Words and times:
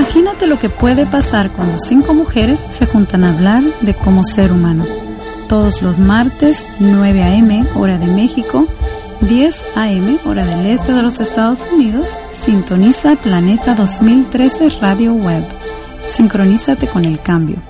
Imagínate 0.00 0.46
lo 0.46 0.58
que 0.58 0.70
puede 0.70 1.04
pasar 1.04 1.52
cuando 1.52 1.78
cinco 1.78 2.14
mujeres 2.14 2.64
se 2.70 2.86
juntan 2.86 3.22
a 3.22 3.34
hablar 3.34 3.62
de 3.82 3.94
cómo 3.94 4.24
ser 4.24 4.50
humano. 4.50 4.86
Todos 5.46 5.82
los 5.82 5.98
martes, 5.98 6.64
9 6.78 7.22
a.m., 7.22 7.66
hora 7.76 7.98
de 7.98 8.06
México, 8.06 8.66
10 9.20 9.62
a.m., 9.76 10.18
hora 10.24 10.46
del 10.46 10.64
este 10.64 10.94
de 10.94 11.02
los 11.02 11.20
Estados 11.20 11.68
Unidos, 11.70 12.16
sintoniza 12.32 13.14
Planeta 13.16 13.74
2013 13.74 14.70
Radio 14.80 15.12
Web. 15.12 15.44
Sincronízate 16.06 16.88
con 16.88 17.04
el 17.04 17.20
cambio. 17.20 17.62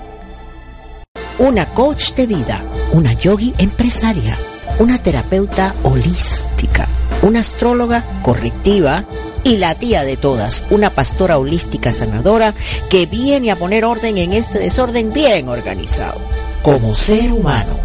Una 1.37 1.65
coach 1.73 2.13
de 2.13 2.27
vida, 2.27 2.63
una 2.93 3.11
yogi 3.11 3.51
empresaria, 3.57 4.37
una 4.79 4.99
terapeuta 4.99 5.75
holística, 5.83 6.87
una 7.23 7.41
astróloga 7.41 8.21
correctiva 8.23 9.05
y 9.43 9.57
la 9.57 9.75
tía 9.75 10.03
de 10.03 10.17
todas, 10.17 10.63
una 10.69 10.91
pastora 10.91 11.37
holística 11.37 11.93
sanadora 11.93 12.53
que 12.89 13.05
viene 13.05 13.51
a 13.51 13.57
poner 13.57 13.85
orden 13.85 14.17
en 14.17 14.33
este 14.33 14.59
desorden 14.59 15.11
bien 15.11 15.49
organizado. 15.49 16.21
Como 16.61 16.93
ser 16.93 17.31
humano. 17.31 17.79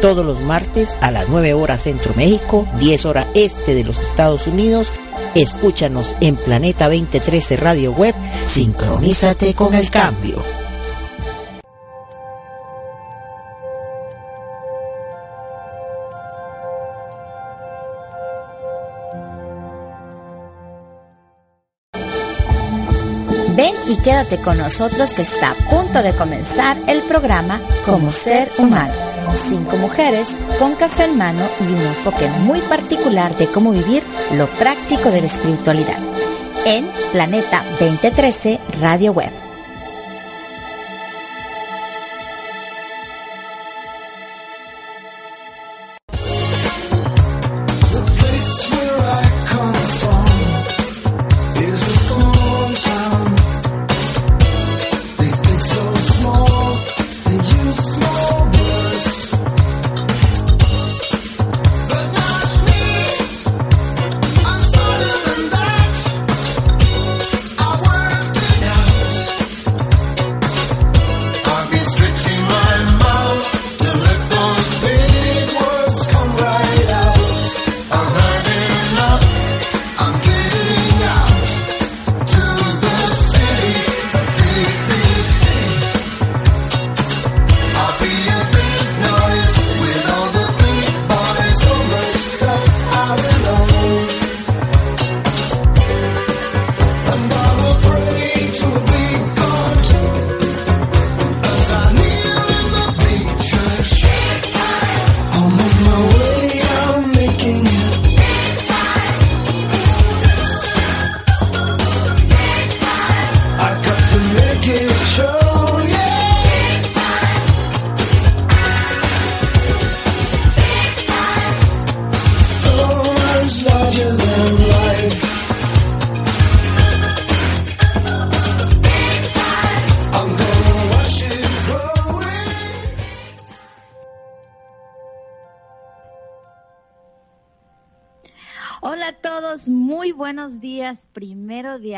Todos 0.00 0.26
los 0.26 0.40
martes 0.40 0.96
a 1.00 1.10
las 1.10 1.28
9 1.28 1.54
horas 1.54 1.82
Centro 1.82 2.12
México, 2.14 2.66
10 2.78 3.06
horas 3.06 3.26
Este 3.34 3.74
de 3.74 3.84
los 3.84 4.00
Estados 4.00 4.46
Unidos. 4.46 4.92
Escúchanos 5.34 6.16
en 6.20 6.36
Planeta 6.36 6.88
2013 6.88 7.56
Radio 7.56 7.92
Web. 7.92 8.14
Sincronízate 8.44 9.54
con 9.54 9.74
el 9.74 9.90
cambio. 9.90 10.42
Y 23.96 24.02
quédate 24.02 24.38
con 24.38 24.58
nosotros 24.58 25.12
que 25.12 25.22
está 25.22 25.52
a 25.52 25.70
punto 25.70 26.02
de 26.02 26.14
comenzar 26.14 26.78
el 26.86 27.02
programa 27.02 27.60
Como 27.84 28.10
Ser 28.10 28.50
Humano. 28.58 28.94
Cinco 29.48 29.76
mujeres 29.76 30.36
con 30.58 30.74
café 30.74 31.04
en 31.04 31.18
mano 31.18 31.48
y 31.60 31.64
un 31.64 31.80
enfoque 31.80 32.28
muy 32.28 32.60
particular 32.62 33.36
de 33.36 33.50
cómo 33.50 33.72
vivir 33.72 34.02
lo 34.32 34.48
práctico 34.48 35.10
de 35.10 35.20
la 35.20 35.26
espiritualidad. 35.26 35.98
En 36.64 36.90
Planeta 37.12 37.64
2013 37.78 38.60
Radio 38.80 39.12
Web. 39.12 39.45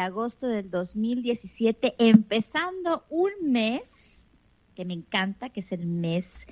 Agosto 0.08 0.48
del 0.48 0.70
2017, 0.70 1.94
empezando 1.98 3.04
un 3.10 3.30
mes 3.42 4.30
que 4.74 4.84
me 4.84 4.94
encanta, 4.94 5.50
que 5.50 5.60
es 5.60 5.70
el 5.70 5.86
mes 5.86 6.46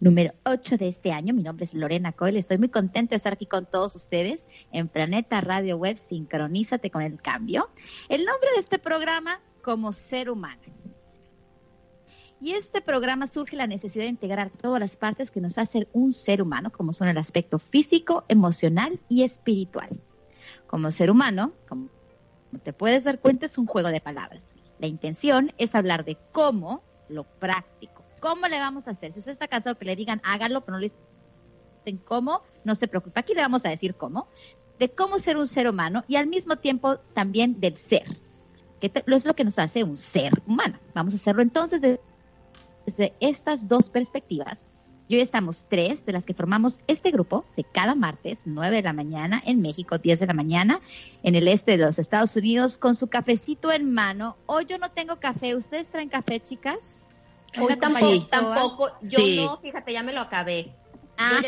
número 0.00 0.32
8 0.44 0.78
de 0.78 0.88
este 0.88 1.12
año. 1.12 1.34
Mi 1.34 1.42
nombre 1.42 1.64
es 1.64 1.74
Lorena 1.74 2.12
Coyle. 2.12 2.38
Estoy 2.38 2.56
muy 2.56 2.70
contenta 2.70 3.10
de 3.10 3.16
estar 3.16 3.34
aquí 3.34 3.44
con 3.44 3.66
todos 3.66 3.94
ustedes 3.94 4.46
en 4.72 4.88
Planeta 4.88 5.42
Radio 5.42 5.76
Web. 5.76 5.98
Sincronízate 5.98 6.90
con 6.90 7.02
el 7.02 7.20
cambio. 7.20 7.68
El 8.08 8.24
nombre 8.24 8.48
de 8.54 8.60
este 8.60 8.78
programa, 8.78 9.40
como 9.62 9.92
ser 9.92 10.30
humano. 10.30 10.62
Y 12.40 12.52
este 12.52 12.80
programa 12.80 13.26
surge 13.26 13.56
la 13.56 13.66
necesidad 13.66 14.04
de 14.04 14.10
integrar 14.10 14.50
todas 14.50 14.80
las 14.80 14.96
partes 14.96 15.30
que 15.30 15.42
nos 15.42 15.58
hacen 15.58 15.86
un 15.92 16.12
ser 16.12 16.40
humano, 16.40 16.70
como 16.70 16.94
son 16.94 17.08
el 17.08 17.18
aspecto 17.18 17.58
físico, 17.58 18.24
emocional 18.28 19.00
y 19.08 19.24
espiritual. 19.24 20.00
Como 20.66 20.90
ser 20.92 21.10
humano, 21.10 21.52
como 21.68 21.97
te 22.62 22.72
puedes 22.72 23.04
dar 23.04 23.18
cuenta, 23.20 23.46
es 23.46 23.58
un 23.58 23.66
juego 23.66 23.88
de 23.90 24.00
palabras. 24.00 24.54
La 24.78 24.86
intención 24.86 25.52
es 25.58 25.74
hablar 25.74 26.04
de 26.04 26.16
cómo, 26.32 26.82
lo 27.08 27.24
práctico. 27.24 28.04
¿Cómo 28.20 28.46
le 28.48 28.58
vamos 28.58 28.88
a 28.88 28.92
hacer? 28.92 29.12
Si 29.12 29.18
usted 29.20 29.32
está 29.32 29.48
cansado 29.48 29.76
que 29.78 29.84
le 29.84 29.96
digan 29.96 30.20
hágalo, 30.24 30.62
pero 30.62 30.72
no 30.76 30.80
le 30.80 30.90
dicen 31.84 31.98
cómo, 32.04 32.42
no 32.64 32.74
se 32.74 32.88
preocupe. 32.88 33.20
Aquí 33.20 33.34
le 33.34 33.42
vamos 33.42 33.64
a 33.64 33.68
decir 33.70 33.94
cómo. 33.94 34.28
De 34.78 34.88
cómo 34.90 35.18
ser 35.18 35.36
un 35.36 35.46
ser 35.46 35.68
humano 35.68 36.04
y 36.08 36.16
al 36.16 36.26
mismo 36.26 36.56
tiempo 36.56 36.98
también 37.14 37.60
del 37.60 37.76
ser. 37.76 38.04
Que 38.80 38.92
es 39.06 39.24
lo 39.24 39.34
que 39.34 39.44
nos 39.44 39.58
hace 39.58 39.84
un 39.84 39.96
ser 39.96 40.32
humano. 40.46 40.78
Vamos 40.94 41.12
a 41.14 41.16
hacerlo 41.16 41.42
entonces 41.42 41.80
de- 41.80 42.00
desde 42.86 43.12
estas 43.20 43.68
dos 43.68 43.90
perspectivas. 43.90 44.64
Y 45.08 45.16
hoy 45.16 45.22
estamos 45.22 45.64
tres 45.70 46.04
de 46.04 46.12
las 46.12 46.26
que 46.26 46.34
formamos 46.34 46.80
este 46.86 47.10
grupo 47.10 47.46
de 47.56 47.64
cada 47.64 47.94
martes, 47.94 48.40
9 48.44 48.76
de 48.76 48.82
la 48.82 48.92
mañana 48.92 49.42
en 49.46 49.62
México, 49.62 49.96
10 49.96 50.20
de 50.20 50.26
la 50.26 50.34
mañana 50.34 50.80
en 51.22 51.34
el 51.34 51.48
este 51.48 51.78
de 51.78 51.86
los 51.86 51.98
Estados 51.98 52.36
Unidos, 52.36 52.76
con 52.76 52.94
su 52.94 53.06
cafecito 53.06 53.72
en 53.72 53.90
mano. 53.92 54.36
Hoy 54.44 54.66
yo 54.66 54.76
no 54.76 54.90
tengo 54.90 55.16
café. 55.18 55.54
¿Ustedes 55.56 55.88
traen 55.88 56.10
café, 56.10 56.40
chicas? 56.40 56.76
Yo 57.54 57.64
Una 57.64 57.78
tampoco, 57.78 58.14
copa 58.14 58.28
tampoco, 58.28 58.90
yo 59.00 59.18
Sí. 59.18 59.36
no, 59.42 59.56
fíjate, 59.56 59.94
ya 59.94 60.02
me 60.02 60.12
lo 60.12 60.20
acabé. 60.20 60.74
Ah, 61.20 61.40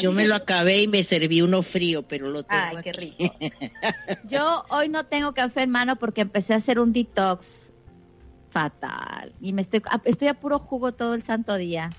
Yo, 0.00 0.12
me 0.12 0.26
lo 0.26 0.34
acabé 0.34 0.82
y 0.84 0.88
me 0.88 1.04
serví 1.04 1.42
uno 1.42 1.62
frío, 1.62 2.08
pero 2.08 2.30
lo 2.30 2.42
tengo 2.42 2.62
Ay, 2.62 2.76
qué 2.82 2.90
aquí. 2.90 3.14
rico. 3.18 3.34
Yo 4.30 4.64
hoy 4.70 4.88
no 4.88 5.04
tengo 5.04 5.34
café 5.34 5.62
en 5.62 5.70
mano 5.70 5.96
porque 5.96 6.22
empecé 6.22 6.54
a 6.54 6.56
hacer 6.56 6.78
un 6.78 6.94
detox 6.94 7.70
fatal 8.48 9.34
y 9.40 9.52
me 9.52 9.60
estoy 9.60 9.82
estoy 10.04 10.28
a 10.28 10.34
puro 10.34 10.58
jugo 10.58 10.92
todo 10.92 11.12
el 11.14 11.22
santo 11.22 11.56
día. 11.56 11.90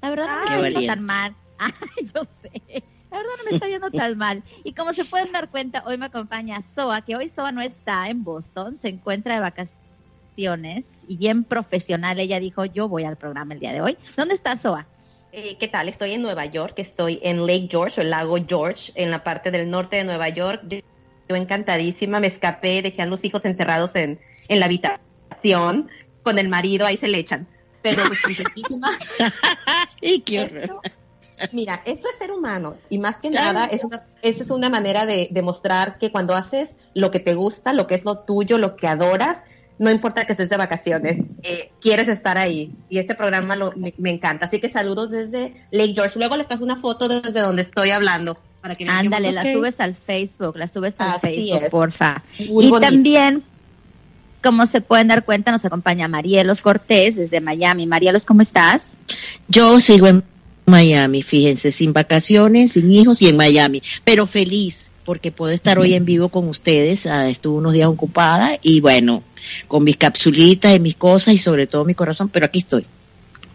La 0.00 0.10
verdad 0.10 0.26
no 0.26 0.40
me 0.40 0.46
siento 0.46 0.62
valiente. 0.62 0.86
tan 0.86 1.04
mal. 1.04 1.36
Ay, 1.58 2.06
yo 2.14 2.22
sé. 2.42 2.84
La 3.10 3.18
verdad 3.18 3.32
no 3.38 3.44
me 3.44 3.50
está 3.56 3.68
yendo 3.68 3.90
tan 3.90 4.18
mal. 4.18 4.42
Y 4.64 4.72
como 4.72 4.92
se 4.92 5.04
pueden 5.04 5.32
dar 5.32 5.48
cuenta, 5.48 5.82
hoy 5.86 5.96
me 5.96 6.06
acompaña 6.06 6.60
Soa, 6.60 7.02
que 7.02 7.16
hoy 7.16 7.28
Soa 7.28 7.52
no 7.52 7.62
está 7.62 8.08
en 8.08 8.22
Boston, 8.22 8.76
se 8.76 8.88
encuentra 8.88 9.34
de 9.34 9.40
vacaciones 9.40 11.00
y 11.08 11.16
bien 11.16 11.44
profesional. 11.44 12.20
Ella 12.20 12.38
dijo, 12.38 12.64
yo 12.66 12.88
voy 12.88 13.04
al 13.04 13.16
programa 13.16 13.54
el 13.54 13.60
día 13.60 13.72
de 13.72 13.80
hoy. 13.80 13.96
¿Dónde 14.16 14.34
está 14.34 14.56
Soa? 14.56 14.86
Eh, 15.32 15.56
¿Qué 15.58 15.68
tal? 15.68 15.88
Estoy 15.88 16.12
en 16.12 16.22
Nueva 16.22 16.46
York, 16.46 16.74
estoy 16.78 17.18
en 17.22 17.46
Lake 17.46 17.68
George, 17.70 18.00
o 18.00 18.04
el 18.04 18.10
lago 18.10 18.38
George, 18.46 18.92
en 18.94 19.10
la 19.10 19.24
parte 19.24 19.50
del 19.50 19.70
norte 19.70 19.96
de 19.96 20.04
Nueva 20.04 20.28
York. 20.28 20.62
Yo, 20.68 20.78
yo 21.28 21.36
encantadísima, 21.36 22.20
me 22.20 22.26
escapé, 22.28 22.82
dejé 22.82 23.02
a 23.02 23.06
los 23.06 23.24
hijos 23.24 23.44
encerrados 23.44 23.94
en, 23.94 24.20
en 24.48 24.60
la 24.60 24.66
habitación 24.66 25.90
con 26.22 26.38
el 26.38 26.48
marido, 26.48 26.86
ahí 26.86 26.96
se 26.96 27.08
le 27.08 27.18
echan. 27.18 27.46
Pero 27.82 28.04
pues, 28.06 28.20
contentísima. 28.22 28.90
¡Y 30.00 30.20
qué 30.20 30.40
horror! 30.42 30.62
Esto- 30.62 30.80
mira, 31.52 31.82
esto 31.84 32.08
es 32.12 32.18
ser 32.18 32.32
humano 32.32 32.76
y 32.90 32.98
más 32.98 33.16
que 33.16 33.30
nada 33.30 33.66
es 33.66 33.84
una, 33.84 34.04
esa 34.22 34.42
es 34.42 34.50
una 34.50 34.68
manera 34.68 35.06
de 35.06 35.28
demostrar 35.30 35.96
que 35.98 36.10
cuando 36.10 36.34
haces 36.34 36.70
lo 36.94 37.10
que 37.12 37.20
te 37.20 37.34
gusta, 37.34 37.72
lo 37.72 37.86
que 37.86 37.94
es 37.94 38.04
lo 38.04 38.18
tuyo, 38.18 38.58
lo 38.58 38.74
que 38.74 38.88
adoras, 38.88 39.38
no 39.78 39.88
importa 39.92 40.26
que 40.26 40.32
estés 40.32 40.48
de 40.48 40.56
vacaciones, 40.56 41.24
eh, 41.44 41.70
quieres 41.80 42.08
estar 42.08 42.36
ahí 42.38 42.72
y 42.88 42.98
este 42.98 43.14
programa 43.14 43.54
lo- 43.54 43.72
me, 43.76 43.94
me 43.98 44.10
encanta. 44.10 44.46
Así 44.46 44.58
que 44.58 44.68
saludos 44.68 45.10
desde 45.10 45.54
Lake 45.70 45.92
George. 45.94 46.18
Luego 46.18 46.36
les 46.36 46.48
paso 46.48 46.64
una 46.64 46.74
foto 46.80 47.06
desde 47.06 47.38
donde 47.40 47.62
estoy 47.62 47.90
hablando 47.90 48.36
para 48.60 48.74
que 48.74 48.84
Ándale, 48.88 49.30
la 49.30 49.44
subes 49.44 49.78
al 49.78 49.94
Facebook, 49.94 50.56
la 50.56 50.66
subes 50.66 50.94
al 50.98 51.10
Así 51.10 51.20
Facebook, 51.20 51.62
es. 51.62 51.70
porfa. 51.70 52.24
Muy 52.50 52.66
y 52.66 52.68
bonito. 52.70 52.80
también, 52.80 53.44
como 54.42 54.66
se 54.66 54.80
pueden 54.80 55.08
dar 55.08 55.24
cuenta, 55.24 55.52
nos 55.52 55.64
acompaña 55.64 56.08
Marielos 56.08 56.62
Cortés 56.62 57.16
desde 57.16 57.40
Miami. 57.40 57.86
Marielos, 57.86 58.24
¿cómo 58.24 58.42
estás? 58.42 58.96
Yo 59.48 59.80
sigo 59.80 60.06
en 60.06 60.22
Miami, 60.66 61.22
fíjense, 61.22 61.72
sin 61.72 61.92
vacaciones, 61.92 62.72
sin 62.72 62.90
hijos 62.90 63.22
y 63.22 63.28
en 63.28 63.36
Miami, 63.36 63.82
pero 64.04 64.26
feliz 64.26 64.90
porque 65.04 65.32
puedo 65.32 65.54
estar 65.54 65.78
hoy 65.78 65.94
en 65.94 66.04
vivo 66.04 66.28
con 66.28 66.48
ustedes. 66.48 67.06
Ah, 67.06 67.30
estuve 67.30 67.56
unos 67.56 67.72
días 67.72 67.88
ocupada 67.88 68.58
y 68.60 68.82
bueno, 68.82 69.22
con 69.66 69.82
mis 69.82 69.96
capsulitas 69.96 70.76
y 70.76 70.80
mis 70.80 70.96
cosas 70.96 71.32
y 71.32 71.38
sobre 71.38 71.66
todo 71.66 71.86
mi 71.86 71.94
corazón, 71.94 72.28
pero 72.28 72.44
aquí 72.44 72.58
estoy. 72.58 72.84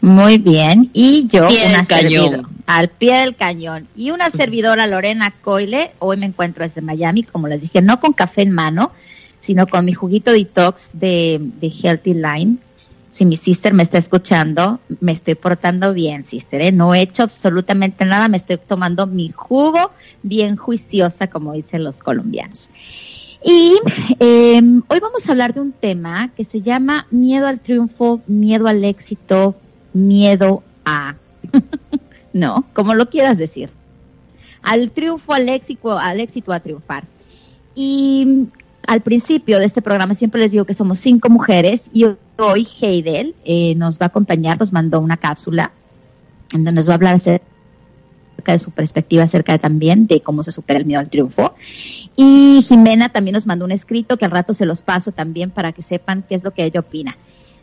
Muy 0.02 0.40
bien. 0.40 0.90
Y 0.94 1.28
yo, 1.28 1.48
Pie 1.48 1.70
una 1.70 1.86
servidora. 1.86 2.42
Al 2.66 2.90
pie 2.90 3.20
del 3.20 3.36
cañón. 3.36 3.88
Y 3.96 4.10
una 4.10 4.32
servidora, 4.32 4.88
Lorena 4.88 5.32
Coile. 5.44 5.92
Hoy 6.00 6.18
me 6.18 6.26
encuentro 6.26 6.64
desde 6.64 6.82
Miami, 6.82 7.22
como 7.22 7.48
les 7.48 7.62
dije, 7.62 7.84
no 7.84 8.00
con 8.00 8.14
café 8.14 8.42
en 8.42 8.52
mano, 8.52 8.92
sino 9.44 9.68
con 9.68 9.84
mi 9.84 9.92
juguito 9.92 10.32
detox 10.32 10.92
de, 10.94 11.52
Healthy 11.62 12.14
Line. 12.14 12.56
Si 13.12 13.26
mi 13.26 13.36
sister 13.36 13.74
me 13.74 13.84
está 13.84 13.98
escuchando, 13.98 14.80
me 15.02 15.12
estoy 15.12 15.36
portando 15.36 15.94
bien, 15.94 16.24
sister. 16.24 16.62
¿eh? 16.62 16.72
No 16.72 16.96
he 16.96 17.02
hecho 17.02 17.24
absolutamente 17.24 18.06
nada, 18.06 18.30
me 18.30 18.38
estoy 18.38 18.58
tomando 18.58 19.06
mi 19.06 19.34
jugo 19.36 19.92
bien 20.22 20.56
juiciosa, 20.56 21.28
como 21.28 21.52
dicen 21.52 21.84
los 21.84 21.98
colombianos. 21.98 22.70
Y 23.44 23.74
eh, 24.22 24.62
hoy 24.88 25.00
vamos 25.02 25.28
a 25.28 25.32
hablar 25.32 25.54
de 25.54 25.60
un 25.60 25.74
tema 25.74 26.32
que 26.38 26.46
se 26.46 26.62
llama 26.62 27.06
miedo 27.12 27.46
al 27.46 27.60
triunfo, 27.60 28.22
miedo 28.28 28.68
al 28.68 28.86
éxito, 28.86 29.58
miedo 29.92 30.64
a, 30.86 31.16
no, 32.34 32.64
como 32.72 32.94
lo 32.94 33.10
quieras 33.10 33.38
decir, 33.38 33.70
al 34.62 34.92
triunfo, 34.92 35.34
al 35.34 35.50
éxito, 35.50 36.00
al 36.00 36.22
éxito 36.22 36.54
a 36.54 36.62
triunfar. 36.62 37.04
Y 37.76 38.48
al 38.88 39.02
principio 39.02 39.60
de 39.60 39.66
este 39.66 39.82
programa 39.82 40.14
siempre 40.14 40.42
les 40.42 40.52
digo 40.52 40.66
que 40.66 40.74
somos 40.74 41.00
cinco 41.00 41.30
mujeres 41.30 41.90
y 41.94 42.06
hoy 42.38 42.68
Heidel 42.82 43.36
eh, 43.46 43.76
nos 43.76 43.98
va 43.98 44.06
a 44.06 44.08
acompañar, 44.08 44.60
nos 44.60 44.74
mandó 44.74 45.00
una 45.00 45.18
cápsula 45.18 45.72
donde 46.52 46.72
nos 46.72 46.88
va 46.88 46.94
a 46.94 46.96
hablar 46.96 47.16
acerca 47.16 47.44
de 48.46 48.60
su 48.60 48.72
perspectiva 48.72 49.24
acerca 49.24 49.54
de, 49.54 49.60
también 49.60 50.08
de 50.08 50.22
cómo 50.22 50.44
se 50.44 50.52
supera 50.52 50.80
el 50.80 50.86
miedo 50.86 51.00
al 51.00 51.10
triunfo. 51.10 51.56
Y 52.16 52.62
Jimena 52.68 53.10
también 53.10 53.34
nos 53.34 53.46
mandó 53.46 53.66
un 53.66 53.72
escrito 53.72 54.18
que 54.18 54.26
al 54.26 54.32
rato 54.32 54.54
se 54.54 54.66
los 54.66 54.82
paso 54.82 55.12
también 55.12 55.50
para 55.50 55.72
que 55.72 55.82
sepan 55.82 56.24
qué 56.28 56.36
es 56.36 56.44
lo 56.44 56.52
que 56.52 56.66
ella 56.66 56.82
opina 56.82 57.18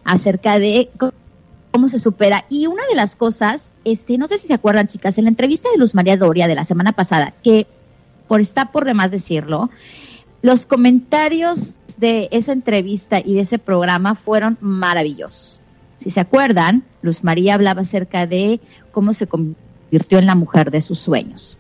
acerca 0.05 0.59
de 0.59 0.89
cómo 1.71 1.89
se 1.89 1.99
supera. 1.99 2.47
Y 2.49 2.67
una 2.67 2.83
de 2.89 2.97
las 2.97 3.15
cosas, 3.15 3.73
este, 3.85 4.17
no 4.17 4.27
sé 4.27 4.39
si 4.39 4.47
se 4.47 4.55
acuerdan, 4.55 4.89
chicas, 4.89 5.19
en 5.19 5.25
la 5.25 5.31
entrevista 5.31 5.69
de 5.71 5.79
Luz 5.79 5.95
María 5.95 6.17
Doria 6.17 6.49
de 6.49 6.55
la 6.55 6.65
semana 6.65 6.93
pasada, 6.93 7.35
que 7.43 7.67
por 8.27 8.41
está 8.41 8.73
por 8.73 8.85
demás 8.85 9.11
decirlo, 9.11 9.71
los 10.43 10.67
comentarios 10.67 11.75
de 11.99 12.29
esa 12.33 12.53
entrevista 12.53 13.21
y 13.21 13.35
de 13.35 13.41
ese 13.41 13.59
programa 13.59 14.15
fueron 14.15 14.57
maravillosos. 14.61 15.61
Si 15.99 16.11
se 16.11 16.21
acuerdan, 16.21 16.85
Luz 17.03 17.23
María 17.23 17.55
hablaba 17.55 17.83
acerca 17.83 18.27
de 18.27 18.61
cómo 18.91 19.13
se 19.13 19.27
convirtió 19.27 20.19
en 20.19 20.27
la 20.27 20.35
mujer 20.35 20.71
de 20.71 20.81
sus 20.81 20.99
sueños. 20.99 21.59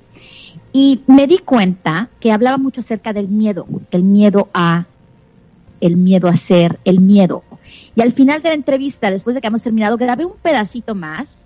Y 0.72 1.02
me 1.06 1.26
di 1.26 1.38
cuenta 1.38 2.08
que 2.20 2.32
hablaba 2.32 2.56
mucho 2.56 2.80
acerca 2.80 3.12
del 3.12 3.28
miedo, 3.28 3.66
el 3.90 4.02
miedo 4.02 4.48
a, 4.54 4.86
el 5.80 5.96
miedo 5.96 6.28
a 6.28 6.36
ser, 6.36 6.78
el 6.84 7.00
miedo. 7.00 7.42
Y 7.94 8.00
al 8.00 8.12
final 8.12 8.40
de 8.40 8.50
la 8.50 8.54
entrevista, 8.54 9.10
después 9.10 9.34
de 9.34 9.42
que 9.42 9.48
hemos 9.48 9.62
terminado, 9.62 9.98
grabé 9.98 10.24
un 10.24 10.36
pedacito 10.40 10.94
más 10.94 11.44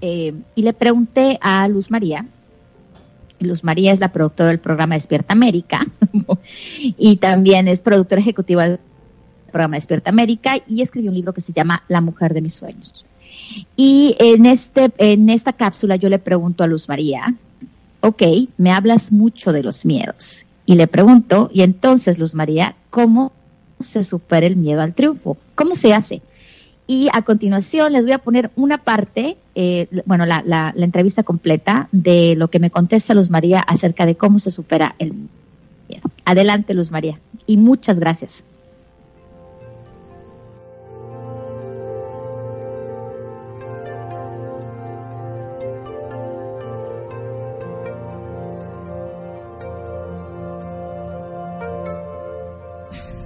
eh, 0.00 0.34
y 0.54 0.62
le 0.62 0.72
pregunté 0.72 1.38
a 1.40 1.66
Luz 1.68 1.90
María. 1.90 2.26
Luz 3.40 3.64
María 3.64 3.92
es 3.92 4.00
la 4.00 4.12
productora 4.12 4.50
del 4.50 4.58
programa 4.58 4.94
Despierta 4.94 5.32
América 5.32 5.86
y 6.98 7.16
también 7.16 7.68
es 7.68 7.82
productora 7.82 8.20
ejecutiva 8.20 8.68
del 8.68 8.78
programa 9.50 9.76
Despierta 9.76 10.10
América 10.10 10.56
y 10.66 10.82
escribió 10.82 11.10
un 11.10 11.16
libro 11.16 11.32
que 11.32 11.40
se 11.40 11.52
llama 11.52 11.82
La 11.88 12.00
mujer 12.00 12.34
de 12.34 12.42
mis 12.42 12.54
sueños. 12.54 13.04
Y 13.76 14.16
en, 14.18 14.46
este, 14.46 14.90
en 14.98 15.30
esta 15.30 15.52
cápsula 15.52 15.96
yo 15.96 16.08
le 16.08 16.18
pregunto 16.18 16.64
a 16.64 16.66
Luz 16.66 16.88
María, 16.88 17.34
ok, 18.00 18.22
me 18.56 18.72
hablas 18.72 19.12
mucho 19.12 19.52
de 19.52 19.62
los 19.62 19.84
miedos. 19.84 20.44
Y 20.64 20.74
le 20.74 20.86
pregunto, 20.86 21.50
y 21.52 21.62
entonces 21.62 22.18
Luz 22.18 22.34
María, 22.34 22.74
¿cómo 22.90 23.32
se 23.80 24.04
supera 24.04 24.46
el 24.46 24.56
miedo 24.56 24.80
al 24.80 24.94
triunfo? 24.94 25.36
¿Cómo 25.54 25.74
se 25.74 25.94
hace? 25.94 26.22
Y 26.88 27.08
a 27.12 27.22
continuación 27.22 27.92
les 27.92 28.04
voy 28.04 28.12
a 28.12 28.18
poner 28.18 28.52
una 28.54 28.78
parte, 28.78 29.36
eh, 29.56 29.88
bueno, 30.06 30.24
la, 30.24 30.72
entrevista 30.76 31.24
completa 31.24 31.88
de 31.90 32.36
lo 32.36 32.48
que 32.48 32.60
me 32.60 32.70
contesta 32.70 33.14
Luz 33.14 33.28
María 33.28 33.60
acerca 33.60 34.06
de 34.06 34.14
cómo 34.14 34.38
se 34.38 34.50
supera 34.50 34.94
el. 34.98 35.28
Adelante, 36.24 36.74
Luz 36.74 36.90
María. 36.90 37.18
Y 37.46 37.56
muchas 37.56 37.98
gracias. 37.98 38.44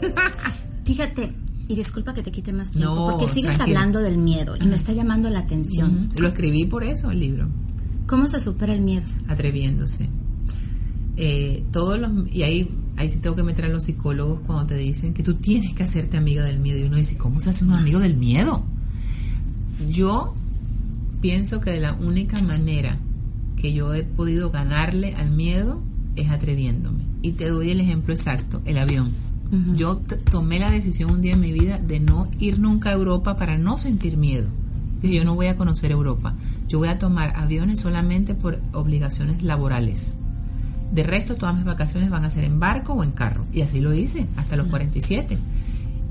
Fíjate, 0.85 1.40
y 1.71 1.77
disculpa 1.77 2.13
que 2.15 2.25
te 2.25 2.33
quite 2.33 2.53
más 2.53 2.73
tiempo, 2.73 2.93
No, 2.97 3.07
porque 3.17 3.33
sigues 3.33 3.61
hablando 3.61 4.01
del 4.01 4.19
miedo 4.19 4.57
y 4.61 4.67
me 4.67 4.75
está 4.75 4.93
llamando 4.93 5.31
la 5.31 5.39
atención. 5.39 6.11
Lo 6.17 6.27
escribí 6.27 6.65
por 6.65 6.83
eso 6.83 7.13
el 7.13 7.21
libro, 7.21 7.47
¿Cómo 8.09 8.27
se 8.27 8.41
supera 8.41 8.75
el 8.75 8.81
miedo? 8.81 9.05
atreviéndose. 9.29 10.09
Eh, 11.17 11.63
todos 11.71 12.01
los 12.01 12.11
y 12.33 12.43
ahí 12.43 12.69
ahí 12.97 13.09
sí 13.09 13.19
tengo 13.19 13.37
que 13.37 13.45
meter 13.45 13.67
a 13.67 13.69
los 13.69 13.85
psicólogos 13.85 14.41
cuando 14.45 14.67
te 14.67 14.75
dicen 14.75 15.15
que 15.15 15.23
tú 15.23 15.35
tienes 15.35 15.73
que 15.73 15.85
hacerte 15.85 16.17
amiga 16.17 16.43
del 16.43 16.59
miedo 16.59 16.81
y 16.81 16.83
uno 16.85 16.97
dice 16.97 17.17
cómo 17.17 17.39
se 17.41 17.51
hace 17.51 17.65
un 17.65 17.75
amigo 17.75 18.01
del 18.01 18.17
miedo. 18.17 18.65
Yo 19.89 20.35
pienso 21.21 21.61
que 21.61 21.71
de 21.71 21.81
la 21.81 21.93
única 21.93 22.43
manera 22.43 22.97
que 23.57 23.73
yo 23.73 23.95
he 23.95 24.03
podido 24.03 24.51
ganarle 24.51 25.15
al 25.15 25.31
miedo 25.31 25.81
es 26.17 26.31
atreviéndome. 26.31 27.05
Y 27.23 27.33
te 27.33 27.49
doy 27.49 27.71
el 27.71 27.81
ejemplo 27.81 28.13
exacto, 28.13 28.61
el 28.65 28.77
avión. 28.77 29.13
Yo 29.77 29.97
tomé 30.31 30.59
la 30.61 30.71
decisión 30.71 31.11
un 31.11 31.23
día 31.23 31.33
en 31.35 31.41
mi 31.41 31.53
vida 31.53 31.79
de 31.79 31.99
no 31.99 32.29
ir 32.39 32.59
nunca 32.61 32.91
a 32.91 32.93
Europa 32.93 33.37
para 33.37 33.59
no 33.59 33.79
sentir 33.79 34.17
miedo. 34.17 34.47
Dije, 35.03 35.15
yo 35.17 35.25
no 35.25 35.35
voy 35.35 35.47
a 35.47 35.57
conocer 35.57 35.91
Europa. 35.91 36.35
Yo 36.69 36.79
voy 36.79 36.89
a 36.89 36.99
tomar 36.99 37.35
aviones 37.37 37.81
solamente 37.81 38.35
por 38.35 38.61
obligaciones 38.73 39.43
laborales. 39.43 40.15
De 40.93 41.03
resto, 41.03 41.35
todas 41.37 41.57
mis 41.57 41.65
vacaciones 41.65 42.11
van 42.11 42.25
a 42.25 42.31
ser 42.31 42.45
en 42.45 42.61
barco 42.61 42.93
o 42.93 43.03
en 43.03 43.11
carro. 43.13 43.45
Y 43.53 43.63
así 43.63 43.81
lo 43.81 43.93
hice, 43.95 44.27
hasta 44.37 44.57
los 44.57 44.67
47. 44.69 45.37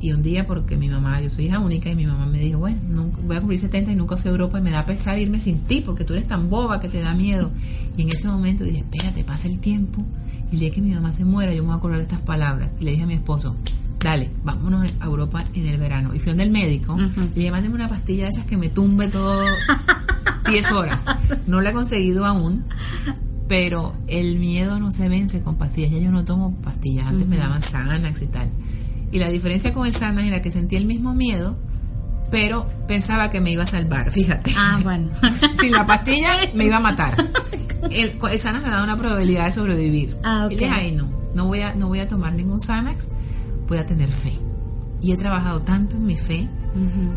Y 0.01 0.11
un 0.13 0.21
día, 0.21 0.47
porque 0.47 0.77
mi 0.77 0.87
mamá, 0.89 1.21
yo 1.21 1.29
soy 1.29 1.45
hija 1.45 1.59
única, 1.59 1.89
y 1.89 1.95
mi 1.95 2.05
mamá 2.05 2.25
me 2.25 2.39
dijo, 2.39 2.59
bueno, 2.59 2.77
nunca- 2.89 3.19
voy 3.25 3.35
a 3.35 3.39
cumplir 3.39 3.59
70 3.59 3.91
y 3.91 3.95
nunca 3.95 4.15
fui 4.17 4.29
a 4.29 4.31
Europa 4.31 4.57
y 4.59 4.61
me 4.61 4.71
da 4.71 4.85
pesar 4.85 5.19
irme 5.19 5.39
sin 5.39 5.59
ti, 5.59 5.81
porque 5.85 6.03
tú 6.05 6.13
eres 6.13 6.27
tan 6.27 6.49
boba 6.49 6.79
que 6.79 6.87
te 6.89 7.01
da 7.01 7.13
miedo. 7.13 7.51
Y 7.97 8.01
en 8.03 8.09
ese 8.09 8.27
momento 8.29 8.63
dije, 8.63 8.79
espérate, 8.79 9.23
pasa 9.25 9.47
el 9.49 9.59
tiempo. 9.59 10.03
Y 10.51 10.55
el 10.55 10.59
día 10.59 10.71
que 10.71 10.81
mi 10.81 10.91
mamá 10.93 11.13
se 11.13 11.25
muera, 11.25 11.53
yo 11.53 11.61
me 11.61 11.67
voy 11.67 11.75
a 11.75 11.77
acordar 11.77 11.97
de 11.99 12.03
estas 12.05 12.21
palabras. 12.21 12.75
Y 12.79 12.83
le 12.85 12.91
dije 12.91 13.03
a 13.03 13.07
mi 13.07 13.13
esposo, 13.13 13.55
dale, 13.99 14.29
vámonos 14.43 14.91
a 14.99 15.05
Europa 15.05 15.43
en 15.53 15.67
el 15.67 15.77
verano. 15.77 16.13
Y 16.15 16.19
fui 16.19 16.29
donde 16.29 16.43
el 16.43 16.51
médico, 16.51 16.93
Ujú. 16.93 17.03
y 17.21 17.27
le 17.27 17.35
dije, 17.35 17.51
mándeme 17.51 17.75
una 17.75 17.87
pastilla 17.89 18.23
de 18.23 18.29
esas 18.29 18.45
que 18.45 18.57
me 18.57 18.69
tumbe 18.69 19.07
todo 19.09 19.43
10 20.49 20.71
horas. 20.71 21.05
No 21.47 21.61
la 21.61 21.69
he 21.69 21.73
conseguido 21.73 22.25
aún, 22.25 22.63
pero 23.47 23.95
el 24.07 24.37
miedo 24.39 24.79
no 24.79 24.91
se 24.91 25.07
vence 25.09 25.41
con 25.43 25.55
pastillas. 25.55 25.91
Ya 25.91 25.99
yo 25.99 26.11
no 26.11 26.23
tomo 26.25 26.55
pastillas, 26.61 27.07
antes 27.07 27.27
me 27.27 27.37
daban 27.37 27.61
Xanax 27.61 28.21
y 28.23 28.27
tal. 28.27 28.49
Y 29.11 29.19
la 29.19 29.29
diferencia 29.29 29.73
con 29.73 29.85
el 29.87 29.93
Xanax 29.95 30.27
era 30.27 30.41
que 30.41 30.51
sentía 30.51 30.77
el 30.79 30.85
mismo 30.85 31.13
miedo, 31.15 31.57
pero 32.31 32.67
pensaba 32.87 33.29
que 33.31 33.41
me 33.41 33.51
iba 33.51 33.63
a 33.63 33.67
salvar, 33.67 34.11
fíjate. 34.11 34.53
Ah, 34.57 34.79
bueno. 34.83 35.09
Sin 35.59 35.71
la 35.71 35.85
pastilla 35.85 36.29
me 36.53 36.65
iba 36.65 36.77
a 36.77 36.79
matar. 36.79 37.15
El, 37.83 38.17
el 38.21 38.39
Xanax 38.39 38.63
me 38.63 38.69
da 38.69 38.83
una 38.83 38.97
probabilidad 38.97 39.45
de 39.45 39.51
sobrevivir. 39.51 40.15
Ah, 40.23 40.45
ok. 40.45 40.51
Y 40.51 40.55
dije, 40.55 40.71
ay, 40.71 40.91
no, 40.91 41.07
no 41.35 41.47
voy, 41.47 41.61
a, 41.61 41.73
no 41.75 41.87
voy 41.87 41.99
a 41.99 42.07
tomar 42.07 42.33
ningún 42.33 42.59
Xanax, 42.59 43.11
voy 43.67 43.77
a 43.77 43.85
tener 43.85 44.11
fe. 44.11 44.33
Y 45.01 45.13
he 45.13 45.17
trabajado 45.17 45.61
tanto 45.61 45.95
en 45.95 46.05
mi 46.05 46.17
fe 46.17 46.47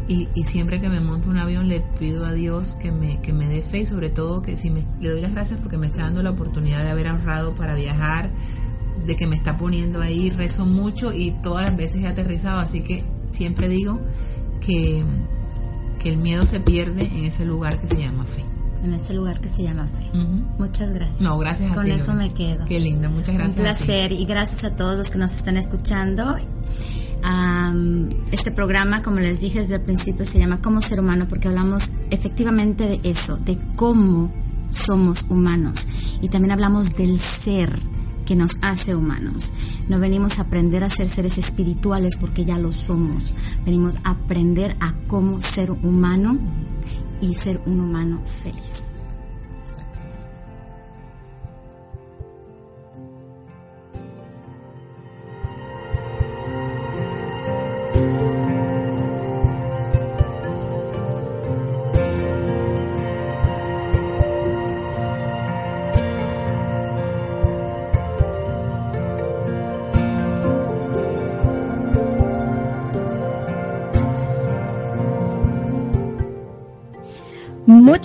y, 0.08 0.28
y 0.34 0.44
siempre 0.44 0.80
que 0.80 0.88
me 0.88 1.00
monto 1.00 1.28
un 1.28 1.38
avión 1.38 1.68
le 1.68 1.80
pido 1.98 2.24
a 2.24 2.32
Dios 2.32 2.74
que 2.74 2.90
me, 2.90 3.20
que 3.20 3.32
me 3.32 3.46
dé 3.46 3.60
fe 3.60 3.80
y 3.80 3.86
sobre 3.86 4.08
todo 4.08 4.40
que 4.40 4.56
si 4.56 4.70
me, 4.70 4.84
le 5.00 5.10
doy 5.10 5.20
las 5.20 5.32
gracias 5.32 5.60
porque 5.60 5.76
me 5.76 5.88
está 5.88 6.02
dando 6.02 6.22
la 6.22 6.30
oportunidad 6.30 6.82
de 6.82 6.90
haber 6.90 7.08
ahorrado 7.08 7.54
para 7.54 7.74
viajar, 7.74 8.30
de 9.04 9.16
que 9.16 9.26
me 9.26 9.36
está 9.36 9.58
poniendo 9.58 10.00
ahí, 10.00 10.30
rezo 10.30 10.64
mucho 10.64 11.12
y 11.12 11.32
todas 11.42 11.68
las 11.68 11.76
veces 11.76 12.04
he 12.04 12.06
aterrizado, 12.06 12.60
así 12.60 12.82
que 12.82 13.02
siempre 13.28 13.68
digo 13.68 14.00
que, 14.60 15.04
que 15.98 16.08
el 16.08 16.16
miedo 16.16 16.46
se 16.46 16.60
pierde 16.60 17.04
en 17.06 17.24
ese 17.24 17.44
lugar 17.44 17.78
que 17.78 17.88
se 17.88 17.98
llama 17.98 18.24
fe. 18.24 18.44
En 18.82 18.94
ese 18.94 19.14
lugar 19.14 19.40
que 19.40 19.48
se 19.48 19.62
llama 19.62 19.86
fe. 19.86 20.10
Muchas 20.58 20.92
gracias. 20.92 21.20
No, 21.20 21.38
gracias 21.38 21.70
a 21.70 21.74
Con 21.74 21.84
ti, 21.84 21.92
eso 21.92 22.14
me 22.14 22.32
quedo. 22.34 22.64
Qué 22.64 22.80
linda, 22.80 23.08
muchas 23.08 23.34
gracias. 23.36 23.58
Un 23.58 23.66
a 23.66 23.74
ti. 23.74 23.84
placer 23.84 24.12
y 24.12 24.24
gracias 24.24 24.64
a 24.64 24.76
todos 24.76 24.96
los 24.96 25.10
que 25.10 25.18
nos 25.18 25.32
están 25.32 25.56
escuchando. 25.56 26.36
Am, 27.22 28.08
este 28.32 28.50
programa, 28.50 29.02
como 29.02 29.20
les 29.20 29.40
dije 29.40 29.60
desde 29.60 29.76
el 29.76 29.82
principio, 29.82 30.24
se 30.24 30.38
llama 30.40 30.60
Como 30.60 30.80
Ser 30.80 30.98
Humano 30.98 31.26
porque 31.28 31.46
hablamos 31.46 31.90
efectivamente 32.10 32.86
de 32.88 33.00
eso, 33.04 33.36
de 33.36 33.56
cómo 33.76 34.32
somos 34.70 35.26
humanos. 35.30 35.86
Y 36.20 36.28
también 36.28 36.50
hablamos 36.52 36.96
del 36.96 37.18
ser 37.20 37.78
que 38.26 38.34
nos 38.34 38.56
hace 38.62 38.94
humanos. 38.94 39.52
No 39.88 39.98
venimos 40.00 40.38
a 40.38 40.42
aprender 40.42 40.82
a 40.84 40.88
ser 40.88 41.08
seres 41.08 41.38
espirituales 41.38 42.16
porque 42.16 42.44
ya 42.44 42.58
lo 42.58 42.72
somos. 42.72 43.32
Venimos 43.64 43.96
a 44.04 44.10
aprender 44.10 44.76
a 44.80 44.94
cómo 45.06 45.40
ser 45.40 45.70
humano 45.70 46.38
y 47.22 47.34
ser 47.34 47.60
un 47.64 47.80
humano 47.80 48.20
feliz. 48.26 48.91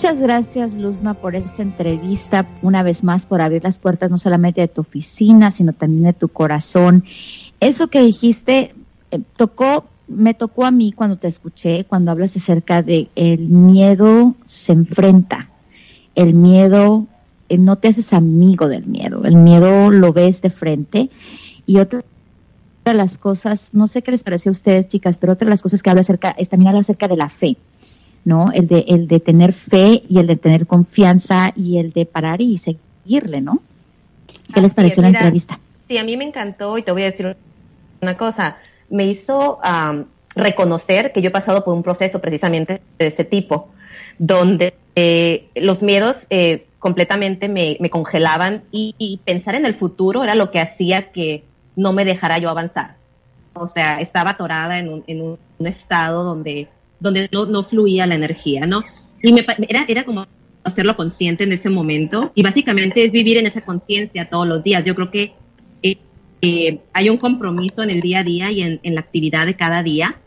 Muchas 0.08 0.22
gracias, 0.22 0.74
Luzma, 0.74 1.12
por 1.12 1.36
esta 1.36 1.60
entrevista, 1.60 2.46
una 2.62 2.82
vez 2.82 3.04
más, 3.04 3.26
por 3.26 3.42
abrir 3.42 3.62
las 3.62 3.76
puertas 3.76 4.10
no 4.10 4.16
solamente 4.16 4.62
de 4.62 4.68
tu 4.68 4.80
oficina, 4.80 5.50
sino 5.50 5.74
también 5.74 6.04
de 6.04 6.12
tu 6.14 6.28
corazón. 6.28 7.04
Eso 7.60 7.88
que 7.88 8.00
dijiste 8.00 8.74
eh, 9.10 9.20
tocó, 9.36 9.84
me 10.06 10.32
tocó 10.32 10.64
a 10.64 10.70
mí 10.70 10.92
cuando 10.92 11.18
te 11.18 11.28
escuché, 11.28 11.84
cuando 11.84 12.10
hablas 12.10 12.34
acerca 12.34 12.82
de 12.82 13.08
el 13.16 13.50
miedo 13.50 14.34
se 14.46 14.72
enfrenta, 14.72 15.50
el 16.14 16.32
miedo, 16.32 17.06
eh, 17.50 17.58
no 17.58 17.76
te 17.76 17.88
haces 17.88 18.14
amigo 18.14 18.66
del 18.66 18.86
miedo, 18.86 19.26
el 19.26 19.36
miedo 19.36 19.90
lo 19.90 20.14
ves 20.14 20.40
de 20.40 20.48
frente 20.48 21.10
y 21.66 21.80
otra 21.80 22.02
de 22.86 22.94
las 22.94 23.18
cosas, 23.18 23.74
no 23.74 23.86
sé 23.86 24.00
qué 24.00 24.12
les 24.12 24.24
pareció 24.24 24.48
a 24.48 24.52
ustedes, 24.52 24.88
chicas, 24.88 25.18
pero 25.18 25.34
otra 25.34 25.44
de 25.44 25.50
las 25.50 25.60
cosas 25.60 25.82
que 25.82 25.90
habla 25.90 26.00
acerca 26.00 26.30
es 26.30 26.48
también 26.48 26.68
habla 26.68 26.80
acerca 26.80 27.08
de 27.08 27.16
la 27.18 27.28
fe. 27.28 27.58
¿No? 28.24 28.50
El 28.52 28.66
de, 28.68 28.84
el 28.88 29.08
de 29.08 29.20
tener 29.20 29.52
fe 29.52 30.02
y 30.08 30.18
el 30.18 30.26
de 30.26 30.36
tener 30.36 30.66
confianza 30.66 31.52
y 31.56 31.78
el 31.78 31.92
de 31.92 32.06
parar 32.06 32.40
y 32.40 32.58
seguirle, 32.58 33.40
¿no? 33.40 33.60
¿Qué 34.52 34.60
les 34.60 34.74
pareció 34.74 35.02
la 35.02 35.08
entrevista? 35.08 35.58
Sí, 35.88 35.98
a 35.98 36.04
mí 36.04 36.16
me 36.16 36.24
encantó 36.24 36.76
y 36.78 36.82
te 36.82 36.92
voy 36.92 37.02
a 37.02 37.10
decir 37.10 37.36
una 38.02 38.16
cosa. 38.16 38.58
Me 38.90 39.06
hizo 39.06 39.58
am, 39.62 40.06
reconocer 40.34 41.12
que 41.12 41.22
yo 41.22 41.28
he 41.28 41.32
pasado 41.32 41.64
por 41.64 41.74
un 41.74 41.82
proceso 41.82 42.20
precisamente 42.20 42.80
de 42.98 43.06
ese 43.06 43.24
tipo, 43.24 43.68
donde 44.18 44.74
eh, 44.94 45.48
los 45.56 45.82
miedos 45.82 46.26
eh, 46.30 46.66
completamente 46.78 47.48
me, 47.48 47.76
me 47.80 47.90
congelaban 47.90 48.62
y, 48.70 48.94
y 48.98 49.18
pensar 49.24 49.54
en 49.54 49.66
el 49.66 49.74
futuro 49.74 50.22
era 50.24 50.34
lo 50.34 50.50
que 50.50 50.60
hacía 50.60 51.10
que 51.12 51.44
no 51.76 51.92
me 51.92 52.04
dejara 52.04 52.38
yo 52.38 52.50
avanzar. 52.50 52.96
O 53.54 53.66
sea, 53.66 54.00
estaba 54.00 54.30
atorada 54.30 54.78
en 54.78 54.88
un, 54.88 55.04
en 55.06 55.22
un- 55.22 55.38
un 55.58 55.66
estado 55.66 56.22
donde, 56.22 56.68
donde 57.00 57.28
no, 57.32 57.46
no 57.46 57.62
fluía 57.62 58.06
la 58.06 58.14
energía, 58.14 58.66
¿no? 58.66 58.82
Y 59.22 59.32
me, 59.32 59.44
era, 59.68 59.84
era 59.88 60.04
como 60.04 60.26
hacerlo 60.64 60.96
consciente 60.96 61.44
en 61.44 61.52
ese 61.52 61.70
momento 61.70 62.32
y 62.34 62.42
básicamente 62.42 63.04
es 63.04 63.12
vivir 63.12 63.36
en 63.38 63.46
esa 63.46 63.62
conciencia 63.62 64.28
todos 64.28 64.46
los 64.46 64.62
días. 64.62 64.84
Yo 64.84 64.94
creo 64.94 65.10
que 65.10 65.32
eh, 65.82 65.98
eh, 66.42 66.80
hay 66.92 67.10
un 67.10 67.16
compromiso 67.16 67.82
en 67.82 67.90
el 67.90 68.00
día 68.00 68.20
a 68.20 68.24
día 68.24 68.50
y 68.50 68.62
en, 68.62 68.80
en 68.82 68.94
la 68.94 69.00
actividad 69.00 69.46
de 69.46 69.56
cada 69.56 69.82
día 69.82 70.20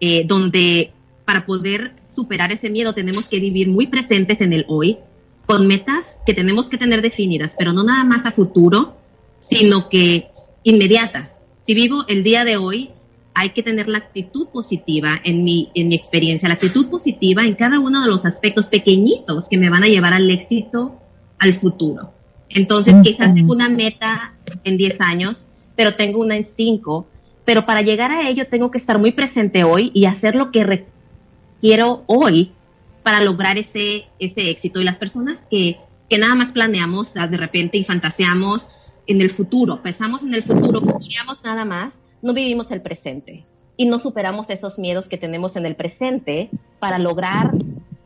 eh, 0.00 0.24
donde 0.26 0.92
para 1.24 1.46
poder 1.46 1.94
superar 2.14 2.52
ese 2.52 2.68
miedo 2.68 2.94
tenemos 2.94 3.26
que 3.26 3.40
vivir 3.40 3.68
muy 3.68 3.86
presentes 3.86 4.42
en 4.42 4.52
el 4.52 4.66
hoy 4.68 4.98
con 5.46 5.66
metas 5.66 6.16
que 6.26 6.34
tenemos 6.34 6.68
que 6.68 6.76
tener 6.76 7.00
definidas, 7.00 7.54
pero 7.58 7.72
no 7.72 7.82
nada 7.82 8.04
más 8.04 8.26
a 8.26 8.32
futuro, 8.32 8.96
sino 9.38 9.88
que 9.88 10.28
inmediatas. 10.64 11.32
Si 11.64 11.72
vivo 11.72 12.04
el 12.08 12.22
día 12.24 12.44
de 12.44 12.56
hoy, 12.58 12.90
hay 13.38 13.50
que 13.50 13.62
tener 13.62 13.86
la 13.86 13.98
actitud 13.98 14.48
positiva 14.48 15.20
en 15.22 15.44
mi, 15.44 15.70
en 15.74 15.88
mi 15.88 15.94
experiencia, 15.94 16.48
la 16.48 16.54
actitud 16.54 16.88
positiva 16.88 17.44
en 17.44 17.54
cada 17.54 17.78
uno 17.78 18.00
de 18.00 18.08
los 18.08 18.24
aspectos 18.24 18.66
pequeñitos 18.66 19.50
que 19.50 19.58
me 19.58 19.68
van 19.68 19.84
a 19.84 19.88
llevar 19.88 20.14
al 20.14 20.30
éxito 20.30 20.98
al 21.38 21.54
futuro. 21.54 22.14
Entonces, 22.48 22.94
quizás 23.02 23.34
tengo 23.34 23.52
una 23.52 23.68
meta 23.68 24.32
en 24.64 24.78
10 24.78 25.02
años, 25.02 25.44
pero 25.76 25.96
tengo 25.96 26.20
una 26.20 26.34
en 26.34 26.46
5, 26.46 27.06
pero 27.44 27.66
para 27.66 27.82
llegar 27.82 28.10
a 28.10 28.26
ello 28.26 28.46
tengo 28.46 28.70
que 28.70 28.78
estar 28.78 28.98
muy 28.98 29.12
presente 29.12 29.64
hoy 29.64 29.90
y 29.92 30.06
hacer 30.06 30.34
lo 30.34 30.50
que 30.50 30.64
requiero 30.64 32.04
hoy 32.06 32.52
para 33.02 33.20
lograr 33.20 33.58
ese, 33.58 34.06
ese 34.18 34.48
éxito. 34.48 34.80
Y 34.80 34.84
las 34.84 34.96
personas 34.96 35.44
que, 35.50 35.76
que 36.08 36.16
nada 36.16 36.34
más 36.36 36.52
planeamos 36.52 37.12
de 37.12 37.36
repente 37.36 37.76
y 37.76 37.84
fantaseamos 37.84 38.66
en 39.06 39.20
el 39.20 39.28
futuro, 39.28 39.82
pensamos 39.82 40.22
en 40.22 40.32
el 40.32 40.42
futuro, 40.42 40.80
futureamos 40.80 41.44
nada 41.44 41.66
más, 41.66 41.92
no 42.22 42.32
vivimos 42.34 42.70
el 42.70 42.82
presente 42.82 43.46
y 43.76 43.86
no 43.86 43.98
superamos 43.98 44.50
esos 44.50 44.78
miedos 44.78 45.08
que 45.08 45.18
tenemos 45.18 45.56
en 45.56 45.66
el 45.66 45.76
presente 45.76 46.50
para 46.78 46.98
lograr 46.98 47.52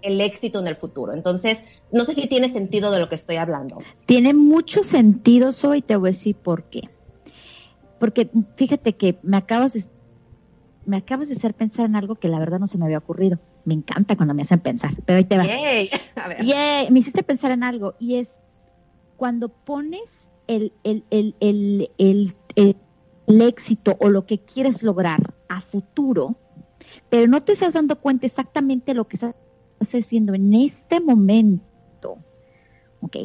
el 0.02 0.20
éxito 0.20 0.58
en 0.58 0.66
el 0.66 0.76
futuro. 0.76 1.12
Entonces, 1.12 1.58
no 1.92 2.04
sé 2.04 2.14
si 2.14 2.26
tiene 2.26 2.52
sentido 2.52 2.90
de 2.90 2.98
lo 2.98 3.08
que 3.08 3.14
estoy 3.14 3.36
hablando. 3.36 3.78
Tiene 4.06 4.34
mucho 4.34 4.82
sentido, 4.82 5.52
Zoe, 5.52 5.78
y 5.78 5.82
te 5.82 5.96
voy 5.96 6.08
a 6.08 6.12
decir 6.12 6.36
por 6.36 6.64
qué. 6.64 6.88
Porque 7.98 8.30
fíjate 8.56 8.94
que 8.94 9.18
me 9.22 9.36
acabas 9.36 9.74
de, 9.74 9.84
me 10.86 10.96
acabas 10.96 11.28
de 11.28 11.34
hacer 11.34 11.54
pensar 11.54 11.86
en 11.86 11.96
algo 11.96 12.14
que 12.16 12.28
la 12.28 12.38
verdad 12.38 12.58
no 12.58 12.66
se 12.66 12.78
me 12.78 12.86
había 12.86 12.98
ocurrido. 12.98 13.38
Me 13.64 13.74
encanta 13.74 14.16
cuando 14.16 14.34
me 14.34 14.42
hacen 14.42 14.60
pensar, 14.60 14.94
pero 15.04 15.18
ahí 15.18 15.24
te 15.24 15.36
va. 15.36 15.44
Yay. 15.44 15.90
A 16.16 16.28
ver. 16.28 16.44
Yay, 16.44 16.90
me 16.90 17.00
hiciste 17.00 17.22
pensar 17.22 17.50
en 17.50 17.62
algo 17.62 17.94
y 18.00 18.16
es 18.16 18.38
cuando 19.18 19.50
pones 19.50 20.30
el, 20.46 20.72
el, 20.82 21.04
el, 21.10 21.34
el, 21.40 22.76
el, 23.30 23.42
éxito 23.42 23.96
o 24.00 24.08
lo 24.08 24.26
que 24.26 24.38
quieres 24.38 24.82
lograr 24.82 25.34
a 25.48 25.60
futuro, 25.60 26.36
pero 27.08 27.26
no 27.26 27.42
te 27.42 27.52
estás 27.52 27.74
dando 27.74 27.96
cuenta 27.96 28.26
exactamente 28.26 28.94
lo 28.94 29.06
que 29.06 29.16
estás 29.16 29.34
haciendo 29.80 30.34
en 30.34 30.54
este 30.54 31.00
momento, 31.00 32.18
¿ok? 33.00 33.16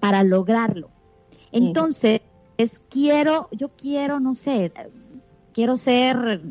Para 0.00 0.22
lograrlo. 0.22 0.90
Entonces, 1.52 2.20
quiero, 2.88 3.48
yo 3.52 3.70
quiero, 3.70 4.20
no 4.20 4.34
sé, 4.34 4.72
quiero 5.52 5.76
ser, 5.76 6.42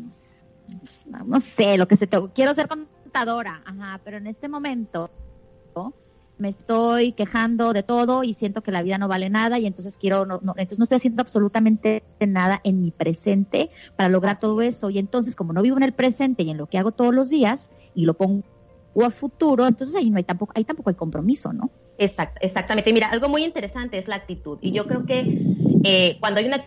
no 1.26 1.40
sé, 1.40 1.78
lo 1.78 1.88
que 1.88 1.96
se 1.96 2.08
te, 2.08 2.18
quiero 2.34 2.54
ser 2.54 2.68
contadora, 2.68 3.62
ajá, 3.66 4.00
pero 4.04 4.18
en 4.18 4.28
este 4.28 4.48
momento 4.48 5.10
¿no? 5.76 5.94
Me 6.38 6.50
estoy 6.50 7.14
quejando 7.14 7.74
de 7.74 7.84
todo 7.84 8.24
y 8.24 8.34
siento 8.34 8.64
que 8.64 8.72
la 8.72 8.82
vida 8.84 8.98
no 8.98 9.08
vale 9.08 9.30
nada 9.30 9.60
y 9.60 9.66
entonces 9.68 9.98
quiero, 9.98 10.26
no, 10.26 10.40
no- 10.44 10.54
entonces 10.58 10.80
no 10.80 10.84
estoy 10.84 10.98
haciendo 10.98 11.22
absolutamente 11.22 12.06
nada 12.20 12.60
en 12.64 12.82
mi 12.82 12.92
presente 12.92 13.72
para 13.96 14.10
lograr 14.10 14.40
todo 14.40 14.62
eso 14.62 14.90
y 14.90 15.00
entonces 15.00 15.36
como 15.36 15.54
no 15.54 15.62
vivo 15.62 15.78
en 15.78 15.84
el 15.84 15.94
presente 15.94 16.44
y 16.44 16.50
en 16.52 16.58
lo 16.58 16.68
que 16.68 16.78
hago 16.78 16.92
todos 16.92 17.14
los 17.14 17.30
días 17.30 17.72
y 17.94 18.06
lo 18.06 18.16
pongo 18.18 18.44
a 19.04 19.10
futuro, 19.12 19.66
entonces 19.68 19.96
ahí 19.96 20.10
no 20.10 20.18
hay 20.18 20.24
tampoco, 20.24 20.54
ahí 20.56 20.66
tampoco 20.66 20.90
hay 20.90 20.96
compromiso, 20.96 21.54
¿no? 21.54 21.72
Exact- 21.98 22.38
exactamente. 22.42 22.92
Mira, 22.94 23.08
algo 23.10 23.30
muy 23.30 23.44
interesante 23.44 23.98
es 23.98 24.08
la 24.08 24.16
actitud. 24.16 24.60
Y 24.62 24.72
yo 24.72 24.88
creo 24.88 25.06
que 25.06 25.36
eh, 25.84 26.18
cuando 26.20 26.40
hay 26.40 26.48
una 26.48 26.66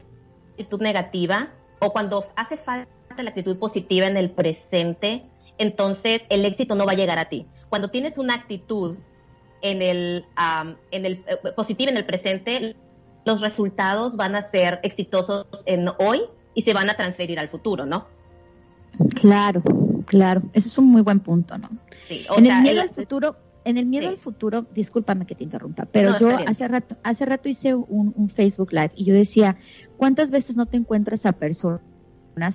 actitud 0.56 0.80
negativa 0.80 1.58
o 1.80 1.92
cuando 1.92 2.32
hace 2.37 2.56
falta 2.56 2.88
la 3.18 3.30
actitud 3.30 3.58
positiva 3.58 4.06
en 4.06 4.16
el 4.16 4.35
presente, 4.35 5.32
entonces 5.58 6.23
el 6.30 6.44
éxito 6.44 6.75
no 6.75 6.87
va 6.87 6.92
a 6.92 6.96
llegar 6.96 7.18
a 7.18 7.28
ti. 7.28 7.50
Cuando 7.68 7.90
tienes 7.90 8.18
una 8.18 8.35
actitud 8.35 8.99
en 9.62 9.82
el, 9.82 10.25
am, 10.36 10.76
en 10.90 11.06
el 11.06 11.25
eh, 11.26 11.52
positiva 11.54 11.90
en 11.90 11.96
el 11.96 12.04
presente, 12.06 12.76
los 13.25 13.40
resultados 13.40 14.16
van 14.16 14.36
a 14.36 14.42
ser 14.42 14.80
exitosos 14.82 15.46
en 15.66 15.88
hoy 15.98 16.20
y 16.54 16.62
se 16.62 16.72
van 16.75 16.88
a 16.90 16.94
transferir 16.94 17.38
al 17.38 17.48
futuro, 17.48 17.84
¿no? 17.86 18.06
Claro, 19.20 19.62
claro, 20.06 20.42
ese 20.52 20.68
es 20.68 20.78
un 20.78 20.86
muy 20.86 21.02
buen 21.02 21.20
punto, 21.20 21.58
¿no? 21.58 21.68
Sí, 22.08 22.25
o 22.30 22.38
en 22.38 22.46
sea, 22.46 22.56
el 22.56 22.62
miedo 22.62 22.76
el- 22.82 22.88
al 22.88 22.94
futuro, 22.94 23.36
en 23.64 23.76
el 23.78 23.86
miedo 23.86 24.04
Sí. 24.04 24.08
al 24.14 24.18
futuro, 24.18 24.62
discúlpame 24.75 25.26
que 25.26 25.34
te 25.34 25.44
interrumpa, 25.44 25.86
pero 25.86 26.12
No, 26.12 26.18
yo 26.18 26.28
hace 26.46 26.66
rato, 26.68 26.96
hace 27.02 27.26
rato 27.26 27.48
hice 27.48 27.75
un, 27.75 28.14
un 28.16 28.28
Facebook 28.30 28.72
Live 28.72 28.92
y 28.94 29.04
yo 29.04 29.12
decía, 29.14 29.56
¿cuántas 29.96 30.30
veces 30.30 30.56
no 30.56 30.66
te 30.66 30.76
encuentras 30.76 31.26
a 31.26 31.32
personas 31.32 31.80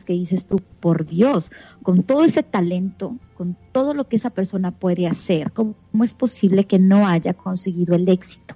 que 0.06 0.14
dices 0.14 0.48
tú, 0.48 0.58
por 0.80 1.06
Dios, 1.06 1.52
con 1.84 2.04
todo 2.04 2.24
ese 2.24 2.44
talento, 2.44 3.18
con 3.42 3.58
todo 3.72 3.96
lo 3.96 4.08
que 4.08 4.18
esa 4.18 4.30
persona 4.30 4.70
puede 4.70 5.08
hacer, 5.08 5.52
¿cómo, 5.52 5.74
cómo 5.92 6.04
es 6.04 6.14
posible 6.14 6.66
que 6.66 6.78
no 6.78 7.08
haya 7.08 7.34
conseguido 7.34 7.96
el 7.96 8.08
éxito? 8.08 8.54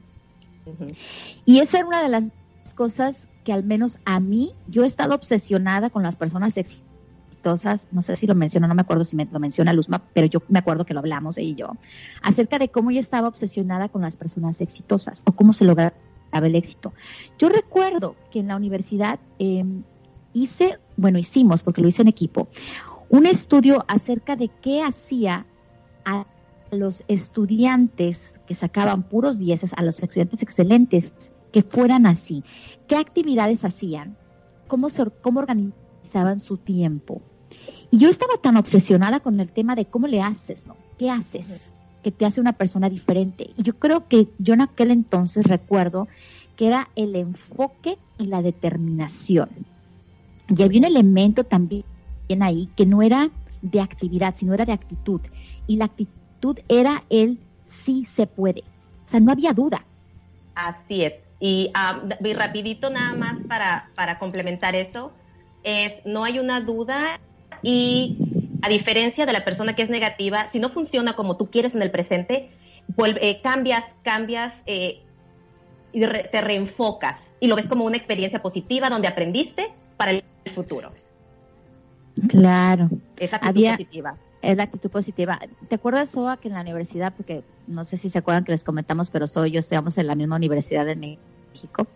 Y 1.44 1.58
esa 1.58 1.80
era 1.80 1.88
una 1.88 2.04
de 2.04 2.10
las 2.10 2.25
cosas 2.75 3.27
que 3.44 3.51
al 3.51 3.63
menos 3.63 3.98
a 4.06 4.20
mí, 4.20 4.51
yo 4.68 4.84
he 4.84 4.86
estado 4.86 5.15
obsesionada 5.15 5.89
con 5.89 6.04
las 6.04 6.15
personas 6.15 6.56
exitosas, 6.58 7.88
no 7.92 8.04
sé 8.04 8.15
si 8.15 8.27
lo 8.27 8.36
menciona, 8.36 8.68
no 8.68 8.75
me 8.75 8.84
acuerdo 8.84 9.04
si 9.06 9.15
me 9.15 9.25
lo 9.25 9.39
menciona 9.39 9.74
Luzma, 9.74 10.04
pero 10.13 10.27
yo 10.27 10.44
me 10.50 10.60
acuerdo 10.60 10.86
que 10.86 10.94
lo 10.94 11.00
hablamos 11.00 11.39
ella 11.39 11.50
y 11.50 11.56
yo, 11.56 11.72
acerca 12.22 12.60
de 12.60 12.70
cómo 12.70 12.92
yo 12.92 13.00
estaba 13.00 13.27
obsesionada 13.27 13.89
con 13.89 14.04
las 14.04 14.15
personas 14.18 14.62
exitosas 14.62 15.24
o 15.25 15.32
cómo 15.32 15.54
se 15.54 15.65
lograba 15.65 15.96
el 16.32 16.54
éxito. 16.54 16.94
Yo 17.39 17.50
recuerdo 17.50 18.15
que 18.30 18.39
en 18.39 18.50
la 18.50 18.56
universidad 18.56 19.20
eh, 19.39 19.65
hice, 20.34 20.77
bueno, 20.96 21.18
hicimos, 21.18 21.63
porque 21.63 21.82
lo 21.82 21.88
hice 21.88 22.04
en 22.04 22.08
equipo, 22.08 22.50
un 23.16 23.26
estudio 23.26 23.86
acerca 23.88 24.36
de 24.36 24.50
qué 24.62 24.84
hacía 24.84 25.46
a 26.04 26.26
los 26.72 27.04
estudiantes 27.08 28.40
que 28.46 28.56
sacaban 28.56 29.04
puros 29.04 29.40
dieces, 29.40 29.72
a 29.78 29.84
los 29.84 30.02
estudiantes 30.02 30.42
excelentes 30.42 31.14
que 31.54 31.62
fueran 31.62 32.06
así, 32.06 32.44
qué 32.88 32.98
actividades 32.98 33.64
hacían, 33.64 34.18
cómo, 34.68 34.90
cómo 35.22 35.40
organizaban 35.40 36.42
su 36.42 36.58
tiempo. 36.58 37.22
Y 37.90 38.00
yo 38.00 38.10
estaba 38.10 38.34
tan 38.42 38.58
obsesionada 38.58 39.22
con 39.22 39.40
el 39.40 39.50
tema 39.50 39.76
de 39.76 39.86
cómo 39.86 40.08
le 40.08 40.22
haces, 40.22 40.68
¿no? 40.68 40.76
¿Qué 40.98 41.10
haces? 41.10 41.74
Que 42.04 42.12
te 42.12 42.26
hace 42.26 42.42
una 42.42 42.54
persona 42.54 42.90
diferente. 42.90 43.52
Y 43.56 43.64
yo 43.64 43.80
creo 43.80 44.10
que 44.10 44.28
yo 44.40 44.54
en 44.54 44.62
aquel 44.62 44.92
entonces 44.92 45.46
recuerdo 45.46 46.10
que 46.58 46.68
era 46.68 46.90
el 46.96 47.16
enfoque 47.16 47.98
y 48.18 48.26
la 48.26 48.42
determinación. 48.42 49.50
Y 50.50 50.62
había 50.62 50.80
un 50.80 50.86
elemento 50.86 51.46
también 51.46 51.86
ahí 52.41 52.70
que 52.75 52.86
no 52.86 53.01
era 53.01 53.29
de 53.62 53.82
actividad, 53.82 54.36
sino 54.36 54.53
era 54.53 54.65
de 54.65 54.74
actitud. 54.74 55.22
Y 55.67 55.77
la 55.77 55.86
actitud 55.86 56.60
era 56.67 57.03
el 57.10 57.39
sí 57.65 58.05
se 58.05 58.27
puede. 58.27 58.63
O 59.05 59.10
sea, 59.10 59.20
no 59.20 59.32
había 59.32 59.53
duda. 59.53 59.86
Así 60.55 61.03
es. 61.03 61.13
Y, 61.39 61.72
ah, 61.74 62.01
y 62.24 62.34
rapidito 62.34 62.89
nada 62.89 63.13
más 63.13 63.44
para, 63.48 63.91
para 63.96 64.20
complementar 64.20 64.75
eso, 64.75 65.12
es 65.63 65.94
no 66.05 66.24
hay 66.24 66.39
una 66.39 66.62
duda 66.62 67.20
y 67.63 68.15
a 68.62 68.70
diferencia 68.70 69.25
de 69.25 69.34
la 69.34 69.44
persona 69.46 69.75
que 69.75 69.84
es 69.84 69.89
negativa, 69.89 70.48
si 70.51 70.60
no 70.60 70.70
funciona 70.70 71.13
como 71.15 71.38
tú 71.38 71.51
quieres 71.51 71.75
en 71.75 71.82
el 71.82 71.91
presente, 71.91 72.51
vuelve- 72.96 73.20
eh, 73.22 73.41
cambias, 73.41 73.84
cambias 74.03 74.53
eh, 74.65 75.01
y 75.91 76.05
re- 76.05 76.29
te 76.32 76.41
reenfocas 76.41 77.17
y 77.39 77.48
lo 77.48 77.55
ves 77.55 77.67
como 77.67 77.86
una 77.86 77.98
experiencia 77.98 78.41
positiva 78.41 78.89
donde 78.89 79.08
aprendiste 79.08 79.74
para 79.98 80.12
el 80.12 80.24
futuro. 80.53 80.94
Claro. 82.28 82.90
Esa 83.18 83.38
actitud 83.38 83.50
Había- 83.58 83.72
positiva. 83.74 84.18
Es 84.42 84.58
la 84.58 84.64
actitud 84.64 84.92
positiva. 84.92 85.40
¿Te 85.70 85.76
acuerdas, 85.76 86.10
Soa, 86.10 86.38
que 86.38 86.50
en 86.50 86.54
la 86.54 86.62
universidad, 86.62 87.14
porque 87.18 87.44
no 87.66 87.84
sé 87.84 87.98
si 87.98 88.12
se 88.12 88.20
acuerdan 88.20 88.44
que 88.44 88.52
les 88.52 88.64
comentamos, 88.64 89.10
pero 89.10 89.26
Soa 89.26 89.48
y 89.48 89.52
yo 89.52 89.60
estudiamos 89.60 89.98
en 89.98 90.06
la 90.08 90.14
misma 90.16 90.36
universidad 90.36 90.86
de 90.86 90.96
México. 90.96 91.88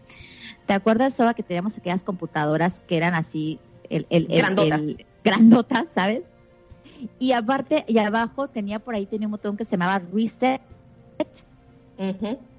¿Te 0.65 0.73
acuerdas, 0.73 1.13
Soa, 1.13 1.35
que 1.35 1.43
teníamos 1.43 1.77
aquellas 1.77 2.01
computadoras 2.01 2.79
que 2.87 2.97
eran 2.97 3.13
así, 3.13 3.59
el, 3.89 4.07
el, 4.09 4.25
el- 4.31 4.37
Grandotas. 4.39 4.79
el- 4.81 5.05
grandotas, 5.23 5.85
¿sabes? 5.93 6.23
Y 7.19 7.33
aparte, 7.33 7.85
y 7.87 7.97
abajo 7.99 8.47
tenía 8.47 8.79
por 8.79 8.95
ahí, 8.95 9.05
tenía 9.05 9.27
un 9.27 9.31
botón 9.33 9.55
que 9.55 9.63
se 9.65 9.71
llamaba 9.71 9.99
Reset, 10.11 10.61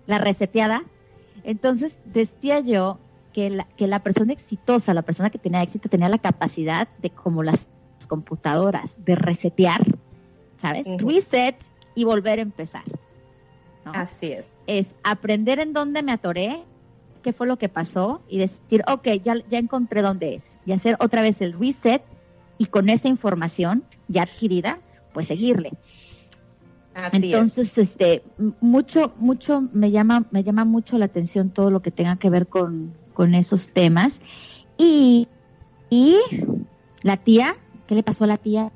la 0.06 0.18
reseteada. 0.18 0.84
Entonces, 1.44 1.92
decía 2.04 2.60
yo 2.60 2.98
que 3.32 3.50
la, 3.50 3.64
que 3.76 3.86
la 3.86 4.00
persona 4.00 4.32
exitosa, 4.32 4.94
la 4.94 5.02
persona 5.02 5.30
que 5.30 5.38
tenía 5.38 5.62
éxito, 5.62 5.88
tenía 5.88 6.08
la 6.08 6.18
capacidad 6.18 6.88
de, 6.98 7.10
como 7.10 7.42
las 7.42 7.68
computadoras, 8.08 8.96
de 9.04 9.14
resetear, 9.14 9.82
¿sabes? 10.56 10.86
Reset 10.98 11.56
y 11.94 12.04
volver 12.04 12.38
a 12.38 12.42
empezar. 12.42 12.84
¿no? 13.84 13.92
Así 13.92 14.32
es. 14.32 14.44
Es 14.66 14.94
aprender 15.02 15.58
en 15.58 15.72
dónde 15.72 16.02
me 16.02 16.12
atoré, 16.12 16.62
qué 17.22 17.32
fue 17.32 17.46
lo 17.46 17.56
que 17.56 17.68
pasó 17.68 18.22
y 18.28 18.38
decir, 18.38 18.82
ok, 18.86 19.08
ya, 19.24 19.34
ya 19.48 19.58
encontré 19.58 20.02
dónde 20.02 20.34
es. 20.34 20.58
Y 20.66 20.72
hacer 20.72 20.96
otra 21.00 21.22
vez 21.22 21.40
el 21.40 21.52
reset 21.58 22.02
y 22.58 22.66
con 22.66 22.88
esa 22.88 23.08
información 23.08 23.84
ya 24.08 24.22
adquirida, 24.22 24.78
pues 25.12 25.26
seguirle. 25.26 25.72
Así 26.94 27.16
es. 27.16 27.22
Entonces, 27.24 27.78
este, 27.78 28.22
mucho, 28.60 29.12
mucho 29.16 29.68
me 29.72 29.90
llama, 29.90 30.24
me 30.30 30.42
llama 30.42 30.64
mucho 30.64 30.98
la 30.98 31.06
atención 31.06 31.50
todo 31.50 31.70
lo 31.70 31.80
que 31.80 31.90
tenga 31.90 32.16
que 32.16 32.30
ver 32.30 32.48
con, 32.48 32.92
con 33.20 33.34
esos 33.34 33.74
temas. 33.74 34.22
Y, 34.78 35.28
y 35.90 36.16
la 37.02 37.18
tía, 37.18 37.54
¿qué 37.86 37.94
le 37.94 38.02
pasó 38.02 38.24
a 38.24 38.26
la 38.26 38.38
tía? 38.38 38.72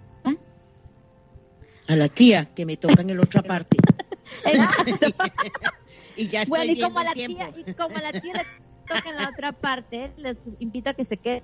A 1.89 1.97
la 1.97 2.09
tía 2.11 2.45
que 2.55 2.67
me 2.67 2.77
toca 2.77 3.01
en 3.01 3.17
la 3.17 3.23
otra 3.23 3.43
parte. 3.43 3.79
Exacto. 4.45 5.07
y 6.17 6.29
ya 6.29 6.43
estoy 6.43 6.59
Bueno, 6.59 6.73
y 6.75 6.81
como 6.83 6.99
a 6.99 7.03
el 7.05 7.07
la 7.07 7.15
tía, 7.15 7.55
y 7.57 7.73
como 7.73 7.97
a 7.97 8.03
la 8.03 8.21
tía 8.21 8.35
le 8.35 8.45
toca 8.87 9.09
en 9.09 9.17
la 9.17 9.31
otra 9.31 9.53
parte, 9.53 10.13
les 10.19 10.37
invito 10.59 10.91
a 10.91 10.93
que 10.93 11.07
se 11.07 11.17
queden 11.17 11.43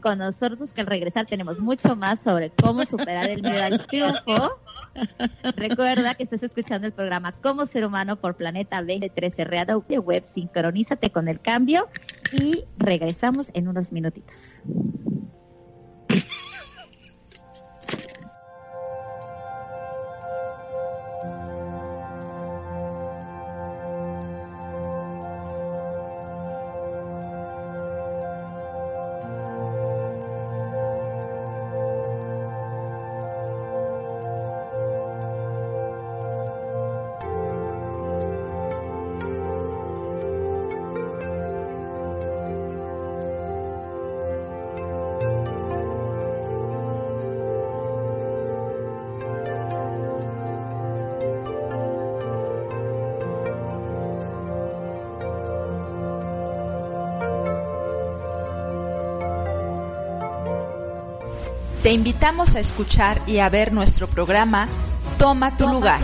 con 0.00 0.18
nosotros, 0.18 0.72
que 0.72 0.80
al 0.80 0.86
regresar 0.86 1.26
tenemos 1.26 1.58
mucho 1.58 1.96
más 1.96 2.20
sobre 2.20 2.50
cómo 2.50 2.84
superar 2.84 3.28
el 3.28 3.42
miedo 3.42 3.62
al 3.62 3.86
triunfo. 3.86 4.60
Recuerda 5.56 6.14
que 6.14 6.22
estás 6.22 6.42
escuchando 6.42 6.86
el 6.86 6.92
programa 6.92 7.32
Como 7.32 7.66
Ser 7.66 7.84
Humano 7.84 8.16
por 8.16 8.36
Planeta 8.36 8.78
2013 8.78 9.44
Radio 9.44 9.84
Web. 9.88 10.24
Sincronízate 10.24 11.10
con 11.10 11.26
el 11.28 11.40
cambio 11.40 11.88
y 12.32 12.64
regresamos 12.78 13.50
en 13.54 13.68
unos 13.68 13.90
minutitos. 13.90 14.54
Te 61.92 61.96
invitamos 61.96 62.54
a 62.54 62.58
escuchar 62.58 63.20
y 63.26 63.40
a 63.40 63.50
ver 63.50 63.70
nuestro 63.70 64.06
programa 64.06 64.66
Toma 65.18 65.58
tu 65.58 65.68
lugar, 65.68 66.00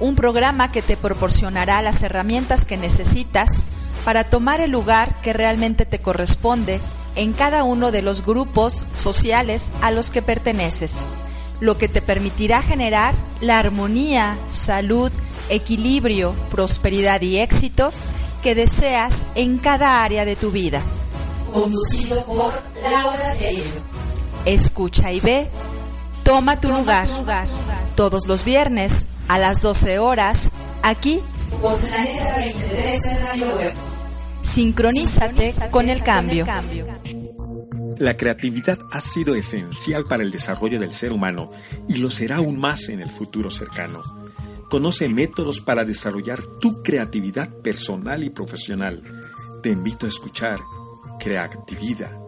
un 0.00 0.16
programa 0.16 0.72
que 0.72 0.80
te 0.80 0.96
proporcionará 0.96 1.82
las 1.82 2.02
herramientas 2.02 2.64
que 2.64 2.78
necesitas 2.78 3.62
para 4.06 4.24
tomar 4.24 4.62
el 4.62 4.70
lugar 4.70 5.14
que 5.20 5.34
realmente 5.34 5.84
te 5.84 5.98
corresponde 5.98 6.80
en 7.16 7.34
cada 7.34 7.64
uno 7.64 7.92
de 7.92 8.00
los 8.00 8.24
grupos 8.24 8.86
sociales 8.94 9.70
a 9.82 9.90
los 9.90 10.10
que 10.10 10.22
perteneces, 10.22 11.04
lo 11.60 11.76
que 11.76 11.88
te 11.88 12.00
permitirá 12.00 12.62
generar 12.62 13.14
la 13.42 13.58
armonía, 13.58 14.38
salud, 14.46 15.12
equilibrio, 15.50 16.34
prosperidad 16.50 17.20
y 17.20 17.40
éxito 17.40 17.92
que 18.42 18.54
deseas 18.54 19.26
en 19.34 19.58
cada 19.58 20.02
área 20.02 20.24
de 20.24 20.36
tu 20.36 20.50
vida. 20.50 20.80
Conducido 21.52 22.24
por 22.24 22.62
Laura. 22.90 23.36
Escucha 24.54 25.12
y 25.12 25.20
ve. 25.20 25.48
Toma 26.24 26.60
tu 26.60 26.70
lugar. 26.72 27.06
Todos 27.94 28.26
los 28.26 28.44
viernes 28.44 29.06
a 29.28 29.38
las 29.38 29.60
12 29.60 30.00
horas 30.00 30.50
aquí 30.82 31.20
por 31.62 31.78
Planeta 31.78 32.36
23 32.36 33.02
Radio 33.22 33.56
Web. 33.56 33.72
Sincronízate 34.42 35.54
con 35.70 35.88
el 35.88 36.02
cambio. 36.02 36.46
La 38.00 38.16
creatividad 38.16 38.80
ha 38.90 39.00
sido 39.00 39.36
esencial 39.36 40.02
para 40.02 40.24
el 40.24 40.32
desarrollo 40.32 40.80
del 40.80 40.94
ser 40.94 41.12
humano 41.12 41.52
y 41.86 41.98
lo 41.98 42.10
será 42.10 42.36
aún 42.36 42.58
más 42.58 42.88
en 42.88 43.00
el 43.00 43.10
futuro 43.12 43.52
cercano. 43.52 44.02
Conoce 44.68 45.08
métodos 45.08 45.60
para 45.60 45.84
desarrollar 45.84 46.42
tu 46.60 46.82
creatividad 46.82 47.50
personal 47.62 48.24
y 48.24 48.30
profesional. 48.30 49.00
Te 49.62 49.70
invito 49.70 50.06
a 50.06 50.08
escuchar 50.08 50.58
Creatividad 51.20 52.19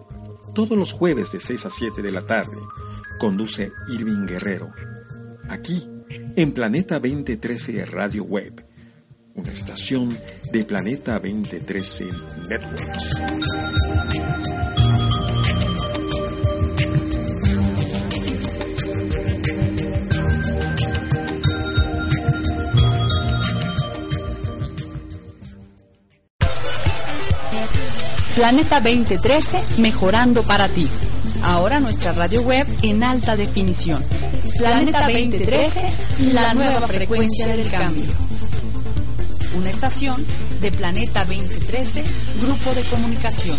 todos 0.54 0.76
los 0.76 0.92
jueves 0.92 1.32
de 1.32 1.40
6 1.40 1.66
a 1.66 1.70
7 1.70 2.02
de 2.02 2.12
la 2.12 2.26
tarde. 2.26 2.58
Conduce 3.18 3.72
Irving 3.88 4.26
Guerrero. 4.26 4.70
Aquí 5.48 5.88
en 6.36 6.52
Planeta 6.52 6.98
2013 6.98 7.84
Radio 7.86 8.24
Web, 8.24 8.64
una 9.34 9.52
estación 9.52 10.16
de 10.52 10.64
Planeta 10.64 11.18
2013 11.18 12.06
Networks. 12.48 14.31
Planeta 28.34 28.80
2013, 28.80 29.80
mejorando 29.82 30.42
para 30.44 30.66
ti. 30.66 30.88
Ahora 31.42 31.80
nuestra 31.80 32.12
radio 32.12 32.40
web 32.42 32.66
en 32.82 33.02
alta 33.02 33.36
definición. 33.36 34.02
Planeta 34.56 35.02
2013, 35.02 35.86
la 36.32 36.54
nueva 36.54 36.88
frecuencia 36.88 37.46
del 37.48 37.70
cambio. 37.70 38.04
Una 39.56 39.68
estación 39.68 40.16
de 40.62 40.72
Planeta 40.72 41.26
2013, 41.26 42.04
Grupo 42.40 42.72
de 42.72 42.82
Comunicación. 42.84 43.58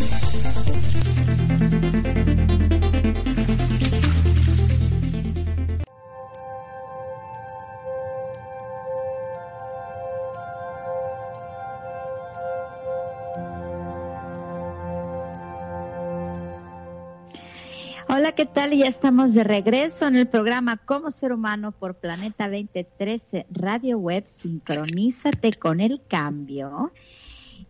Hola, 18.15 18.34
¿qué 18.34 18.45
tal? 18.45 18.73
Ya 18.73 18.86
estamos 18.86 19.34
de 19.34 19.43
regreso 19.43 20.06
en 20.06 20.15
el 20.15 20.28
programa 20.28 20.78
Como 20.78 21.10
Ser 21.10 21.34
Humano 21.34 21.71
por 21.71 21.95
Planeta 21.95 22.47
2013 22.47 23.47
Radio 23.49 23.97
Web. 23.97 24.26
Sincronízate 24.28 25.54
con 25.54 25.80
el 25.80 25.99
cambio. 26.08 26.91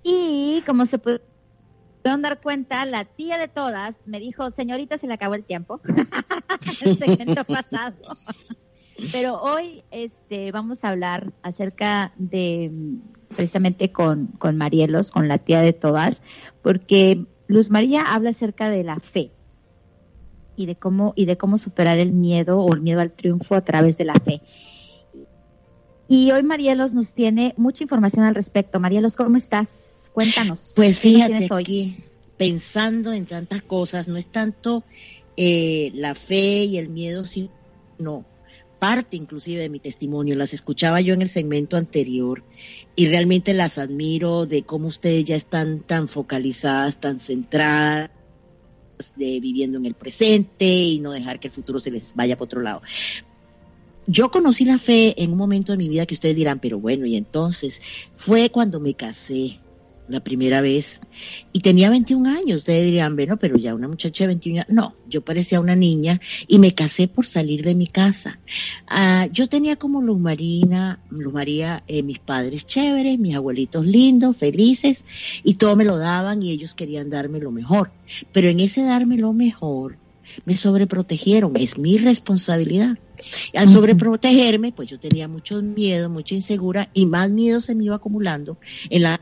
Y 0.03 0.61
como 0.65 0.85
se 0.85 0.99
pueden 0.99 1.21
dar 2.03 2.41
cuenta, 2.41 2.85
la 2.85 3.05
tía 3.05 3.37
de 3.37 3.47
todas 3.47 3.95
me 4.05 4.19
dijo, 4.19 4.51
señorita, 4.51 4.97
se 4.97 5.07
le 5.07 5.13
acabó 5.13 5.35
el 5.35 5.45
tiempo. 5.45 5.79
el 6.81 6.97
segmento 6.97 7.45
pasado. 7.45 7.95
Pero 9.13 9.41
hoy 9.41 9.85
este, 9.91 10.51
vamos 10.51 10.83
a 10.83 10.89
hablar 10.89 11.31
acerca 11.41 12.11
de, 12.17 12.69
precisamente 13.29 13.93
con, 13.93 14.27
con 14.39 14.57
Marielos, 14.57 15.09
con 15.09 15.29
la 15.29 15.37
tía 15.37 15.61
de 15.61 15.71
todas, 15.71 16.21
porque 16.61 17.27
Luz 17.47 17.69
María 17.69 18.13
habla 18.13 18.31
acerca 18.31 18.69
de 18.69 18.83
la 18.83 18.99
fe 18.99 19.31
y 20.55 20.65
de 20.65 20.75
cómo 20.75 21.13
y 21.15 21.25
de 21.25 21.37
cómo 21.37 21.57
superar 21.57 21.99
el 21.99 22.11
miedo 22.11 22.59
o 22.59 22.73
el 22.73 22.81
miedo 22.81 23.01
al 23.01 23.11
triunfo 23.11 23.55
a 23.55 23.61
través 23.61 23.97
de 23.97 24.05
la 24.05 24.15
fe. 24.15 24.41
Y 26.07 26.31
hoy 26.31 26.43
Marielos 26.43 26.93
nos 26.93 27.13
tiene 27.13 27.53
mucha 27.57 27.83
información 27.83 28.25
al 28.25 28.35
respecto. 28.35 28.79
Marielos, 28.79 29.15
¿cómo 29.15 29.37
estás? 29.37 29.69
Cuéntanos. 30.13 30.71
Pues 30.75 30.99
¿qué 30.99 31.11
nos 31.11 31.27
fíjate 31.27 31.53
hoy? 31.53 31.63
aquí, 31.63 31.97
pensando 32.37 33.13
en 33.13 33.25
tantas 33.25 33.61
cosas, 33.61 34.07
no 34.07 34.17
es 34.17 34.27
tanto 34.27 34.83
eh, 35.37 35.91
la 35.95 36.13
fe 36.15 36.65
y 36.65 36.77
el 36.77 36.89
miedo, 36.89 37.25
sino 37.25 38.25
parte 38.79 39.15
inclusive 39.15 39.61
de 39.61 39.69
mi 39.69 39.79
testimonio. 39.79 40.35
Las 40.35 40.53
escuchaba 40.53 40.99
yo 41.01 41.13
en 41.13 41.21
el 41.21 41.29
segmento 41.29 41.77
anterior 41.77 42.43
y 42.95 43.07
realmente 43.07 43.53
las 43.53 43.77
admiro 43.77 44.45
de 44.45 44.63
cómo 44.63 44.87
ustedes 44.87 45.25
ya 45.25 45.35
están 45.35 45.79
tan 45.79 46.07
focalizadas, 46.07 46.99
tan 46.99 47.19
centradas 47.19 48.11
de 49.15 49.39
viviendo 49.39 49.77
en 49.77 49.85
el 49.85 49.93
presente 49.93 50.65
y 50.65 50.99
no 50.99 51.11
dejar 51.11 51.39
que 51.39 51.47
el 51.47 51.53
futuro 51.53 51.79
se 51.79 51.91
les 51.91 52.15
vaya 52.15 52.35
para 52.35 52.45
otro 52.45 52.61
lado. 52.61 52.81
Yo 54.05 54.31
conocí 54.31 54.65
la 54.65 54.77
fe 54.77 55.21
en 55.21 55.31
un 55.31 55.37
momento 55.37 55.71
de 55.71 55.77
mi 55.77 55.87
vida 55.87 56.05
que 56.05 56.13
ustedes 56.13 56.35
dirán, 56.35 56.59
pero 56.59 56.79
bueno, 56.79 57.05
y 57.05 57.15
entonces 57.15 57.81
fue 58.17 58.49
cuando 58.49 58.79
me 58.79 58.93
casé 58.93 59.59
la 60.13 60.21
primera 60.21 60.61
vez 60.61 61.01
y 61.51 61.59
tenía 61.59 61.89
21 61.89 62.29
años. 62.29 62.57
Ustedes 62.59 62.85
dirán, 62.85 63.15
bueno, 63.15 63.37
pero 63.37 63.57
ya 63.57 63.75
una 63.75 63.87
muchacha 63.87 64.23
de 64.23 64.27
21 64.29 64.61
años. 64.61 64.73
No, 64.73 64.95
yo 65.09 65.21
parecía 65.21 65.59
una 65.59 65.75
niña 65.75 66.21
y 66.47 66.59
me 66.59 66.73
casé 66.73 67.07
por 67.07 67.25
salir 67.25 67.63
de 67.63 67.75
mi 67.75 67.87
casa. 67.87 68.39
Ah, 68.87 69.27
yo 69.31 69.47
tenía 69.47 69.75
como 69.75 70.01
Luz 70.01 70.19
Marina, 70.19 70.99
Luz 71.09 71.33
María, 71.33 71.83
eh, 71.87 72.03
mis 72.03 72.19
padres 72.19 72.65
chéveres, 72.65 73.19
mis 73.19 73.35
abuelitos 73.35 73.85
lindos, 73.85 74.37
felices 74.37 75.03
y 75.43 75.55
todo 75.55 75.75
me 75.75 75.85
lo 75.85 75.97
daban 75.97 76.41
y 76.41 76.51
ellos 76.51 76.73
querían 76.75 77.09
darme 77.09 77.39
lo 77.39 77.51
mejor. 77.51 77.91
Pero 78.31 78.47
en 78.49 78.59
ese 78.59 78.83
darme 78.83 79.17
lo 79.17 79.33
mejor 79.33 79.97
me 80.45 80.55
sobreprotegieron, 80.55 81.55
es 81.57 81.77
mi 81.77 81.97
responsabilidad. 81.97 82.97
Al 83.53 83.69
sobreprotegerme, 83.69 84.71
pues 84.71 84.89
yo 84.89 84.99
tenía 84.99 85.27
mucho 85.27 85.61
miedo, 85.61 86.09
mucha 86.09 86.35
insegura 86.35 86.89
y 86.93 87.05
más 87.05 87.29
miedo 87.29 87.61
se 87.61 87.75
me 87.75 87.85
iba 87.85 87.95
acumulando 87.95 88.57
en 88.89 89.03
la 89.03 89.21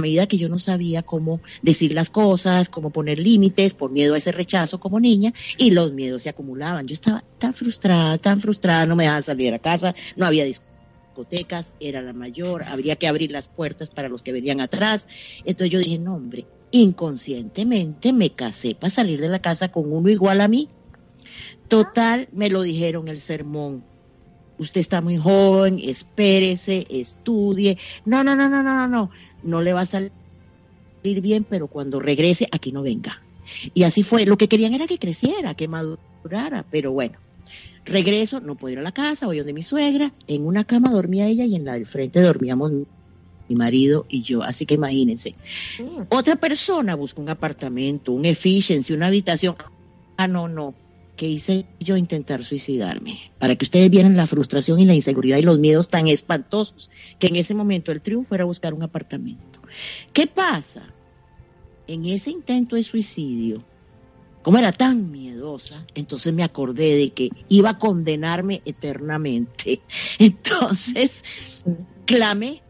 medida 0.00 0.28
que 0.28 0.38
yo 0.38 0.48
no 0.48 0.60
sabía 0.60 1.02
cómo 1.02 1.40
decir 1.60 1.92
las 1.92 2.08
cosas, 2.08 2.68
cómo 2.68 2.90
poner 2.90 3.18
límites 3.18 3.74
por 3.74 3.90
miedo 3.90 4.14
a 4.14 4.18
ese 4.18 4.30
rechazo 4.30 4.78
como 4.78 5.00
niña 5.00 5.34
y 5.56 5.72
los 5.72 5.92
miedos 5.92 6.22
se 6.22 6.28
acumulaban. 6.28 6.86
Yo 6.86 6.94
estaba 6.94 7.24
tan 7.38 7.52
frustrada, 7.52 8.16
tan 8.16 8.38
frustrada, 8.38 8.86
no 8.86 8.94
me 8.94 9.02
dejaban 9.02 9.24
salir 9.24 9.52
a 9.52 9.58
casa, 9.58 9.96
no 10.14 10.24
había 10.24 10.44
discotecas, 10.44 11.72
era 11.80 12.00
la 12.00 12.12
mayor, 12.12 12.62
habría 12.62 12.94
que 12.94 13.08
abrir 13.08 13.32
las 13.32 13.48
puertas 13.48 13.90
para 13.90 14.08
los 14.08 14.22
que 14.22 14.30
venían 14.30 14.60
atrás. 14.60 15.08
Entonces 15.38 15.70
yo 15.70 15.80
dije, 15.80 15.98
no 15.98 16.14
hombre, 16.14 16.46
inconscientemente 16.70 18.12
me 18.12 18.30
casé 18.30 18.76
para 18.76 18.90
salir 18.90 19.20
de 19.20 19.28
la 19.28 19.40
casa 19.40 19.72
con 19.72 19.92
uno 19.92 20.08
igual 20.10 20.40
a 20.42 20.46
mí. 20.46 20.68
Total, 21.66 22.28
me 22.30 22.50
lo 22.50 22.62
dijeron 22.62 23.08
el 23.08 23.20
sermón. 23.20 23.82
Usted 24.58 24.80
está 24.80 25.00
muy 25.00 25.16
joven, 25.18 25.80
espérese, 25.82 26.86
estudie. 26.88 27.78
No, 28.04 28.22
no, 28.22 28.36
no, 28.36 28.48
no, 28.48 28.62
no, 28.62 28.74
no, 28.74 28.88
no. 28.88 29.10
No 29.42 29.60
le 29.62 29.72
va 29.72 29.82
a 29.82 29.86
salir 29.86 30.10
bien, 31.02 31.44
pero 31.44 31.68
cuando 31.68 32.00
regrese, 32.00 32.48
aquí 32.50 32.72
no 32.72 32.82
venga. 32.82 33.22
Y 33.74 33.84
así 33.84 34.02
fue. 34.02 34.26
Lo 34.26 34.36
que 34.36 34.48
querían 34.48 34.74
era 34.74 34.86
que 34.86 34.98
creciera, 34.98 35.54
que 35.54 35.68
madurara, 35.68 36.64
pero 36.70 36.92
bueno. 36.92 37.18
Regreso, 37.84 38.40
no 38.40 38.54
puedo 38.54 38.72
ir 38.74 38.78
a 38.78 38.82
la 38.82 38.92
casa, 38.92 39.26
voy 39.26 39.38
donde 39.38 39.54
mi 39.54 39.62
suegra. 39.62 40.12
En 40.26 40.46
una 40.46 40.64
cama 40.64 40.90
dormía 40.90 41.26
ella 41.26 41.44
y 41.44 41.54
en 41.54 41.64
la 41.64 41.74
del 41.74 41.86
frente 41.86 42.20
dormíamos 42.20 42.70
mi 43.48 43.56
marido 43.56 44.04
y 44.08 44.22
yo. 44.22 44.42
Así 44.42 44.66
que 44.66 44.74
imagínense. 44.74 45.34
Otra 46.10 46.36
persona 46.36 46.94
busca 46.94 47.22
un 47.22 47.30
apartamento, 47.30 48.12
un 48.12 48.26
efficiency, 48.26 48.92
una 48.92 49.06
habitación. 49.06 49.56
Ah, 50.18 50.28
no, 50.28 50.48
no. 50.48 50.74
¿Qué 51.18 51.26
hice 51.26 51.66
yo? 51.80 51.96
Intentar 51.96 52.44
suicidarme. 52.44 53.18
Para 53.40 53.56
que 53.56 53.64
ustedes 53.64 53.90
vieran 53.90 54.16
la 54.16 54.28
frustración 54.28 54.78
y 54.78 54.86
la 54.86 54.94
inseguridad 54.94 55.38
y 55.38 55.42
los 55.42 55.58
miedos 55.58 55.88
tan 55.88 56.06
espantosos 56.06 56.90
que 57.18 57.26
en 57.26 57.34
ese 57.34 57.54
momento 57.54 57.90
el 57.90 58.00
triunfo 58.00 58.36
era 58.36 58.44
buscar 58.44 58.72
un 58.72 58.84
apartamento. 58.84 59.60
¿Qué 60.12 60.28
pasa? 60.28 60.94
En 61.88 62.04
ese 62.04 62.30
intento 62.30 62.76
de 62.76 62.84
suicidio, 62.84 63.64
como 64.42 64.58
era 64.58 64.70
tan 64.70 65.10
miedosa, 65.10 65.84
entonces 65.96 66.32
me 66.32 66.44
acordé 66.44 66.94
de 66.94 67.10
que 67.10 67.30
iba 67.48 67.70
a 67.70 67.78
condenarme 67.78 68.62
eternamente. 68.64 69.80
Entonces, 70.20 71.24
clamé 72.06 72.62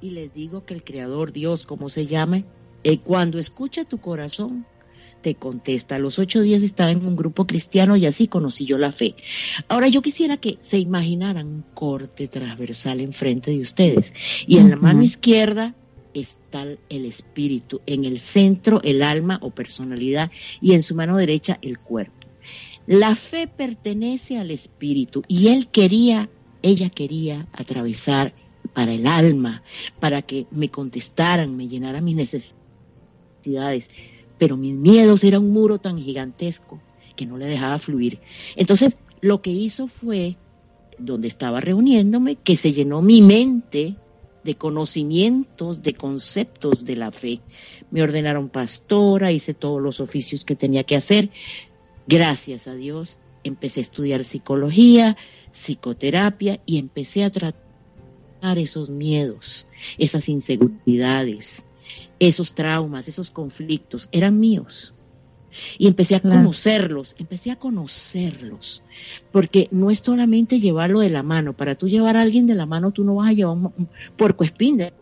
y 0.00 0.10
les 0.10 0.32
digo 0.32 0.64
que 0.64 0.72
el 0.72 0.82
Creador, 0.82 1.30
Dios, 1.30 1.66
como 1.66 1.90
se 1.90 2.06
llame, 2.06 2.46
eh, 2.84 3.00
cuando 3.00 3.38
escucha 3.38 3.84
tu 3.84 3.98
corazón, 3.98 4.64
te 5.26 5.34
contesta. 5.34 5.96
A 5.96 5.98
los 5.98 6.20
ocho 6.20 6.40
días 6.40 6.62
estaba 6.62 6.92
en 6.92 7.04
un 7.04 7.16
grupo 7.16 7.48
cristiano 7.48 7.96
y 7.96 8.06
así 8.06 8.28
conocí 8.28 8.64
yo 8.64 8.78
la 8.78 8.92
fe. 8.92 9.16
Ahora 9.66 9.88
yo 9.88 10.00
quisiera 10.00 10.36
que 10.36 10.56
se 10.60 10.78
imaginaran 10.78 11.48
un 11.48 11.64
corte 11.74 12.28
transversal 12.28 13.00
enfrente 13.00 13.50
de 13.50 13.60
ustedes 13.60 14.14
y 14.46 14.58
en 14.58 14.70
la 14.70 14.76
mano 14.76 15.02
izquierda 15.02 15.74
está 16.14 16.62
el 16.62 17.04
espíritu, 17.04 17.80
en 17.86 18.04
el 18.04 18.20
centro 18.20 18.80
el 18.84 19.02
alma 19.02 19.40
o 19.42 19.50
personalidad 19.50 20.30
y 20.60 20.74
en 20.74 20.84
su 20.84 20.94
mano 20.94 21.16
derecha 21.16 21.58
el 21.60 21.80
cuerpo. 21.80 22.28
La 22.86 23.16
fe 23.16 23.48
pertenece 23.48 24.38
al 24.38 24.52
espíritu 24.52 25.24
y 25.26 25.48
él 25.48 25.66
quería, 25.66 26.30
ella 26.62 26.88
quería 26.88 27.48
atravesar 27.52 28.32
para 28.74 28.92
el 28.92 29.08
alma, 29.08 29.64
para 29.98 30.22
que 30.22 30.46
me 30.52 30.68
contestaran, 30.68 31.56
me 31.56 31.66
llenaran 31.66 32.04
mis 32.04 32.14
necesidades, 32.14 33.90
pero 34.38 34.56
mis 34.56 34.74
miedos 34.74 35.24
era 35.24 35.38
un 35.38 35.50
muro 35.50 35.78
tan 35.78 35.98
gigantesco 35.98 36.80
que 37.14 37.26
no 37.26 37.38
le 37.38 37.46
dejaba 37.46 37.78
fluir. 37.78 38.20
Entonces, 38.56 38.96
lo 39.20 39.42
que 39.42 39.50
hizo 39.50 39.86
fue, 39.86 40.36
donde 40.98 41.28
estaba 41.28 41.60
reuniéndome, 41.60 42.36
que 42.36 42.56
se 42.56 42.72
llenó 42.72 43.02
mi 43.02 43.20
mente 43.22 43.96
de 44.44 44.54
conocimientos, 44.54 45.82
de 45.82 45.94
conceptos 45.94 46.84
de 46.84 46.96
la 46.96 47.10
fe. 47.10 47.40
Me 47.90 48.02
ordenaron 48.02 48.48
pastora, 48.48 49.32
hice 49.32 49.54
todos 49.54 49.82
los 49.82 50.00
oficios 50.00 50.44
que 50.44 50.54
tenía 50.54 50.84
que 50.84 50.96
hacer. 50.96 51.30
Gracias 52.06 52.68
a 52.68 52.74
Dios, 52.74 53.18
empecé 53.42 53.80
a 53.80 53.82
estudiar 53.82 54.24
psicología, 54.24 55.16
psicoterapia 55.50 56.60
y 56.64 56.78
empecé 56.78 57.24
a 57.24 57.30
tratar 57.30 57.56
esos 58.56 58.88
miedos, 58.88 59.66
esas 59.98 60.28
inseguridades, 60.28 61.64
esos 62.18 62.54
traumas, 62.54 63.08
esos 63.08 63.30
conflictos, 63.30 64.08
eran 64.12 64.38
míos. 64.38 64.94
Y 65.78 65.88
empecé 65.88 66.16
a 66.16 66.20
Claro. 66.20 66.38
conocerlos, 66.38 67.14
empecé 67.18 67.50
a 67.50 67.56
conocerlos, 67.56 68.84
porque 69.30 69.68
no 69.70 69.90
es 69.90 70.00
solamente 70.00 70.60
llevarlo 70.60 71.00
de 71.00 71.10
la 71.10 71.22
mano, 71.22 71.54
para 71.54 71.74
tú 71.74 71.88
llevar 71.88 72.16
a 72.16 72.22
alguien 72.22 72.46
de 72.46 72.54
la 72.54 72.66
mano, 72.66 72.92
tú 72.92 73.04
no 73.04 73.16
vas 73.16 73.30
a 73.30 73.32
llevar 73.32 73.56
un, 73.56 73.90
puercoespín 74.16 74.76
de 74.76 74.92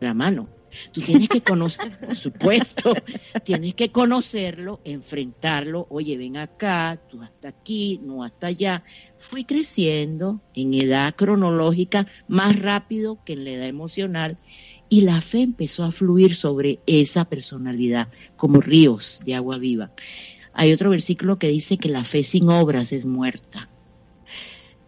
la 0.00 0.14
mano. 0.14 0.48
Tú 0.92 1.00
tienes 1.00 1.28
que 1.28 1.40
conocer, 1.42 1.78
por 2.00 2.16
supuesto, 2.16 2.94
tienes 3.42 3.74
que 3.74 3.90
conocerlo, 3.90 4.80
enfrentarlo, 4.84 5.86
oye, 5.90 6.16
ven 6.18 6.36
acá, 6.36 7.02
tú 7.08 7.22
hasta 7.22 7.48
aquí, 7.48 8.00
no 8.02 8.22
hasta 8.22 8.48
allá. 8.48 8.84
Fui 9.16 9.44
creciendo 9.44 10.42
en 10.52 10.74
edad 10.74 11.14
cronológica 11.16 12.06
más 12.26 12.58
rápido 12.60 13.20
que 13.24 13.32
en 13.34 13.44
la 13.44 13.50
edad 13.52 13.68
emocional 13.68 14.38
y 14.88 15.02
la 15.02 15.20
fe 15.20 15.42
empezó 15.42 15.84
a 15.84 15.92
fluir 15.92 16.34
sobre 16.34 16.80
esa 16.86 17.24
personalidad 17.24 18.08
como 18.36 18.60
ríos 18.60 19.20
de 19.24 19.34
agua 19.34 19.58
viva. 19.58 19.90
Hay 20.52 20.72
otro 20.72 20.90
versículo 20.90 21.38
que 21.38 21.48
dice 21.48 21.76
que 21.76 21.88
la 21.88 22.04
fe 22.04 22.22
sin 22.22 22.48
obras 22.48 22.92
es 22.92 23.06
muerta. 23.06 23.68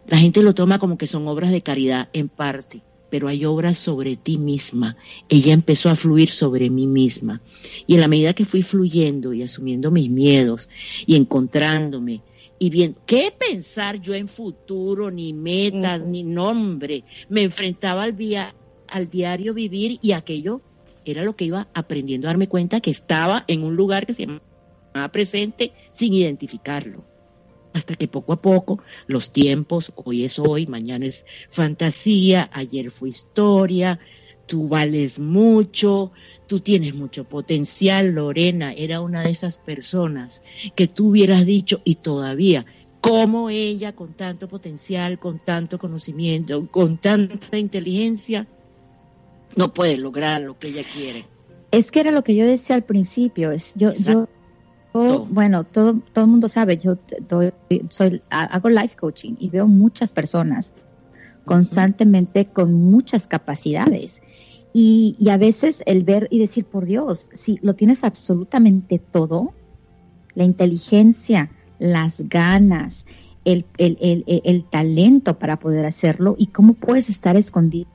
La 0.07 0.17
gente 0.17 0.41
lo 0.41 0.53
toma 0.55 0.79
como 0.79 0.97
que 0.97 1.07
son 1.07 1.27
obras 1.27 1.51
de 1.51 1.61
caridad 1.61 2.09
en 2.13 2.29
parte, 2.29 2.81
pero 3.11 3.27
hay 3.27 3.45
obras 3.45 3.77
sobre 3.77 4.15
ti 4.15 4.37
misma. 4.37 4.97
Ella 5.27 5.53
empezó 5.53 5.89
a 5.89 5.95
fluir 5.95 6.29
sobre 6.29 6.69
mí 6.69 6.87
misma. 6.87 7.41
Y 7.85 7.93
en 7.95 8.01
la 8.01 8.07
medida 8.07 8.33
que 8.33 8.45
fui 8.45 8.63
fluyendo 8.63 9.33
y 9.33 9.43
asumiendo 9.43 9.91
mis 9.91 10.09
miedos 10.09 10.69
y 11.05 11.15
encontrándome 11.15 12.23
y 12.57 12.69
viendo 12.71 12.99
qué 13.05 13.31
pensar 13.37 14.01
yo 14.01 14.13
en 14.15 14.27
futuro, 14.27 15.11
ni 15.11 15.33
metas, 15.33 16.01
ni 16.03 16.23
nombre, 16.23 17.05
me 17.29 17.43
enfrentaba 17.43 18.03
al, 18.03 18.13
via- 18.13 18.55
al 18.91 19.09
diario 19.09 19.53
vivir 19.53 19.99
y 20.01 20.11
aquello 20.11 20.61
era 21.05 21.23
lo 21.23 21.35
que 21.35 21.45
iba 21.45 21.67
aprendiendo 21.73 22.27
a 22.27 22.31
darme 22.31 22.47
cuenta 22.47 22.81
que 22.81 22.91
estaba 22.91 23.45
en 23.47 23.63
un 23.63 23.75
lugar 23.75 24.05
que 24.05 24.13
se 24.13 24.25
llamaba 24.25 25.11
presente 25.11 25.73
sin 25.91 26.13
identificarlo. 26.13 27.03
Hasta 27.73 27.95
que 27.95 28.07
poco 28.07 28.33
a 28.33 28.41
poco 28.41 28.81
los 29.07 29.31
tiempos, 29.31 29.91
hoy 29.95 30.25
es 30.25 30.39
hoy, 30.39 30.65
mañana 30.65 31.05
es 31.05 31.25
fantasía, 31.49 32.49
ayer 32.51 32.89
fue 32.89 33.09
historia, 33.09 33.99
tú 34.47 34.67
vales 34.67 35.19
mucho, 35.19 36.11
tú 36.47 36.59
tienes 36.59 36.95
mucho 36.95 37.25
potencial, 37.25 38.07
Lorena 38.07 38.73
era 38.73 39.01
una 39.01 39.21
de 39.21 39.29
esas 39.29 39.59
personas 39.59 40.41
que 40.75 40.87
tú 40.87 41.09
hubieras 41.09 41.45
dicho 41.45 41.81
y 41.83 41.95
todavía, 41.95 42.65
como 43.01 43.51
ella 43.51 43.95
con 43.95 44.13
tanto 44.13 44.49
potencial, 44.49 45.19
con 45.19 45.39
tanto 45.39 45.77
conocimiento, 45.77 46.67
con 46.71 46.97
tanta 46.97 47.57
inteligencia, 47.57 48.47
no 49.55 49.73
puede 49.73 49.97
lograr 49.97 50.41
lo 50.41 50.57
que 50.57 50.67
ella 50.69 50.83
quiere. 50.93 51.25
Es 51.71 51.91
que 51.91 51.99
era 51.99 52.11
lo 52.11 52.23
que 52.23 52.35
yo 52.35 52.45
decía 52.45 52.75
al 52.75 52.83
principio, 52.83 53.51
es 53.51 53.73
yo, 53.75 53.91
yo 53.93 54.27
yo, 54.91 55.25
bueno, 55.29 55.65
todo, 55.65 56.01
todo 56.13 56.25
el 56.25 56.31
mundo 56.31 56.47
sabe, 56.47 56.77
yo 56.77 56.97
doy- 57.29 57.53
soy, 57.89 58.23
ha- 58.31 58.45
hago 58.45 58.69
life 58.69 58.95
coaching 58.95 59.35
y 59.39 59.49
veo 59.49 59.67
muchas 59.67 60.11
personas 60.11 60.73
constantemente 61.45 62.45
con 62.45 62.73
muchas 62.73 63.27
capacidades. 63.27 64.21
Y, 64.73 65.15
y 65.19 65.29
a 65.29 65.37
veces 65.37 65.83
el 65.85 66.03
ver 66.03 66.27
y 66.31 66.39
decir, 66.39 66.65
por 66.65 66.85
Dios, 66.85 67.29
si 67.33 67.59
lo 67.61 67.75
tienes 67.75 68.03
absolutamente 68.03 68.99
todo, 68.99 69.53
la 70.35 70.43
inteligencia, 70.43 71.51
las 71.79 72.21
ganas, 72.27 73.05
el, 73.45 73.65
el, 73.77 73.97
el- 74.01 74.41
el 74.43 74.63
talento 74.65 75.37
para 75.39 75.57
poder 75.59 75.85
hacerlo 75.85 76.35
y 76.37 76.47
cómo 76.47 76.73
puedes 76.73 77.09
estar 77.09 77.35
escondido 77.37 77.87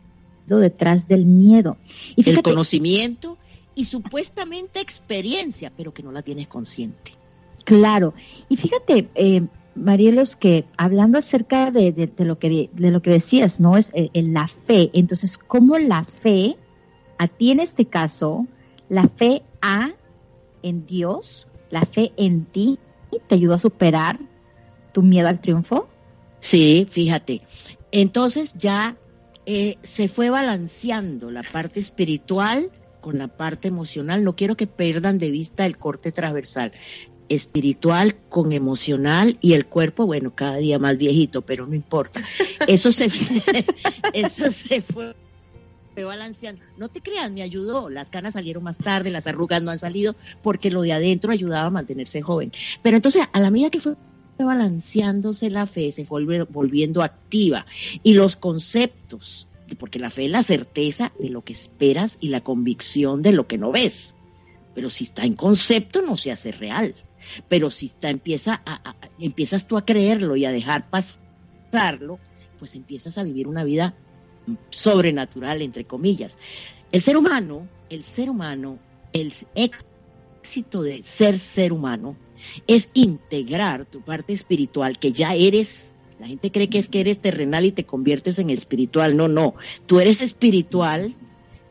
detrás 0.47 1.09
del 1.09 1.25
miedo. 1.27 1.77
Y 2.17 2.29
el 2.29 2.43
conocimiento 2.43 3.39
y 3.75 3.87
supuestamente 3.87 4.81
experiencia, 4.81 5.73
pero 5.77 5.93
que 5.93 6.03
no 6.03 6.13
la 6.13 6.23
tienes 6.23 6.49
consciente. 6.49 7.13
Claro. 7.65 8.15
Y 8.49 8.57
fíjate, 8.57 9.09
eh, 9.15 9.43
Marielos, 9.75 10.37
que 10.37 10.67
hablando 10.77 11.19
acerca 11.19 11.71
de, 11.71 11.91
de- 11.93 12.07
de 12.07 12.25
lo, 12.25 12.39
que, 12.39 12.71
de 12.73 12.91
lo 12.91 13.03
que 13.03 13.11
decías, 13.11 13.59
¿no? 13.59 13.77
Es 13.77 13.91
eh, 13.95 14.11
en 14.13 14.33
la 14.35 14.47
fe. 14.47 14.91
Entonces, 14.93 15.39
¿cómo 15.39 15.79
la 15.79 16.05
fe, 16.05 16.57
a 17.19 17.27
ti 17.27 17.51
en 17.51 17.61
este 17.61 17.87
caso, 17.87 18.47
la 18.89 19.09
fe 19.09 19.43
a 19.63 19.93
en 20.63 20.87
Dios, 20.87 21.49
la 21.71 21.83
fe 21.85 22.13
en 22.17 22.45
ti, 22.45 22.79
te 23.27 23.35
ayudó 23.35 23.55
a 23.55 23.59
superar 23.59 24.19
tu 24.93 25.03
miedo 25.03 25.27
al 25.29 25.41
triunfo? 25.41 25.89
Sí, 26.41 26.87
fíjate. 26.89 27.43
Entonces 27.91 28.55
ya 28.59 28.97
eh, 29.47 29.77
se 29.83 30.09
fue 30.09 30.31
balanceando 30.31 31.31
la 31.31 31.43
parte 31.43 31.81
espiritual 31.81 32.71
con 33.01 33.19
la 33.19 33.29
parte 33.29 33.69
emocional. 33.69 34.25
No 34.25 34.37
quiero 34.37 34.57
que 34.57 34.67
pierdan 34.67 35.19
de 35.19 35.31
vista 35.31 35.67
el 35.67 35.77
corte 35.77 36.13
transversal. 36.13 36.73
Espiritual 37.29 38.17
con 38.29 38.53
emocional 38.53 39.39
y 39.41 39.55
el 39.55 39.67
cuerpo, 39.67 40.07
bueno, 40.07 40.35
cada 40.35 40.57
día 40.57 40.79
más 40.79 40.99
viejito, 40.99 41.43
pero 41.43 41.67
no 41.67 41.75
importa. 41.75 42.23
Eso 42.67 42.93
se, 42.93 43.11
eso 44.13 44.51
se 44.51 44.83
fue 44.83 45.15
balanceando. 46.03 46.63
No 46.77 46.89
te 46.89 47.01
creas, 47.01 47.31
me 47.31 47.43
ayudó. 47.43 47.89
Las 47.89 48.11
canas 48.11 48.33
salieron 48.33 48.65
más 48.65 48.79
tarde, 48.79 49.11
las 49.11 49.27
arrugas 49.27 49.63
no 49.63 49.71
han 49.71 49.79
salido, 49.79 50.17
porque 50.43 50.71
lo 50.71 50.83
de 50.83 50.93
adentro 50.93 51.31
ayudaba 51.31 51.67
a 51.67 51.71
mantenerse 51.71 52.23
joven. 52.23 52.51
Pero 52.83 52.97
entonces, 52.97 53.23
a 53.33 53.41
la 53.41 53.51
medida 53.51 53.71
que 53.71 53.81
fue 53.81 53.95
balanceándose 54.43 55.51
la 55.51 55.67
fe, 55.67 55.93
se 55.93 56.05
fue 56.05 56.23
volve- 56.25 56.47
volviendo 56.51 57.03
activa. 57.03 57.67
Y 58.03 58.15
los 58.15 58.35
conceptos, 58.35 59.47
porque 59.79 60.01
la 60.01 60.11
fe 60.11 60.25
es 60.25 60.31
la 60.33 60.43
certeza 60.43 61.13
de 61.21 61.31
lo 61.31 61.43
que 61.43 61.53
esperas 61.53 62.17
y 62.21 62.29
la 62.29 62.41
convicción 62.41 63.23
de 63.23 63.33
lo 63.33 63.47
que 63.47 63.59
no 63.59 63.71
ves. 63.71 64.17
Pero 64.75 64.91
si 64.91 65.05
está 65.05 65.25
en 65.25 65.35
concepto, 65.35 66.03
no 66.03 66.17
se 66.17 66.33
hace 66.33 66.51
real. 66.51 66.97
Pero 67.49 67.71
si 67.71 67.87
está, 67.87 68.11
empieza 68.11 68.63
empiezas 69.19 69.67
tú 69.69 69.77
a 69.77 69.85
creerlo 69.85 70.35
y 70.37 70.45
a 70.45 70.51
dejar 70.51 70.91
pasarlo, 70.91 72.19
pues 72.59 72.75
empiezas 72.75 73.17
a 73.19 73.23
vivir 73.23 73.47
una 73.47 73.63
vida 73.63 73.95
sobrenatural, 74.71 75.63
entre 75.63 75.85
comillas. 75.85 76.39
El 76.93 77.03
ser 77.03 77.17
humano, 77.17 77.69
el 77.89 78.05
ser 78.05 78.29
humano, 78.31 78.79
el 79.13 79.33
éxito 79.55 80.83
de 80.83 81.03
ser 81.03 81.39
ser 81.39 81.73
humano 81.73 82.17
es 82.67 82.91
integrar 82.95 83.85
tu 83.87 84.01
parte 84.01 84.33
espiritual 84.33 84.99
que 84.99 85.13
ya 85.13 85.35
eres. 85.35 85.93
La 86.21 86.27
gente 86.27 86.51
cree 86.51 86.69
que 86.69 86.79
es 86.79 86.89
que 86.89 87.01
eres 87.01 87.19
terrenal 87.19 87.65
y 87.65 87.73
te 87.73 87.85
conviertes 87.85 88.39
en 88.39 88.51
espiritual. 88.51 89.17
No, 89.17 89.29
no. 89.29 89.55
Tú 89.87 90.01
eres 90.01 90.23
espiritual 90.23 91.15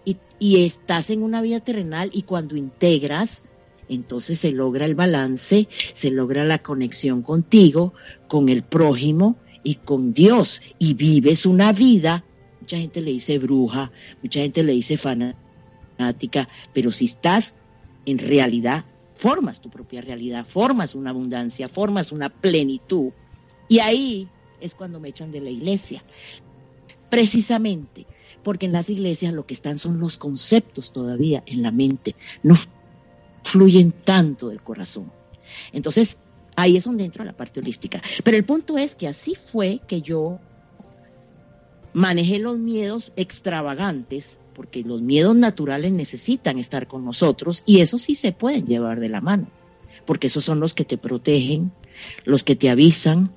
y, 0.05 0.17
y 0.39 0.65
estás 0.65 1.09
en 1.09 1.23
una 1.23 1.41
vida 1.41 1.59
terrenal 1.59 2.09
y 2.13 2.23
cuando 2.23 2.55
integras, 2.55 3.41
entonces 3.89 4.39
se 4.39 4.51
logra 4.51 4.85
el 4.85 4.95
balance, 4.95 5.67
se 5.93 6.11
logra 6.11 6.43
la 6.43 6.59
conexión 6.59 7.21
contigo, 7.21 7.93
con 8.27 8.49
el 8.49 8.63
prójimo 8.63 9.37
y 9.63 9.75
con 9.75 10.13
Dios 10.13 10.61
y 10.77 10.93
vives 10.93 11.45
una 11.45 11.71
vida 11.71 12.23
mucha 12.63 12.77
gente 12.77 13.01
le 13.01 13.11
dice 13.11 13.39
bruja, 13.39 13.91
mucha 14.21 14.39
gente 14.39 14.63
le 14.63 14.71
dice 14.71 14.95
fanática, 14.95 16.47
pero 16.71 16.91
si 16.91 17.05
estás 17.05 17.55
en 18.05 18.17
realidad, 18.17 18.85
formas 19.23 19.61
tu 19.61 19.69
propia 19.69 20.01
realidad, 20.01 20.45
formas 20.45 20.95
una 20.95 21.11
abundancia, 21.11 21.69
formas 21.69 22.11
una 22.11 22.27
plenitud. 22.27 23.13
Y 23.69 23.79
ahí 23.79 24.27
es 24.59 24.75
cuando 24.75 24.99
me 24.99 25.07
echan 25.07 25.31
de 25.31 25.39
la 25.39 25.49
iglesia. 25.49 26.03
Precisamente 27.09 28.05
porque 28.43 28.65
en 28.65 28.73
las 28.73 28.89
iglesias 28.89 29.33
lo 29.33 29.45
que 29.45 29.53
están 29.53 29.79
son 29.79 30.01
los 30.01 30.17
conceptos 30.17 30.91
todavía 30.91 31.41
en 31.45 31.61
la 31.61 31.71
mente, 31.71 32.17
no 32.43 32.55
fluyen 33.45 33.93
tanto 33.93 34.49
del 34.49 34.61
corazón. 34.61 35.09
Entonces, 35.71 36.17
ahí 36.57 36.75
es 36.75 36.83
donde 36.83 37.05
entra 37.05 37.23
la 37.23 37.31
parte 37.31 37.61
holística. 37.61 38.01
Pero 38.25 38.35
el 38.35 38.43
punto 38.43 38.77
es 38.77 38.93
que 38.93 39.07
así 39.07 39.35
fue 39.35 39.79
que 39.87 40.01
yo 40.01 40.37
manejé 41.93 42.39
los 42.39 42.57
miedos 42.57 43.13
extravagantes, 43.15 44.37
porque 44.53 44.83
los 44.83 45.01
miedos 45.01 45.35
naturales 45.35 45.91
necesitan 45.91 46.59
estar 46.59 46.87
con 46.87 47.05
nosotros 47.05 47.63
y 47.65 47.79
eso 47.79 47.97
sí 47.97 48.15
se 48.15 48.31
pueden 48.31 48.65
llevar 48.65 48.99
de 48.99 49.09
la 49.09 49.21
mano, 49.21 49.47
porque 50.05 50.27
esos 50.27 50.45
son 50.45 50.59
los 50.59 50.73
que 50.73 50.85
te 50.85 50.97
protegen, 50.97 51.71
los 52.25 52.43
que 52.43 52.55
te 52.55 52.69
avisan 52.69 53.31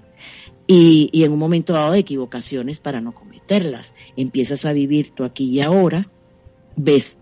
y, 0.66 1.10
en 1.12 1.32
un 1.32 1.38
momento 1.38 1.72
dado 1.72 1.92
de 1.92 2.00
equivocaciones 2.00 2.80
para 2.80 3.00
no 3.00 3.14
cometerlas. 3.14 3.94
Empiezas 4.16 4.64
a 4.64 4.72
vivir 4.72 5.10
tú 5.10 5.24
aquí 5.24 5.44
y 5.44 5.60
ahora, 5.60 6.10
ves 6.76 7.18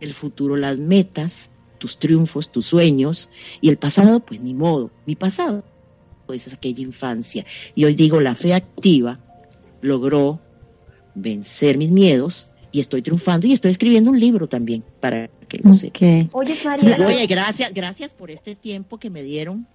el 0.00 0.14
futuro, 0.14 0.56
las 0.56 0.78
metas, 0.78 1.50
tus 1.78 1.98
triunfos, 1.98 2.50
tus 2.50 2.66
sueños 2.66 3.30
y 3.60 3.68
el 3.68 3.76
pasado, 3.76 4.20
pues 4.20 4.40
ni 4.40 4.54
modo, 4.54 4.90
mi 5.06 5.14
pasado 5.14 5.64
es 6.34 6.52
aquella 6.52 6.80
infancia. 6.82 7.44
Y 7.74 7.84
hoy 7.84 7.94
digo, 7.94 8.20
la 8.20 8.34
fe 8.34 8.54
activa 8.54 9.20
logró 9.80 10.40
vencer 11.14 11.78
mis 11.78 11.90
miedos 11.90 12.50
y 12.72 12.80
estoy 12.80 13.02
triunfando 13.02 13.46
y 13.46 13.52
estoy 13.52 13.70
escribiendo 13.70 14.10
un 14.10 14.18
libro 14.18 14.48
también 14.48 14.82
para 15.00 15.28
que 15.48 15.58
lo 15.58 15.72
sepan. 15.74 15.92
Oye, 16.32 16.54
Sí, 16.54 16.66
María. 16.66 17.06
Oye, 17.06 17.26
gracias, 17.26 17.72
gracias 17.74 18.14
por 18.14 18.30
este 18.30 18.54
tiempo 18.56 18.98
que 18.98 19.10
me 19.10 19.22
dieron. 19.22 19.66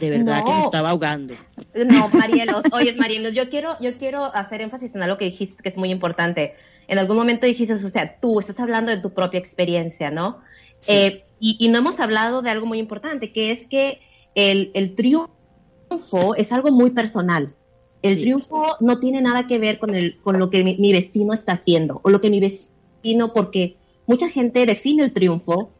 De 0.00 0.10
verdad 0.10 0.44
que 0.44 0.50
me 0.52 0.60
estaba 0.60 0.90
ahogando. 0.90 1.34
No, 1.74 2.08
Marielos, 2.08 2.62
oye, 2.72 2.94
Marielos, 2.96 3.34
yo 3.34 3.48
quiero, 3.48 3.76
yo 3.80 3.96
quiero 3.98 4.24
hacer 4.34 4.60
énfasis 4.62 4.94
en 4.94 5.02
algo 5.02 5.16
que 5.16 5.26
dijiste 5.26 5.62
que 5.62 5.68
es 5.70 5.76
muy 5.76 5.90
importante. 5.90 6.54
En 6.88 6.98
algún 6.98 7.16
momento 7.16 7.46
dijiste, 7.46 7.74
o 7.74 7.90
sea, 7.90 8.18
tú 8.20 8.40
estás 8.40 8.58
hablando 8.58 8.90
de 8.90 8.98
tu 8.98 9.12
propia 9.14 9.38
experiencia, 9.38 10.10
¿no? 10.10 10.40
Eh, 10.88 11.24
Y, 11.38 11.56
y 11.58 11.68
no 11.68 11.78
hemos 11.78 11.98
hablado 12.00 12.42
de 12.42 12.50
algo 12.50 12.66
muy 12.66 12.78
importante, 12.78 13.32
que 13.32 13.50
es 13.50 13.64
que 13.66 14.00
el, 14.34 14.70
el 14.74 14.94
triunfo 14.94 16.34
es 16.36 16.52
algo 16.52 16.70
muy 16.70 16.90
personal. 16.90 17.54
El 18.02 18.14
Sí. 18.16 18.20
triunfo 18.22 18.76
no 18.80 18.98
tiene 18.98 19.20
nada 19.20 19.46
que 19.46 19.58
ver 19.58 19.78
con, 19.78 19.94
el, 19.94 20.18
con 20.20 20.38
lo 20.38 20.48
que 20.50 20.64
mi, 20.64 20.76
mi 20.78 20.92
vecino 20.92 21.32
está 21.34 21.52
haciendo 21.52 22.00
o 22.02 22.10
lo 22.10 22.20
que 22.20 22.30
mi 22.30 22.40
vecino, 22.40 23.32
porque 23.32 23.76
mucha 24.06 24.28
gente 24.28 24.64
define 24.66 25.02
el 25.02 25.12
triunfo, 25.12 25.70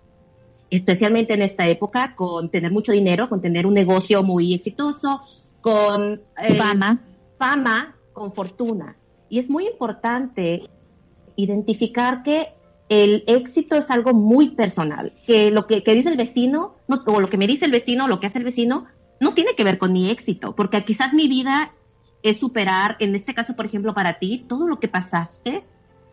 especialmente 0.70 1.34
en 1.34 1.42
esta 1.42 1.66
época, 1.68 2.14
con 2.14 2.50
tener 2.50 2.70
mucho 2.72 2.92
dinero, 2.92 3.28
con 3.28 3.40
tener 3.40 3.66
un 3.66 3.74
negocio 3.74 4.22
muy 4.22 4.54
exitoso, 4.54 5.20
con 5.60 6.20
eh, 6.42 6.54
Fama. 6.54 7.00
fama, 7.38 7.96
con 8.12 8.32
fortuna. 8.32 8.96
Y 9.28 9.38
es 9.38 9.48
muy 9.50 9.66
importante 9.66 10.62
identificar 11.36 12.22
que 12.22 12.48
el 12.88 13.24
éxito 13.26 13.76
es 13.76 13.90
algo 13.90 14.12
muy 14.12 14.50
personal, 14.50 15.12
que 15.26 15.50
lo 15.50 15.66
que, 15.66 15.82
que 15.82 15.94
dice 15.94 16.08
el 16.08 16.16
vecino, 16.16 16.74
no, 16.88 17.02
o 17.06 17.20
lo 17.20 17.28
que 17.28 17.36
me 17.36 17.46
dice 17.46 17.64
el 17.64 17.70
vecino, 17.70 18.04
o 18.04 18.08
lo 18.08 18.18
que 18.20 18.26
hace 18.26 18.38
el 18.38 18.44
vecino, 18.44 18.86
no 19.20 19.32
tiene 19.32 19.54
que 19.54 19.64
ver 19.64 19.78
con 19.78 19.92
mi 19.92 20.10
éxito, 20.10 20.54
porque 20.56 20.82
quizás 20.84 21.14
mi 21.14 21.28
vida 21.28 21.72
es 22.22 22.38
superar, 22.38 22.96
en 23.00 23.14
este 23.14 23.34
caso, 23.34 23.56
por 23.56 23.64
ejemplo, 23.66 23.94
para 23.94 24.18
ti, 24.18 24.44
todo 24.48 24.68
lo 24.68 24.78
que 24.78 24.88
pasaste, 24.88 25.64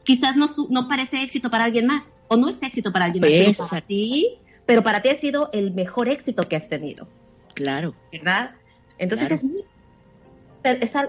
quizás 0.04 0.36
no, 0.36 0.48
no 0.70 0.88
parece 0.88 1.22
éxito 1.22 1.50
para 1.50 1.66
alguien 1.66 1.86
más, 1.88 2.04
o 2.30 2.38
no 2.38 2.48
es 2.50 2.62
éxito 2.64 2.92
para 2.92 3.06
alguien 3.06 3.22
más, 3.22 3.32
pero 3.32 3.54
para 3.70 3.82
ti, 3.82 4.38
pero 4.66 4.84
para 4.84 5.02
ti 5.02 5.10
ha 5.10 5.16
sido 5.16 5.50
el 5.54 5.72
mejor 5.72 6.08
éxito 6.10 6.48
que 6.48 6.56
has 6.56 6.70
tenido, 6.70 7.08
Claro. 7.54 7.94
¿verdad? 8.12 8.52
Entonces 8.98 9.28
Claro. 9.28 9.36
es, 9.36 9.44
muy- 9.44 9.66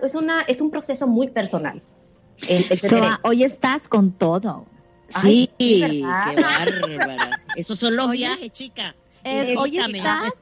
es, 0.02 0.14
una, 0.14 0.40
es 0.42 0.60
un 0.60 0.70
proceso 0.70 1.06
muy 1.06 1.28
personal. 1.28 1.82
El- 2.48 2.66
hoy 3.22 3.44
estás 3.44 3.88
con 3.88 4.12
todo. 4.12 4.66
Sí, 5.08 5.50
qué 5.58 6.02
bárbara. 6.02 7.42
Esos 7.56 7.78
son 7.78 7.96
los 7.96 8.10
viajes, 8.10 8.52
chica. 8.52 8.94
Eh, 9.24 9.54
hoy 9.56 9.78
estás 9.78 10.32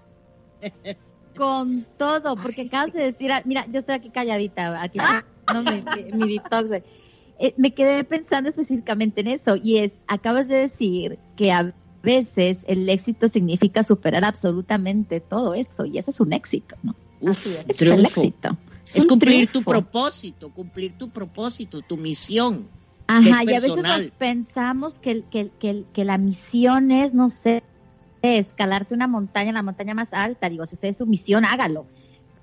con 1.36 1.86
todo, 1.98 2.36
porque 2.36 2.62
acabas 2.62 2.92
de 2.92 3.12
decir, 3.12 3.30
ah, 3.32 3.42
mira, 3.44 3.66
yo 3.70 3.80
estoy 3.80 3.94
aquí 3.94 4.10
calladita, 4.10 4.82
aquí 4.82 4.98
no, 5.52 5.62
mi, 5.62 6.34
detox. 6.34 6.82
Eh, 7.38 7.54
me 7.56 7.72
quedé 7.72 8.02
pensando 8.04 8.48
específicamente 8.48 9.20
en 9.20 9.28
eso 9.28 9.56
y 9.56 9.76
es, 9.78 9.98
acabas 10.06 10.48
de 10.48 10.56
decir 10.56 11.18
que 11.36 11.52
a 11.52 11.74
veces 12.02 12.60
el 12.66 12.88
éxito 12.88 13.28
significa 13.28 13.82
superar 13.82 14.24
absolutamente 14.24 15.20
todo 15.20 15.54
esto 15.54 15.84
y 15.84 15.98
eso 15.98 16.10
es 16.10 16.20
un 16.20 16.32
éxito, 16.32 16.76
¿no? 16.82 16.94
Uf, 17.20 17.46
Ese 17.68 17.84
es 17.84 17.92
el 17.92 18.06
éxito. 18.06 18.56
Es 18.94 19.06
cumplir 19.06 19.48
tu 19.48 19.62
propósito, 19.62 20.50
cumplir 20.50 20.92
tu 20.96 21.10
propósito, 21.10 21.82
tu 21.82 21.96
misión. 21.96 22.68
Ajá, 23.08 23.42
es 23.42 23.50
y 23.50 23.54
a 23.54 23.60
veces 23.60 23.76
nos 23.76 24.10
pensamos 24.12 24.98
que, 24.98 25.22
que, 25.30 25.50
que, 25.58 25.84
que 25.92 26.04
la 26.04 26.18
misión 26.18 26.90
es, 26.90 27.12
no 27.12 27.28
sé, 27.28 27.62
escalarte 28.38 28.94
una 28.94 29.06
montaña, 29.06 29.52
la 29.52 29.62
montaña 29.62 29.94
más 29.94 30.12
alta. 30.12 30.48
Digo, 30.48 30.66
si 30.66 30.74
usted 30.74 30.88
es 30.88 30.96
su 30.98 31.06
misión, 31.06 31.44
hágalo. 31.44 31.86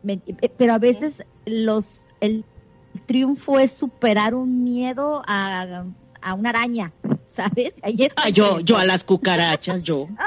Me- 0.01 0.21
eh, 0.25 0.49
Pero 0.57 0.73
a 0.73 0.79
veces 0.79 1.23
los 1.45 2.01
el 2.19 2.43
triunfo 3.05 3.59
es 3.59 3.71
superar 3.71 4.33
un 4.35 4.63
miedo 4.63 5.23
a, 5.27 5.83
a 6.21 6.33
una 6.35 6.49
araña, 6.49 6.93
¿sabes? 7.27 7.73
Ahí 7.81 8.07
Ah, 8.15 8.29
yo, 8.29 8.59
yo 8.59 8.77
a 8.77 8.85
las 8.85 9.03
cucarachas, 9.03 9.83
yo. 9.83 10.07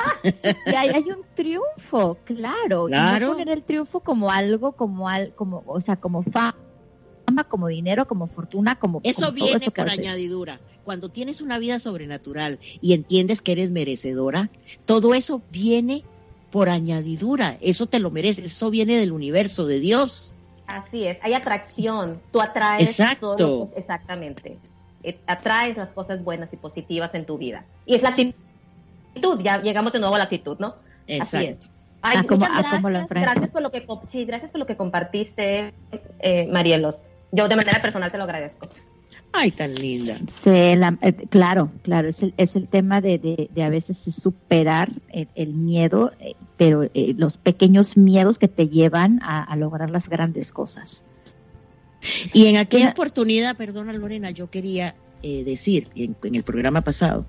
Y 0.66 0.74
ahí 0.74 0.88
hay 0.88 1.04
un 1.10 1.24
triunfo, 1.34 2.16
claro. 2.24 2.88
Y 2.88 2.92
no 2.92 2.98
Claro. 2.98 3.28
poner 3.32 3.48
el 3.50 3.62
triunfo 3.62 4.00
como 4.00 4.30
algo, 4.30 4.72
como 4.72 5.08
al, 5.08 5.32
como, 5.34 5.62
o 5.66 5.80
sea, 5.80 5.96
como 5.96 6.22
fama, 6.24 6.56
como 7.48 7.68
dinero, 7.68 8.06
como 8.06 8.26
fortuna, 8.28 8.78
como 8.78 9.00
Eso 9.04 9.20
como 9.20 9.26
todo 9.28 9.34
viene 9.34 9.56
eso 9.56 9.70
por 9.70 9.88
hace. 9.88 10.00
añadidura. 10.00 10.60
Cuando 10.87 11.09
tienes 11.09 11.40
una 11.40 11.59
vida 11.59 11.81
sobrenatural 11.81 12.61
y 12.81 12.92
entiendes 12.92 13.42
que 13.42 13.51
eres 13.53 13.72
merecedora, 13.72 14.51
todo 14.85 15.14
eso 15.14 15.42
viene 15.51 16.05
por 16.53 16.68
añadidura. 16.68 17.59
Eso 17.61 17.87
te 17.87 17.99
lo 17.99 18.12
mereces. 18.12 18.44
Eso 18.44 18.70
viene 18.70 18.96
del 18.96 19.11
universo, 19.11 19.66
de 19.66 19.81
Dios. 19.81 20.33
Así 20.68 21.05
es, 21.05 21.18
hay 21.22 21.35
atracción. 21.35 22.20
Tú 22.33 22.40
atraes 22.40 22.88
Exacto. 22.88 23.35
todo 23.35 23.59
lo 23.59 23.64
pos- 23.66 23.77
exactamente. 23.77 24.59
Eh, 25.03 25.18
Atraes 25.27 25.77
las 25.77 25.92
cosas 25.92 26.22
buenas 26.22 26.53
y 26.53 26.57
positivas 26.57 27.12
en 27.14 27.27
tu 27.27 27.37
vida. 27.37 27.64
Y 27.85 27.96
es 27.96 28.03
la 28.03 28.11
actitud. 28.11 29.40
Ya 29.42 29.61
llegamos 29.61 29.92
de 29.92 29.99
nuevo 29.99 30.14
a 30.14 30.18
la 30.18 30.25
actitud, 30.25 30.57
¿no? 30.61 30.77
Así 31.07 31.14
es. 31.16 31.35
Exacto. 31.35 31.66
Ay, 32.03 32.18
Ah, 32.20 32.25
¿cómo- 32.29 32.38
muchas 32.46 32.51
ah, 32.57 32.61
gracias, 32.61 32.85
enfrentas? 33.03 33.33
gracias 33.35 33.51
por 33.51 33.62
lo 33.62 33.70
que 33.72 33.87
sí, 34.09 34.25
gracias 34.25 34.51
por 34.53 34.61
lo 34.61 34.66
que 34.66 34.77
compartiste, 34.77 35.75
eh, 36.20 36.46
Marielos. 36.53 36.96
Yo 37.33 37.49
de 37.49 37.57
manera 37.57 37.83
personal 37.83 38.12
te 38.12 38.18
lo 38.18 38.25
agradezco. 38.25 38.68
Ay, 39.32 39.50
tan 39.50 39.74
linda. 39.74 40.18
Se 40.42 40.76
la- 40.76 40.96
eh, 41.02 41.12
claro, 41.28 41.70
claro, 41.82 42.08
es 42.08 42.22
el, 42.22 42.32
es 42.38 42.56
el 42.56 42.68
tema 42.68 43.00
de, 43.02 43.18
de, 43.18 43.50
de 43.54 43.62
a 43.62 43.68
veces 43.68 43.98
superar 43.98 44.90
el, 45.08 45.28
el 45.34 45.52
miedo, 45.52 46.12
eh, 46.20 46.34
pero 46.56 46.84
eh, 46.84 47.14
los 47.18 47.36
pequeños 47.36 47.96
miedos 47.98 48.38
que 48.38 48.48
te 48.48 48.68
llevan 48.68 49.20
a, 49.22 49.42
a 49.44 49.56
lograr 49.56 49.90
las 49.90 50.08
grandes 50.08 50.52
cosas. 50.52 51.04
Y 52.32 52.46
en 52.46 52.56
aquella 52.56 52.90
oportunidad, 52.90 53.56
perdona 53.56 53.92
Lorena, 53.92 54.30
yo 54.30 54.48
quería 54.48 54.94
eh, 55.22 55.44
decir 55.44 55.88
en, 55.96 56.16
en 56.22 56.34
el 56.34 56.42
programa 56.42 56.80
pasado 56.82 57.26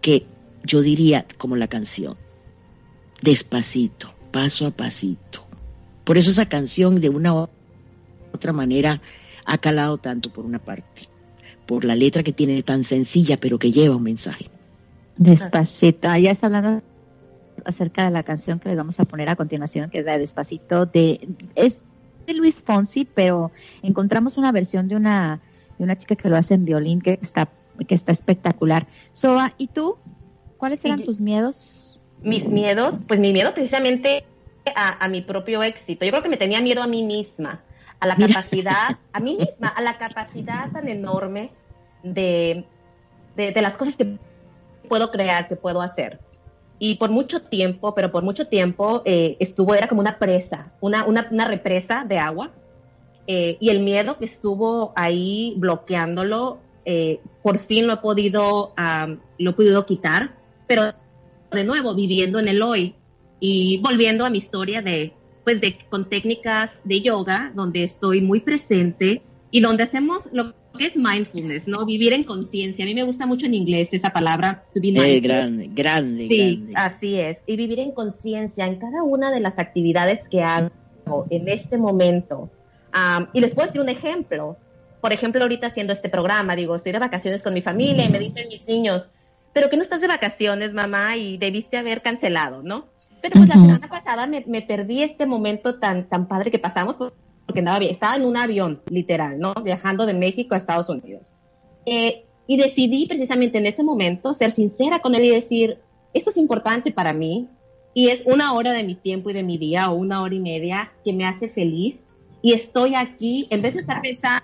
que 0.00 0.24
yo 0.64 0.80
diría 0.80 1.26
como 1.38 1.56
la 1.56 1.66
canción, 1.66 2.16
despacito, 3.20 4.14
paso 4.30 4.66
a 4.66 4.70
pasito. 4.70 5.44
Por 6.04 6.18
eso 6.18 6.30
esa 6.30 6.48
canción 6.48 7.00
de 7.00 7.08
una 7.08 7.34
u 7.34 7.48
otra 8.32 8.52
manera 8.52 9.00
ha 9.44 9.58
calado 9.58 9.98
tanto 9.98 10.30
por 10.32 10.44
una 10.46 10.58
parte, 10.58 11.02
por 11.72 11.86
la 11.86 11.94
letra 11.94 12.22
que 12.22 12.34
tiene 12.34 12.62
tan 12.62 12.84
sencilla 12.84 13.38
pero 13.38 13.58
que 13.58 13.72
lleva 13.72 13.96
un 13.96 14.02
mensaje. 14.02 14.50
Despacito. 15.16 16.06
Ah, 16.06 16.18
ya 16.18 16.30
está 16.30 16.48
hablando 16.48 16.82
acerca 17.64 18.04
de 18.04 18.10
la 18.10 18.24
canción 18.24 18.60
que 18.60 18.68
les 18.68 18.76
vamos 18.76 19.00
a 19.00 19.06
poner 19.06 19.30
a 19.30 19.36
continuación, 19.36 19.88
que 19.88 20.00
es 20.00 20.04
la 20.04 20.12
de 20.12 20.18
Despacito. 20.18 20.84
De, 20.84 21.26
es 21.54 21.82
de 22.26 22.34
Luis 22.34 22.56
Fonsi, 22.56 23.06
pero 23.06 23.52
encontramos 23.82 24.36
una 24.36 24.52
versión 24.52 24.86
de 24.86 24.96
una, 24.96 25.40
de 25.78 25.84
una 25.84 25.96
chica 25.96 26.14
que 26.14 26.28
lo 26.28 26.36
hace 26.36 26.52
en 26.52 26.66
violín 26.66 27.00
que 27.00 27.18
está, 27.22 27.48
que 27.88 27.94
está 27.94 28.12
espectacular. 28.12 28.86
Soa, 29.14 29.54
¿y 29.56 29.68
tú? 29.68 29.96
¿Cuáles 30.58 30.84
eran 30.84 31.02
tus 31.02 31.20
miedos? 31.20 31.98
Mis 32.22 32.48
miedos, 32.48 32.96
pues 33.08 33.18
mi 33.18 33.32
miedo 33.32 33.54
precisamente 33.54 34.26
a, 34.76 35.02
a 35.02 35.08
mi 35.08 35.22
propio 35.22 35.62
éxito. 35.62 36.04
Yo 36.04 36.10
creo 36.10 36.22
que 36.22 36.28
me 36.28 36.36
tenía 36.36 36.60
miedo 36.60 36.82
a 36.82 36.86
mí 36.86 37.02
misma, 37.02 37.62
a 37.98 38.06
la 38.06 38.14
Mira. 38.16 38.28
capacidad, 38.28 38.98
a 39.14 39.20
mí 39.20 39.38
misma, 39.38 39.68
a 39.68 39.80
la 39.80 39.96
capacidad 39.96 40.70
tan 40.70 40.86
enorme 40.86 41.50
de, 42.02 42.64
de, 43.36 43.62
las 43.62 43.76
cosas 43.76 43.96
que 43.96 44.18
puedo 44.88 45.10
crear, 45.10 45.48
que 45.48 45.56
puedo 45.56 45.80
hacer. 45.80 46.20
Y 46.78 46.96
por 46.96 47.10
mucho 47.10 47.42
tiempo, 47.42 47.94
pero 47.94 48.10
por 48.10 48.24
mucho 48.24 48.48
tiempo 48.48 49.02
eh, 49.04 49.36
estuvo, 49.40 49.74
era 49.74 49.88
como 49.88 50.00
una 50.00 50.18
presa, 50.18 50.72
una, 50.80 51.04
una, 51.04 51.46
represa 51.46 52.04
de 52.04 52.18
agua. 52.18 52.50
Eh, 53.28 53.56
y 53.60 53.70
el 53.70 53.80
miedo 53.80 54.18
que 54.18 54.24
estuvo 54.24 54.92
ahí 54.96 55.54
bloqueándolo, 55.56 56.58
eh, 56.84 57.20
por 57.42 57.58
fin 57.58 57.86
lo 57.86 57.94
he 57.94 57.96
podido, 57.98 58.74
lo 59.38 59.50
he 59.50 59.54
podido 59.54 59.86
quitar, 59.86 60.34
pero 60.66 60.92
de 61.52 61.64
nuevo 61.64 61.94
viviendo 61.94 62.40
en 62.40 62.48
el 62.48 62.62
hoy 62.62 62.96
y 63.38 63.78
volviendo 63.78 64.24
a 64.24 64.30
mi 64.30 64.38
historia 64.38 64.82
de, 64.82 65.12
pues 65.44 65.60
de, 65.60 65.78
con 65.88 66.08
técnicas 66.08 66.72
de 66.84 67.00
yoga, 67.00 67.52
donde 67.54 67.84
estoy 67.84 68.20
muy 68.20 68.40
presente 68.40 69.22
y 69.50 69.60
donde 69.60 69.84
hacemos 69.84 70.28
lo 70.32 70.54
que 70.82 70.88
es 70.88 70.96
mindfulness, 70.96 71.68
¿no? 71.68 71.86
Vivir 71.86 72.12
en 72.12 72.24
conciencia. 72.24 72.84
A 72.84 72.86
mí 72.88 72.94
me 72.94 73.04
gusta 73.04 73.24
mucho 73.24 73.46
en 73.46 73.54
inglés 73.54 73.88
esa 73.92 74.10
palabra, 74.10 74.64
to 74.74 74.80
be 74.80 74.88
Eh, 74.88 74.92
mindful. 74.92 75.20
grande, 75.22 75.70
grande, 75.72 76.28
Sí, 76.28 76.56
grande. 76.56 76.72
así 76.74 77.14
es. 77.20 77.38
Y 77.46 77.56
vivir 77.56 77.78
en 77.78 77.92
conciencia 77.92 78.66
en 78.66 78.80
cada 78.80 79.04
una 79.04 79.30
de 79.30 79.38
las 79.38 79.58
actividades 79.60 80.28
que 80.28 80.42
hago 80.42 80.70
en 81.30 81.48
este 81.48 81.78
momento. 81.78 82.50
Am, 82.90 83.28
y 83.32 83.40
les 83.40 83.52
puedo 83.54 83.66
decir 83.68 83.80
un 83.80 83.88
ejemplo. 83.88 84.58
Por 85.00 85.12
ejemplo, 85.12 85.42
ahorita 85.42 85.68
haciendo 85.68 85.92
este 85.92 86.08
programa, 86.08 86.56
digo, 86.56 86.74
estoy 86.74 86.90
de 86.92 86.98
vacaciones 86.98 87.42
con 87.44 87.54
mi 87.54 87.62
familia 87.62 88.04
y 88.04 88.08
me 88.08 88.18
dicen 88.18 88.48
mis 88.48 88.66
niños, 88.66 89.08
pero 89.52 89.70
que 89.70 89.76
no 89.76 89.84
estás 89.84 90.00
de 90.00 90.08
vacaciones, 90.08 90.72
mamá, 90.72 91.16
y 91.16 91.38
debiste 91.38 91.76
haber 91.76 92.02
cancelado, 92.02 92.62
¿no? 92.62 92.88
Pero 93.20 93.36
pues 93.36 93.48
Ujú. 93.48 93.58
la 93.58 93.64
semana 93.66 93.88
pasada 93.88 94.26
me, 94.26 94.44
me 94.48 94.62
perdí 94.62 95.02
este 95.02 95.26
momento 95.26 95.78
tan, 95.78 96.08
tan 96.08 96.26
padre 96.26 96.50
que 96.50 96.58
pasamos 96.58 96.96
porque 97.52 97.60
andaba, 97.60 97.84
estaba 97.84 98.16
en 98.16 98.24
un 98.24 98.38
avión, 98.38 98.80
literal, 98.88 99.38
¿no? 99.38 99.52
Viajando 99.62 100.06
de 100.06 100.14
México 100.14 100.54
a 100.54 100.58
Estados 100.58 100.88
Unidos. 100.88 101.26
Eh, 101.84 102.24
y 102.46 102.56
decidí 102.56 103.04
precisamente 103.06 103.58
en 103.58 103.66
ese 103.66 103.82
momento 103.82 104.32
ser 104.32 104.52
sincera 104.52 105.00
con 105.00 105.14
él 105.14 105.26
y 105.26 105.28
decir, 105.28 105.78
esto 106.14 106.30
es 106.30 106.38
importante 106.38 106.92
para 106.92 107.12
mí 107.12 107.48
y 107.92 108.08
es 108.08 108.22
una 108.24 108.54
hora 108.54 108.72
de 108.72 108.84
mi 108.84 108.94
tiempo 108.94 109.28
y 109.28 109.34
de 109.34 109.42
mi 109.42 109.58
día 109.58 109.90
o 109.90 109.96
una 109.96 110.22
hora 110.22 110.34
y 110.34 110.40
media 110.40 110.92
que 111.04 111.12
me 111.12 111.26
hace 111.26 111.50
feliz 111.50 111.98
y 112.40 112.54
estoy 112.54 112.94
aquí, 112.94 113.48
en 113.50 113.60
vez 113.60 113.74
de 113.74 113.80
estar 113.80 114.00
pensando 114.00 114.42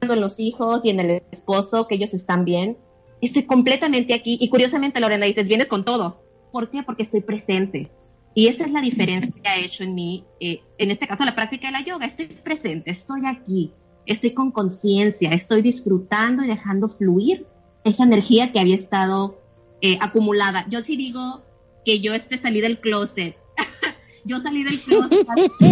en 0.00 0.20
los 0.20 0.40
hijos 0.40 0.84
y 0.84 0.90
en 0.90 0.98
el 0.98 1.22
esposo, 1.30 1.86
que 1.86 1.94
ellos 1.94 2.14
están 2.14 2.44
bien, 2.44 2.76
estoy 3.20 3.44
completamente 3.44 4.12
aquí 4.12 4.38
y 4.40 4.48
curiosamente 4.48 4.98
Lorena 4.98 5.26
dices, 5.26 5.46
vienes 5.46 5.68
con 5.68 5.84
todo. 5.84 6.20
¿Por 6.50 6.68
qué? 6.68 6.82
Porque 6.82 7.04
estoy 7.04 7.20
presente. 7.20 7.92
Y 8.34 8.46
esa 8.46 8.64
es 8.64 8.70
la 8.70 8.80
diferencia 8.80 9.32
que 9.42 9.48
ha 9.48 9.58
hecho 9.58 9.82
en 9.82 9.94
mí, 9.94 10.24
eh, 10.38 10.62
en 10.78 10.90
este 10.90 11.06
caso 11.06 11.24
la 11.24 11.34
práctica 11.34 11.66
de 11.68 11.72
la 11.72 11.84
yoga, 11.84 12.06
estoy 12.06 12.26
presente, 12.26 12.90
estoy 12.90 13.26
aquí, 13.26 13.72
estoy 14.06 14.32
con 14.32 14.52
conciencia, 14.52 15.32
estoy 15.32 15.62
disfrutando 15.62 16.44
y 16.44 16.46
dejando 16.46 16.88
fluir 16.88 17.46
esa 17.84 18.04
energía 18.04 18.52
que 18.52 18.60
había 18.60 18.76
estado 18.76 19.40
eh, 19.80 19.98
acumulada. 20.00 20.66
Yo 20.68 20.82
sí 20.82 20.96
digo 20.96 21.42
que 21.84 22.00
yo 22.00 22.14
este 22.14 22.38
salí 22.38 22.60
del 22.60 22.80
closet. 22.80 23.36
yo 24.24 24.38
salí 24.40 24.62
del 24.62 24.80
closet 24.80 25.26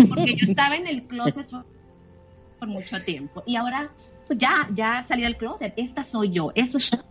porque 0.09 0.35
yo 0.35 0.47
estaba 0.49 0.77
en 0.77 0.87
el 0.87 1.07
closet 1.07 1.49
por 2.59 2.69
mucho 2.69 3.01
tiempo. 3.05 3.43
Y 3.47 3.55
ahora, 3.55 3.93
pues 4.27 4.39
ya, 4.39 4.69
ya 4.75 5.05
salí 5.07 5.23
del 5.23 5.37
closet. 5.37 5.75
Esta 5.77 6.03
soy 6.03 6.31
yo. 6.31 6.51
Eso 6.55 6.79
está 6.79 7.05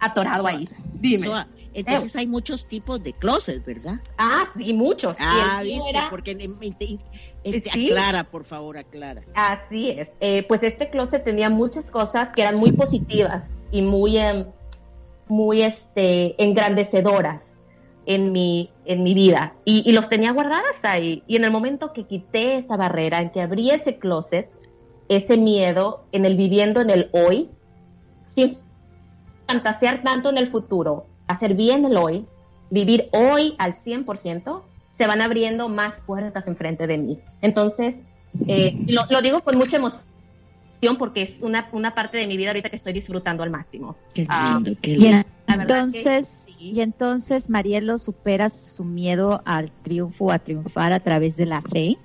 atorado 0.00 0.46
ahí. 0.46 0.68
Dime. 0.98 1.26
Soa, 1.26 1.48
entonces 1.72 2.16
hay 2.16 2.26
muchos 2.26 2.66
tipos 2.66 3.02
de 3.02 3.12
closets, 3.12 3.64
¿verdad? 3.64 4.00
Ah, 4.18 4.44
sí, 4.56 4.72
muchos. 4.72 5.16
Ah, 5.18 5.60
viste, 5.62 5.88
era- 5.90 6.10
porque 6.10 6.32
este, 7.44 7.70
Sí. 7.70 7.86
aclara, 7.86 8.24
por 8.24 8.44
favor, 8.44 8.76
aclara. 8.76 9.22
Así 9.34 9.90
es. 9.90 10.08
Eh, 10.20 10.42
pues 10.48 10.62
este 10.62 10.90
closet 10.90 11.22
tenía 11.24 11.48
muchas 11.48 11.90
cosas 11.90 12.32
que 12.32 12.42
eran 12.42 12.56
muy 12.56 12.72
positivas 12.72 13.44
y 13.70 13.82
muy, 13.82 14.18
em, 14.18 14.46
muy 15.28 15.62
este, 15.62 16.42
engrandecedoras 16.42 17.42
en 18.06 18.32
mi, 18.32 18.70
en 18.84 19.02
mi 19.04 19.14
vida. 19.14 19.54
Y, 19.64 19.88
y 19.88 19.92
los 19.92 20.08
tenía 20.08 20.32
guardadas 20.32 20.76
ahí. 20.82 21.22
Y 21.28 21.36
en 21.36 21.44
el 21.44 21.50
momento 21.52 21.92
que 21.92 22.04
quité 22.06 22.56
esa 22.56 22.76
barrera, 22.76 23.20
en 23.20 23.30
que 23.30 23.40
abrí 23.40 23.70
ese 23.70 23.98
closet, 23.98 24.50
ese 25.08 25.36
miedo 25.36 26.04
en 26.12 26.24
el 26.24 26.36
viviendo 26.36 26.80
en 26.80 26.90
el 26.90 27.10
hoy, 27.12 27.48
sin 28.26 28.58
fantasear 29.50 30.02
tanto 30.02 30.30
en 30.30 30.38
el 30.38 30.46
futuro, 30.46 31.06
hacer 31.26 31.54
bien 31.54 31.84
el 31.84 31.96
hoy, 31.96 32.26
vivir 32.70 33.08
hoy 33.12 33.54
al 33.58 33.74
100%, 33.74 34.62
se 34.92 35.06
van 35.06 35.20
abriendo 35.20 35.68
más 35.68 36.00
puertas 36.06 36.46
enfrente 36.46 36.86
de 36.86 36.98
mí. 36.98 37.18
Entonces, 37.40 37.96
eh, 38.46 38.76
y 38.86 38.92
lo, 38.92 39.02
lo 39.10 39.22
digo 39.22 39.40
con 39.42 39.58
mucha 39.58 39.78
emoción 39.78 40.04
porque 40.98 41.22
es 41.22 41.30
una, 41.40 41.68
una 41.72 41.94
parte 41.94 42.16
de 42.18 42.26
mi 42.26 42.36
vida 42.36 42.50
ahorita 42.50 42.70
que 42.70 42.76
estoy 42.76 42.92
disfrutando 42.92 43.42
al 43.42 43.50
máximo. 43.50 43.96
Qué 44.14 44.26
Ah, 44.28 44.54
lindo, 44.54 44.78
qué 44.80 44.92
Y 44.92 44.96
lindo. 44.98 45.24
Verdad 45.48 45.80
entonces, 45.80 46.46
y 46.58 46.80
entonces 46.80 47.50
Marielo 47.50 47.98
supera 47.98 48.50
su 48.50 48.84
miedo 48.84 49.42
al 49.44 49.72
triunfo, 49.82 50.30
a 50.30 50.38
triunfar 50.38 50.92
a 50.92 51.00
través 51.00 51.36
de 51.36 51.46
la 51.46 51.60
fe. 51.60 51.98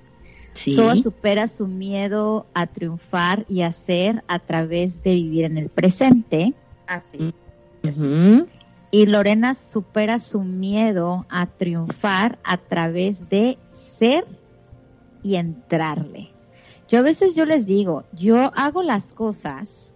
Sí. 0.53 0.73
Soa 0.75 0.95
supera 0.95 1.47
su 1.47 1.67
miedo 1.67 2.47
a 2.53 2.65
triunfar 2.65 3.45
y 3.47 3.61
a 3.61 3.71
ser 3.71 4.23
a 4.27 4.39
través 4.39 5.03
de 5.03 5.13
vivir 5.13 5.45
en 5.45 5.57
el 5.57 5.69
presente. 5.69 6.53
Así. 6.87 7.33
Ujú. 7.83 8.47
Y 8.91 9.05
Lorena 9.07 9.53
supera 9.55 10.19
su 10.19 10.41
miedo 10.41 11.25
a 11.29 11.47
triunfar 11.47 12.39
a 12.43 12.57
través 12.57 13.27
de 13.29 13.57
ser 13.67 14.25
y 15.23 15.35
entrarle. 15.35 16.29
Yo 16.87 16.99
a 16.99 17.01
veces 17.01 17.35
yo 17.35 17.45
les 17.45 17.65
digo, 17.65 18.05
yo 18.13 18.51
hago 18.55 18.83
las 18.83 19.07
cosas 19.07 19.91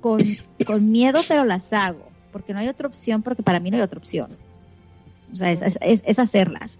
con, 0.00 0.18
con 0.66 0.90
miedo, 0.90 1.20
pero 1.28 1.44
las 1.44 1.72
hago, 1.72 2.08
porque 2.32 2.52
no 2.52 2.58
hay 2.58 2.68
otra 2.68 2.88
opción, 2.88 3.22
porque 3.22 3.42
para 3.42 3.60
mí 3.60 3.70
no 3.70 3.76
hay 3.76 3.82
otra 3.82 3.98
opción. 3.98 4.36
O 5.32 5.36
sea, 5.36 5.50
es- 5.52 5.78
es 5.80 6.18
hacerlas. 6.18 6.78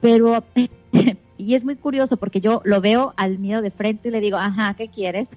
Pero, 0.00 0.44
y 1.38 1.54
es 1.54 1.64
muy 1.64 1.76
curioso 1.76 2.16
porque 2.18 2.40
yo 2.42 2.60
lo 2.64 2.80
veo 2.82 3.14
al 3.16 3.38
miedo 3.38 3.62
de 3.62 3.70
frente 3.70 4.08
y 4.08 4.12
le 4.12 4.20
digo, 4.20 4.36
ajá, 4.36 4.74
¿qué 4.74 4.88
quieres? 4.88 5.28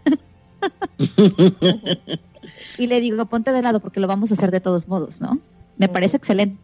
y 2.78 2.88
le 2.88 3.00
digo, 3.02 3.26
ponte 3.26 3.52
de 3.52 3.62
lado 3.62 3.80
porque 3.80 4.00
lo 4.00 4.08
vamos 4.08 4.32
a 4.32 4.36
hacer 4.36 4.52
de 4.52 4.62
todos 4.62 4.88
modos, 4.88 5.22
¿no? 5.22 5.40
Me 5.78 5.88
parece 5.90 6.18
excelente, 6.18 6.58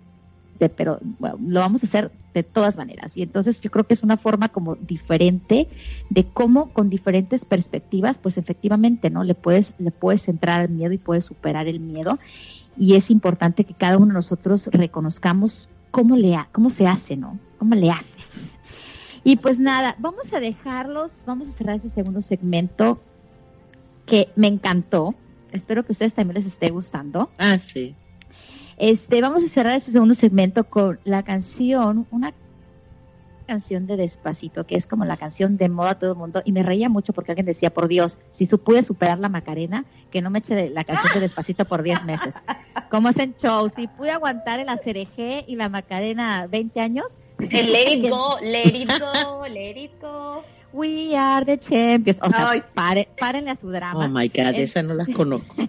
pero 0.75 0.99
bueno, 1.19 1.37
lo 1.47 1.59
vamos 1.59 1.83
a 1.83 1.87
hacer 1.87 2.11
de 2.33 2.43
todas 2.43 2.77
maneras. 2.77 3.15
Y 3.15 3.21
entonces 3.21 3.61
yo 3.61 3.69
creo 3.69 3.85
que 3.85 3.93
es 3.93 4.01
una 4.03 4.17
forma 4.17 4.49
como 4.49 4.75
diferente 4.75 5.67
de 6.09 6.25
cómo 6.31 6.73
con 6.73 6.89
diferentes 6.89 7.45
perspectivas, 7.45 8.17
pues 8.17 8.37
efectivamente, 8.37 9.09
¿no? 9.11 9.23
Le 9.23 9.35
puedes, 9.35 9.75
le 9.77 9.91
puedes 9.91 10.27
entrar 10.27 10.61
al 10.61 10.69
miedo 10.69 10.93
y 10.93 10.97
puedes 10.97 11.25
superar 11.25 11.67
el 11.67 11.79
miedo. 11.79 12.17
Y 12.75 12.95
es 12.95 13.11
importante 13.11 13.65
que 13.65 13.75
cada 13.75 13.97
uno 13.97 14.07
de 14.07 14.13
nosotros 14.13 14.67
reconozcamos 14.71 15.69
cómo, 15.91 16.15
le 16.15 16.35
ha- 16.35 16.49
cómo 16.51 16.71
se 16.71 16.87
hace, 16.87 17.15
¿no? 17.15 17.37
¿Cómo 17.59 17.75
le 17.75 17.91
haces? 17.91 18.27
Y 19.23 19.35
pues 19.37 19.59
nada, 19.59 19.95
vamos 19.99 20.33
a 20.33 20.39
dejarlos, 20.39 21.11
vamos 21.25 21.47
a 21.47 21.51
cerrar 21.51 21.75
ese 21.77 21.89
segundo 21.89 22.21
segmento 22.21 22.99
que 24.05 24.29
me 24.35 24.47
encantó. 24.47 25.13
Espero 25.53 25.83
que 25.83 25.91
a 25.91 25.93
ustedes 25.93 26.13
también 26.13 26.35
les 26.35 26.45
esté 26.45 26.69
gustando. 26.69 27.29
Ah, 27.37 27.57
sí. 27.57 27.95
Este, 28.77 29.21
vamos 29.21 29.43
a 29.43 29.47
cerrar 29.47 29.75
este 29.75 29.91
segundo 29.91 30.15
segmento 30.15 30.63
con 30.63 30.99
la 31.03 31.23
canción, 31.23 32.07
una 32.11 32.33
canción 33.45 33.85
de 33.85 33.97
Despacito, 33.97 34.65
que 34.65 34.75
es 34.75 34.87
como 34.87 35.05
la 35.05 35.17
canción 35.17 35.57
de 35.57 35.69
moda 35.69 35.91
a 35.91 35.99
todo 35.99 36.13
el 36.13 36.17
mundo. 36.17 36.41
Y 36.43 36.51
me 36.53 36.63
reía 36.63 36.89
mucho 36.89 37.13
porque 37.13 37.31
alguien 37.31 37.45
decía, 37.45 37.71
por 37.71 37.87
Dios, 37.87 38.17
si 38.31 38.45
su 38.47 38.59
pude 38.59 38.81
superar 38.81 39.19
la 39.19 39.29
Macarena, 39.29 39.85
que 40.11 40.21
no 40.21 40.31
me 40.31 40.39
eche 40.39 40.69
la 40.69 40.83
canción 40.83 41.13
de 41.13 41.19
Despacito 41.19 41.65
por 41.65 41.83
10 41.83 42.03
meses. 42.05 42.33
¿Cómo 42.89 43.09
hacen 43.09 43.35
show? 43.35 43.71
Si 43.75 43.87
pude 43.87 44.11
aguantar 44.11 44.59
el 44.59 44.69
ACRG 44.69 45.45
y 45.47 45.55
la 45.55 45.69
Macarena 45.69 46.47
20 46.47 46.79
años. 46.79 47.05
El 47.39 47.71
let 47.71 47.93
it 47.93 48.09
go, 48.09 48.37
let 48.41 48.69
it 48.69 48.89
go, 48.89 49.45
let 49.47 49.77
it 49.77 49.91
go. 50.01 50.43
We 50.73 51.15
are 51.15 51.45
the 51.45 51.57
champions. 51.59 52.19
O 52.21 52.29
sea, 52.29 52.49
Ay, 52.49 52.63
pare- 52.73 53.07
párenle 53.19 53.51
a 53.51 53.55
su 53.55 53.69
drama. 53.69 54.05
Oh 54.05 54.09
my 54.09 54.27
God, 54.27 54.55
Es- 54.55 54.71
esa 54.71 54.81
no 54.83 54.93
las 54.95 55.07
conozco. 55.09 55.55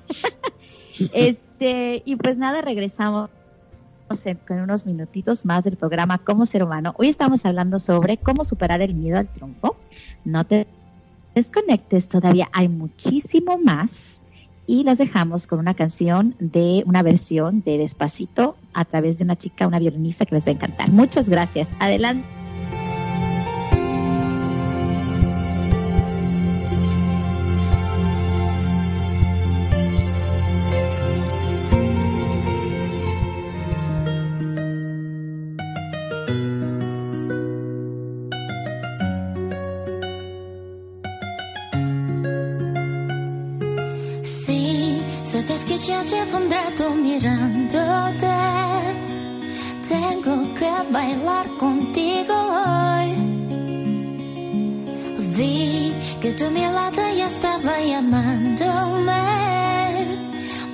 Este, 1.12 2.02
y 2.04 2.16
pues 2.16 2.36
nada, 2.36 2.62
regresamos 2.62 3.28
en- 4.24 4.38
con 4.46 4.60
unos 4.60 4.86
minutitos 4.86 5.44
más 5.44 5.64
del 5.64 5.76
programa 5.76 6.18
Cómo 6.18 6.46
Ser 6.46 6.62
Humano. 6.62 6.94
Hoy 6.98 7.08
estamos 7.08 7.44
hablando 7.44 7.78
sobre 7.80 8.16
cómo 8.16 8.44
superar 8.44 8.80
el 8.80 8.94
miedo 8.94 9.18
al 9.18 9.26
triunfo. 9.28 9.76
No 10.24 10.44
te 10.44 10.66
desconectes, 11.34 12.08
todavía 12.08 12.48
hay 12.52 12.68
muchísimo 12.68 13.58
más. 13.58 14.20
Y 14.66 14.84
las 14.84 14.96
dejamos 14.96 15.46
con 15.46 15.58
una 15.58 15.74
canción 15.74 16.36
de 16.38 16.84
una 16.86 17.02
versión 17.02 17.62
de 17.66 17.76
Despacito 17.76 18.56
a 18.72 18.84
través 18.86 19.18
de 19.18 19.24
una 19.24 19.36
chica, 19.36 19.66
una 19.66 19.78
violinista 19.78 20.24
que 20.24 20.36
les 20.36 20.46
va 20.46 20.50
a 20.50 20.54
encantar. 20.54 20.90
Muchas 20.90 21.28
gracias. 21.28 21.68
Adelante. 21.80 22.26
Mirándote. 47.14 48.34
Tengo 49.88 50.54
que 50.54 50.72
bailar 50.90 51.46
contigo 51.58 52.34
hoy. 52.34 53.10
Vi 55.36 55.92
que 56.20 56.32
tu 56.32 56.50
mirada 56.50 57.12
ya 57.12 57.26
estaba 57.26 57.80
llamándome. 57.80 59.22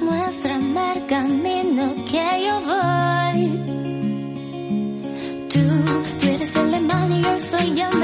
Muéstrame 0.00 0.92
el 0.94 1.06
camino 1.06 1.94
que 2.10 2.26
yo 2.46 2.54
voy. 2.72 3.40
Tú, 5.52 5.64
tú 6.18 6.26
eres 6.34 6.56
el 6.56 6.74
imán 6.74 7.12
y 7.12 7.22
yo 7.22 7.38
soy 7.38 7.80
el 7.80 8.00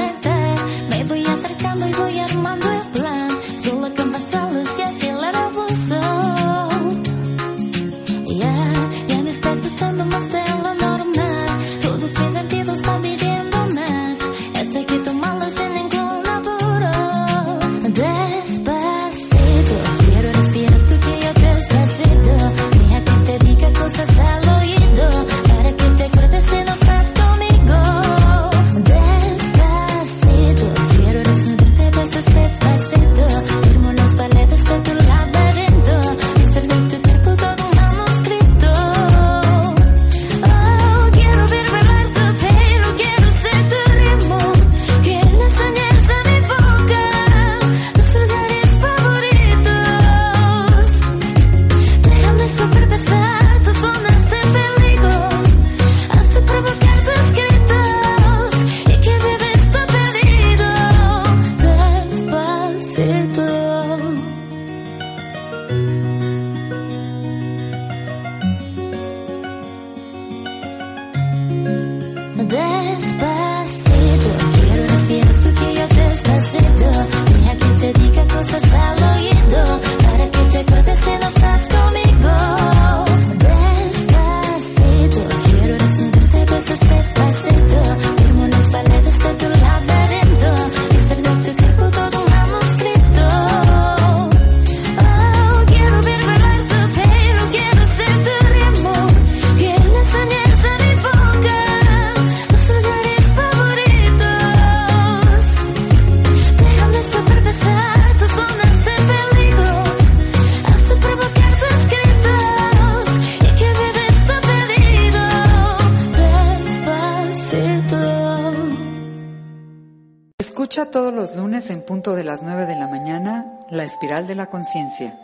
de 122.15 122.23
las 122.23 122.43
9 122.43 122.65
de 122.65 122.75
la 122.75 122.87
mañana 122.87 123.45
La 123.69 123.83
Espiral 123.83 124.27
de 124.27 124.35
la 124.35 124.45
Conciencia 124.45 125.17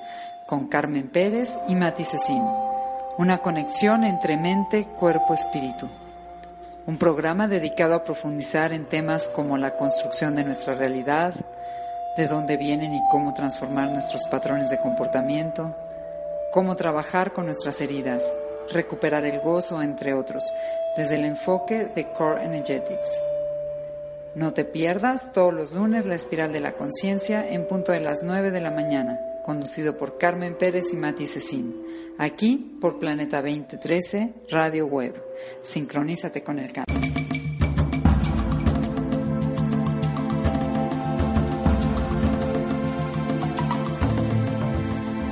con 0.46 0.68
Carmen 0.68 1.08
Pérez 1.08 1.58
y 1.68 1.76
Mati 1.76 2.04
Cecín. 2.04 2.44
Una 3.18 3.38
conexión 3.38 4.04
entre 4.04 4.36
mente, 4.38 4.86
cuerpo, 4.86 5.34
espíritu. 5.34 5.90
Un 6.86 6.98
programa 6.98 7.48
dedicado 7.48 7.96
a 7.96 8.04
profundizar 8.04 8.74
en 8.74 8.86
temas 8.86 9.30
como 9.30 9.58
la 9.58 9.78
construcción 9.78 10.36
de 10.36 10.44
nuestra 10.44 10.76
realidad, 10.76 11.34
de 12.18 12.28
dónde 12.28 12.58
vienen 12.58 12.94
y 12.94 13.02
cómo 13.10 13.34
transformar 13.34 13.90
nuestros 13.90 14.26
patrones 14.26 14.70
de 14.70 14.80
comportamiento, 14.80 15.76
cómo 16.52 16.76
trabajar 16.76 17.32
con 17.32 17.46
nuestras 17.46 17.80
heridas, 17.80 18.36
recuperar 18.72 19.26
el 19.26 19.40
gozo, 19.40 19.82
entre 19.82 20.14
otros, 20.14 20.44
desde 20.98 21.16
el 21.16 21.26
enfoque 21.26 21.86
de 21.86 22.12
Core 22.12 22.44
Energetics. 22.44 23.20
No 24.36 24.54
te 24.54 24.66
pierdas 24.66 25.32
todos 25.32 25.54
los 25.54 25.74
lunes 25.74 26.08
la 26.08 26.16
espiral 26.16 26.52
de 26.52 26.60
la 26.60 26.72
conciencia 26.72 27.48
en 27.48 27.68
punto 27.68 27.92
de 27.92 28.00
las 28.00 28.24
9 28.24 28.50
de 28.50 28.62
la 28.62 28.72
mañana, 28.72 29.20
conducido 29.46 29.96
por 29.96 30.18
Carmen 30.18 30.58
Pérez 30.58 30.92
y 30.92 30.98
Mati 30.98 31.28
Cecín, 31.28 31.86
aquí 32.18 32.76
por 32.82 32.98
Planeta 32.98 33.44
2013 33.44 34.34
Radio 34.50 34.88
Web. 34.88 35.24
Sincronízate 35.62 36.42
con 36.42 36.58
el 36.58 36.74
cambio. 36.74 37.00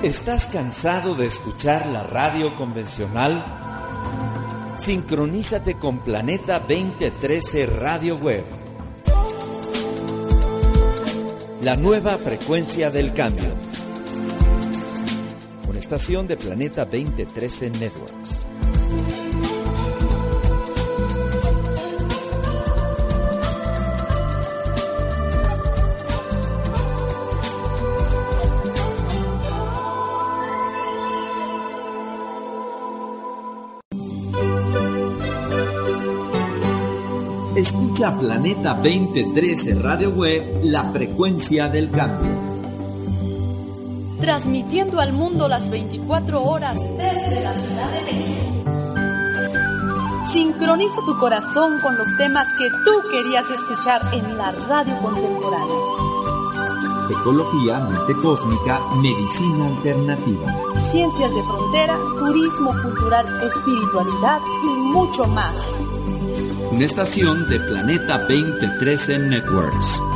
¿Estás 0.03 0.45
cansado 0.45 1.15
de 1.15 1.25
escuchar 1.25 1.87
la 1.87 2.03
radio 2.03 2.55
convencional? 2.55 4.75
Sincronízate 4.77 5.79
con 5.79 6.03
Planeta 6.03 6.59
2013 6.59 7.65
Radio 7.65 8.17
Web. 8.17 8.60
La 11.63 11.75
nueva 11.75 12.17
frecuencia 12.17 12.89
del 12.89 13.13
cambio. 13.13 13.53
Una 15.69 15.77
estación 15.77 16.25
de 16.25 16.35
Planeta 16.35 16.85
2013 16.85 17.69
Networks. 17.69 18.20
Escucha 38.01 38.19
Planeta 38.19 38.73
2013 38.73 39.75
Radio 39.75 40.09
Web, 40.09 40.61
la 40.63 40.89
frecuencia 40.89 41.69
del 41.69 41.91
cambio. 41.91 42.31
Transmitiendo 44.19 44.99
al 44.99 45.13
mundo 45.13 45.47
las 45.47 45.69
24 45.69 46.41
horas 46.41 46.79
desde 46.97 47.41
la 47.41 47.53
Ciudad 47.53 47.91
de 47.91 48.01
México. 48.11 48.41
Sincroniza 50.31 50.95
tu 51.05 51.15
corazón 51.19 51.79
con 51.81 51.95
los 51.95 52.17
temas 52.17 52.47
que 52.57 52.71
tú 52.71 53.07
querías 53.11 53.47
escuchar 53.51 54.01
en 54.15 54.35
la 54.35 54.51
radio 54.51 54.97
contemporánea. 54.97 55.75
Ecología, 57.11 57.81
mente 57.81 58.15
cósmica, 58.19 58.81
medicina 58.95 59.67
alternativa. 59.67 60.51
Ciencias 60.89 61.35
de 61.35 61.43
frontera, 61.43 61.99
turismo 62.17 62.73
cultural, 62.81 63.27
espiritualidad 63.43 64.39
y 64.63 64.69
mucho 64.91 65.27
más. 65.27 65.80
Una 66.71 66.85
estación 66.85 67.47
de 67.49 67.59
Planeta 67.59 68.17
2013 68.19 69.19
Networks. 69.19 70.10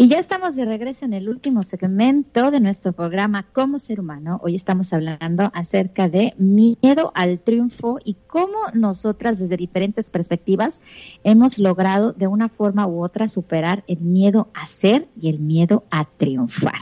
Y 0.00 0.06
ya 0.06 0.20
estamos 0.20 0.54
de 0.54 0.64
regreso 0.64 1.04
en 1.06 1.12
el 1.12 1.28
último 1.28 1.64
segmento 1.64 2.52
de 2.52 2.60
nuestro 2.60 2.92
programa 2.92 3.48
Como 3.52 3.80
Ser 3.80 3.98
Humano. 3.98 4.38
Hoy 4.44 4.54
estamos 4.54 4.92
hablando 4.92 5.50
acerca 5.52 6.08
de 6.08 6.34
miedo 6.38 7.10
al 7.16 7.40
triunfo 7.40 7.98
y 8.04 8.14
cómo 8.28 8.58
nosotras 8.74 9.40
desde 9.40 9.56
diferentes 9.56 10.10
perspectivas 10.10 10.80
hemos 11.24 11.58
logrado 11.58 12.12
de 12.12 12.28
una 12.28 12.48
forma 12.48 12.86
u 12.86 13.02
otra 13.02 13.26
superar 13.26 13.82
el 13.88 13.98
miedo 13.98 14.50
a 14.54 14.66
ser 14.66 15.08
y 15.20 15.30
el 15.30 15.40
miedo 15.40 15.82
a 15.90 16.04
triunfar. 16.04 16.78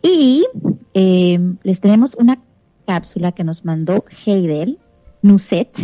Y 0.00 0.46
eh, 0.94 1.40
les 1.64 1.80
tenemos 1.80 2.14
una 2.14 2.40
cápsula 2.86 3.32
que 3.32 3.42
nos 3.42 3.64
mandó 3.64 4.04
Heidel 4.24 4.78
Nuset, 5.22 5.76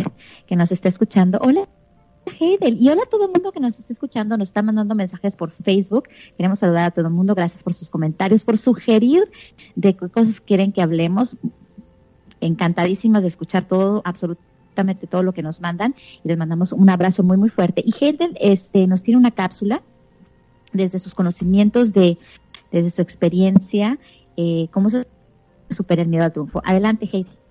que 0.47 0.55
nos 0.55 0.71
está 0.71 0.87
escuchando. 0.87 1.37
Hola 1.41 1.67
Heidel. 2.39 2.77
Y 2.79 2.89
hola 2.89 3.03
a 3.03 3.09
todo 3.09 3.25
el 3.25 3.31
mundo 3.31 3.51
que 3.51 3.59
nos 3.59 3.79
está 3.79 3.93
escuchando, 3.93 4.37
nos 4.37 4.49
está 4.49 4.61
mandando 4.61 4.95
mensajes 4.95 5.35
por 5.35 5.51
Facebook. 5.51 6.07
Queremos 6.37 6.59
saludar 6.59 6.85
a 6.85 6.91
todo 6.91 7.07
el 7.07 7.13
mundo. 7.13 7.35
Gracias 7.35 7.63
por 7.63 7.73
sus 7.73 7.89
comentarios, 7.89 8.45
por 8.45 8.57
sugerir 8.57 9.29
de 9.75 9.95
qué 9.95 10.09
cosas 10.09 10.41
quieren 10.41 10.71
que 10.71 10.81
hablemos. 10.81 11.37
Encantadísimas 12.41 13.23
de 13.23 13.29
escuchar 13.29 13.67
todo, 13.67 14.01
absolutamente 14.05 15.07
todo 15.07 15.23
lo 15.23 15.33
que 15.33 15.43
nos 15.43 15.61
mandan. 15.61 15.95
Y 16.23 16.27
les 16.27 16.37
mandamos 16.37 16.71
un 16.71 16.89
abrazo 16.89 17.23
muy, 17.23 17.37
muy 17.37 17.49
fuerte. 17.49 17.83
Y 17.85 17.93
Heidel 17.99 18.37
este, 18.39 18.87
nos 18.87 19.03
tiene 19.03 19.19
una 19.19 19.31
cápsula 19.31 19.81
desde 20.73 20.99
sus 20.99 21.15
conocimientos, 21.15 21.93
de, 21.93 22.17
desde 22.71 22.89
su 22.89 23.01
experiencia, 23.01 23.97
eh, 24.37 24.67
cómo 24.71 24.89
se 24.89 25.07
supera 25.69 26.01
el 26.01 26.09
miedo 26.09 26.25
al 26.25 26.31
triunfo. 26.31 26.61
Adelante, 26.65 27.09
Heidel. 27.11 27.44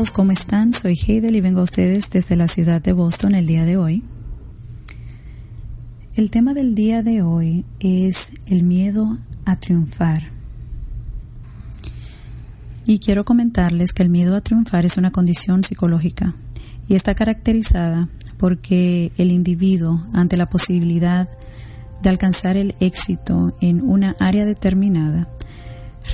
Todos, 0.00 0.12
¿cómo 0.12 0.32
están? 0.32 0.72
Soy 0.72 0.98
Heidel 0.98 1.36
y 1.36 1.42
vengo 1.42 1.60
a 1.60 1.64
ustedes 1.64 2.08
desde 2.08 2.34
la 2.34 2.48
ciudad 2.48 2.80
de 2.80 2.94
Boston 2.94 3.34
el 3.34 3.46
día 3.46 3.66
de 3.66 3.76
hoy. 3.76 4.02
El 6.16 6.30
tema 6.30 6.54
del 6.54 6.74
día 6.74 7.02
de 7.02 7.20
hoy 7.20 7.66
es 7.80 8.32
el 8.46 8.62
miedo 8.62 9.18
a 9.44 9.56
triunfar. 9.56 10.22
Y 12.86 12.98
quiero 12.98 13.26
comentarles 13.26 13.92
que 13.92 14.02
el 14.02 14.08
miedo 14.08 14.36
a 14.36 14.40
triunfar 14.40 14.86
es 14.86 14.96
una 14.96 15.10
condición 15.10 15.64
psicológica 15.64 16.34
y 16.88 16.94
está 16.94 17.14
caracterizada 17.14 18.08
porque 18.38 19.12
el 19.18 19.30
individuo, 19.30 20.02
ante 20.14 20.38
la 20.38 20.48
posibilidad 20.48 21.28
de 22.02 22.08
alcanzar 22.08 22.56
el 22.56 22.74
éxito 22.80 23.54
en 23.60 23.82
una 23.82 24.16
área 24.18 24.46
determinada, 24.46 25.28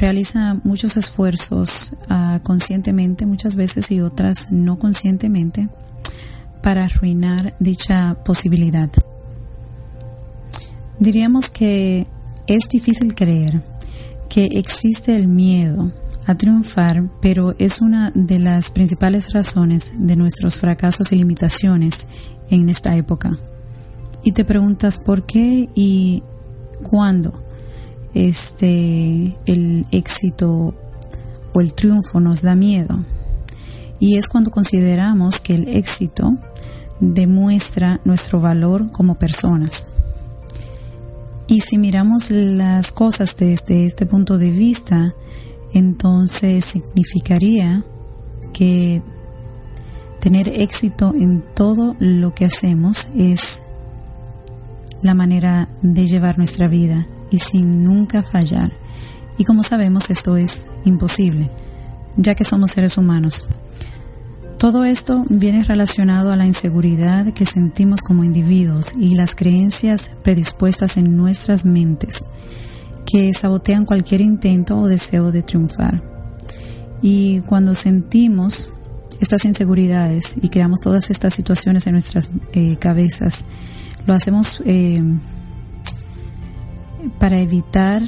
realiza 0.01 0.61
muchos 0.65 0.97
esfuerzos 0.97 1.95
ah, 2.09 2.41
conscientemente 2.43 3.27
muchas 3.27 3.57
veces 3.57 3.91
y 3.91 4.01
otras 4.01 4.53
no 4.53 4.79
conscientemente 4.79 5.69
para 6.63 6.85
arruinar 6.85 7.55
dicha 7.61 8.17
posibilidad. 8.25 8.91
Diríamos 10.99 11.51
que 11.51 12.07
es 12.47 12.69
difícil 12.69 13.15
creer 13.15 13.63
que 14.29 14.47
existe 14.47 15.15
el 15.15 15.29
miedo 15.29 15.93
a 16.27 16.35
triunfar, 16.35 17.09
pero 17.21 17.55
es 17.59 17.81
una 17.81 18.11
de 18.15 18.39
las 18.39 18.71
principales 18.71 19.33
razones 19.33 19.93
de 19.99 20.17
nuestros 20.17 20.59
fracasos 20.59 21.13
y 21.13 21.17
limitaciones 21.17 22.09
en 22.51 22.69
esta 22.69 22.97
época. 22.97 23.39
Y 24.25 24.33
te 24.33 24.45
preguntas 24.45 24.99
por 24.99 25.25
qué 25.25 25.69
y 25.75 26.25
cuándo 26.83 27.46
este 28.17 29.37
el 29.45 29.85
éxito 29.91 30.75
o 31.53 31.61
el 31.61 31.75
triunfo 31.75 32.19
nos 32.19 32.41
da 32.41 32.55
miedo. 32.55 32.99
Y 34.01 34.17
es 34.17 34.29
cuando 34.29 34.51
consideramos 34.51 35.41
que 35.41 35.55
el 35.55 35.69
éxito 35.69 36.33
demuestra 36.99 38.01
nuestro 38.05 38.41
valor 38.41 38.91
como 38.91 39.19
personas. 39.19 39.89
Y 41.49 41.61
si 41.61 41.79
miramos 41.79 42.31
las 42.31 42.91
cosas 42.91 43.37
desde 43.37 43.85
este 43.85 44.07
punto 44.07 44.39
de 44.39 44.51
vista, 44.51 45.15
entonces 45.75 46.65
significaría 46.65 47.85
que 48.53 49.03
tener 50.21 50.49
éxito 50.49 51.13
en 51.15 51.45
todo 51.55 51.97
lo 52.01 52.35
que 52.35 52.47
hacemos 52.47 53.09
es 53.15 53.63
la 55.03 55.15
manera 55.15 55.69
de 55.83 56.07
llevar 56.07 56.39
nuestra 56.39 56.69
vida 56.69 57.07
y 57.31 57.39
sin 57.39 57.85
nunca 57.85 58.23
fallar. 58.23 58.73
Y 59.39 59.45
como 59.45 59.63
sabemos, 59.63 60.11
esto 60.11 60.37
es 60.37 60.67
imposible, 60.85 61.51
ya 62.17 62.35
que 62.35 62.45
somos 62.45 62.71
seres 62.71 62.97
humanos. 62.97 63.47
Todo 64.59 64.85
esto 64.85 65.25
viene 65.29 65.63
relacionado 65.65 66.33
a 66.33 66.37
la 66.37 66.47
inseguridad 66.47 67.33
que 67.35 67.45
sentimos 67.45 68.01
como 68.01 68.25
individuos 68.25 68.95
y 68.99 69.15
las 69.15 69.35
creencias 69.35 70.13
predispuestas 70.23 70.97
en 70.97 71.17
nuestras 71.17 71.67
mentes 71.67 72.25
que 73.05 73.33
sabotean 73.35 73.85
cualquier 73.85 74.23
intento 74.23 74.79
o 74.79 74.89
deseo 74.89 75.31
de 75.31 75.43
triunfar. 75.43 76.03
Y 77.03 77.41
cuando 77.41 77.75
sentimos 77.75 78.71
estas 79.21 79.45
inseguridades 79.45 80.37
y 80.43 80.49
creamos 80.49 80.81
todas 80.81 81.11
estas 81.11 81.35
situaciones 81.35 81.87
en 81.87 81.93
nuestras 81.93 82.31
eh, 82.53 82.77
cabezas, 82.79 83.45
lo 84.07 84.15
hacemos 84.15 84.63
eh, 84.65 85.03
para 87.19 87.39
evitar 87.39 88.03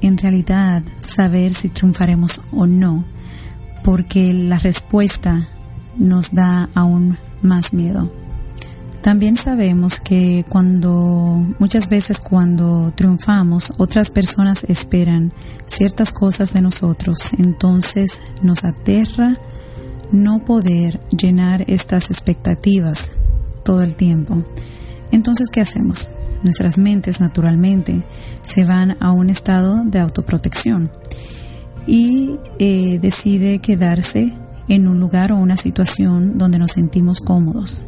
en 0.00 0.18
realidad 0.18 0.82
saber 1.00 1.52
si 1.52 1.68
triunfaremos 1.68 2.42
o 2.52 2.66
no, 2.66 3.04
porque 3.84 4.32
la 4.32 4.58
respuesta 4.58 5.48
nos 5.96 6.34
da 6.34 6.68
aún 6.74 7.18
más 7.42 7.72
miedo. 7.72 8.10
También 9.02 9.36
sabemos 9.36 9.98
que 9.98 10.44
cuando 10.48 11.54
muchas 11.58 11.88
veces 11.88 12.20
cuando 12.20 12.92
triunfamos 12.94 13.72
otras 13.78 14.10
personas 14.10 14.64
esperan 14.64 15.32
ciertas 15.64 16.12
cosas 16.12 16.52
de 16.52 16.60
nosotros, 16.60 17.32
entonces 17.38 18.20
nos 18.42 18.64
aterra 18.64 19.34
no 20.12 20.44
poder 20.44 21.00
llenar 21.16 21.64
estas 21.66 22.10
expectativas 22.10 23.12
todo 23.64 23.82
el 23.82 23.96
tiempo. 23.96 24.44
Entonces, 25.12 25.48
¿qué 25.50 25.62
hacemos? 25.62 26.10
Nuestras 26.42 26.78
mentes 26.78 27.20
naturalmente 27.20 28.04
se 28.42 28.64
van 28.64 28.96
a 29.00 29.10
un 29.12 29.30
estado 29.30 29.84
de 29.84 29.98
autoprotección 29.98 30.90
y 31.86 32.38
eh, 32.58 32.98
decide 33.00 33.58
quedarse 33.58 34.32
en 34.68 34.86
un 34.86 35.00
lugar 35.00 35.32
o 35.32 35.36
una 35.36 35.56
situación 35.56 36.38
donde 36.38 36.58
nos 36.58 36.72
sentimos 36.72 37.20
cómodos. 37.20 37.82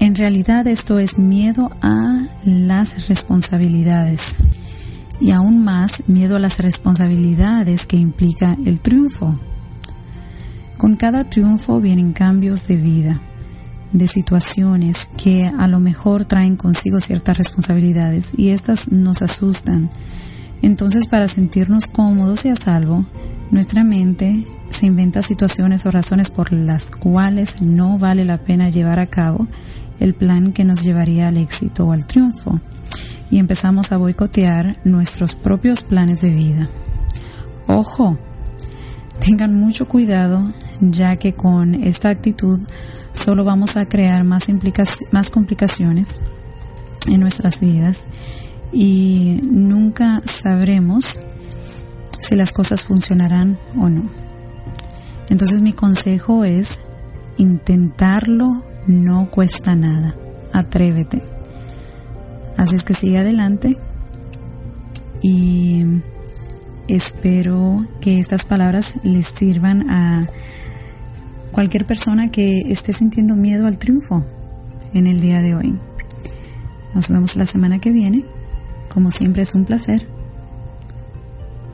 En 0.00 0.14
realidad 0.14 0.66
esto 0.66 0.98
es 0.98 1.18
miedo 1.18 1.70
a 1.82 2.24
las 2.44 3.08
responsabilidades 3.08 4.38
y 5.20 5.32
aún 5.32 5.62
más 5.62 6.04
miedo 6.06 6.36
a 6.36 6.38
las 6.38 6.60
responsabilidades 6.60 7.84
que 7.84 7.96
implica 7.96 8.56
el 8.64 8.80
triunfo. 8.80 9.38
Con 10.76 10.96
cada 10.96 11.28
triunfo 11.28 11.80
vienen 11.80 12.12
cambios 12.12 12.68
de 12.68 12.76
vida, 12.76 13.20
de 13.92 14.06
situaciones 14.06 15.10
que 15.16 15.46
a 15.46 15.66
lo 15.66 15.80
mejor 15.80 16.24
traen 16.24 16.56
consigo 16.56 17.00
ciertas 17.00 17.38
responsabilidades 17.38 18.32
y 18.36 18.50
estas 18.50 18.92
nos 18.92 19.22
asustan. 19.22 19.90
Entonces 20.62 21.06
para 21.06 21.28
sentirnos 21.28 21.86
cómodos 21.86 22.44
y 22.44 22.50
a 22.50 22.56
salvo, 22.56 23.06
nuestra 23.50 23.84
mente 23.84 24.44
se 24.68 24.86
inventa 24.86 25.22
situaciones 25.22 25.86
o 25.86 25.90
razones 25.90 26.30
por 26.30 26.52
las 26.52 26.90
cuales 26.90 27.62
no 27.62 27.98
vale 27.98 28.24
la 28.24 28.38
pena 28.38 28.68
llevar 28.68 29.00
a 29.00 29.06
cabo 29.06 29.46
el 30.00 30.14
plan 30.14 30.52
que 30.52 30.64
nos 30.64 30.82
llevaría 30.82 31.28
al 31.28 31.36
éxito 31.36 31.86
o 31.86 31.92
al 31.92 32.06
triunfo 32.06 32.60
y 33.30 33.38
empezamos 33.38 33.92
a 33.92 33.96
boicotear 33.96 34.76
nuestros 34.84 35.34
propios 35.34 35.82
planes 35.82 36.20
de 36.20 36.30
vida. 36.30 36.68
Ojo, 37.66 38.18
tengan 39.18 39.54
mucho 39.54 39.88
cuidado 39.88 40.52
ya 40.80 41.16
que 41.16 41.34
con 41.34 41.74
esta 41.74 42.08
actitud 42.08 42.60
solo 43.12 43.44
vamos 43.44 43.76
a 43.76 43.86
crear 43.86 44.24
más, 44.24 44.48
más 45.10 45.30
complicaciones 45.30 46.20
en 47.06 47.20
nuestras 47.20 47.60
vidas 47.60 48.06
y 48.72 49.40
nunca 49.48 50.20
sabremos 50.24 51.20
si 52.20 52.34
las 52.36 52.52
cosas 52.52 52.82
funcionarán 52.82 53.58
o 53.80 53.88
no. 53.88 54.10
Entonces 55.28 55.60
mi 55.60 55.72
consejo 55.72 56.44
es 56.44 56.80
intentarlo 57.36 58.64
no 58.88 59.30
cuesta 59.30 59.76
nada. 59.76 60.14
Atrévete. 60.52 61.22
Así 62.56 62.74
es 62.74 62.82
que 62.82 62.94
sigue 62.94 63.18
adelante 63.18 63.76
y 65.22 65.84
espero 66.88 67.86
que 68.00 68.18
estas 68.18 68.44
palabras 68.44 68.94
les 69.04 69.26
sirvan 69.26 69.88
a 69.90 70.26
cualquier 71.58 71.86
persona 71.86 72.30
que 72.30 72.60
esté 72.70 72.92
sintiendo 72.92 73.34
miedo 73.34 73.66
al 73.66 73.80
triunfo 73.80 74.24
en 74.94 75.08
el 75.08 75.20
día 75.20 75.42
de 75.42 75.56
hoy. 75.56 75.76
Nos 76.94 77.08
vemos 77.08 77.34
la 77.34 77.46
semana 77.46 77.80
que 77.80 77.90
viene. 77.90 78.22
Como 78.88 79.10
siempre 79.10 79.42
es 79.42 79.56
un 79.56 79.64
placer. 79.64 80.06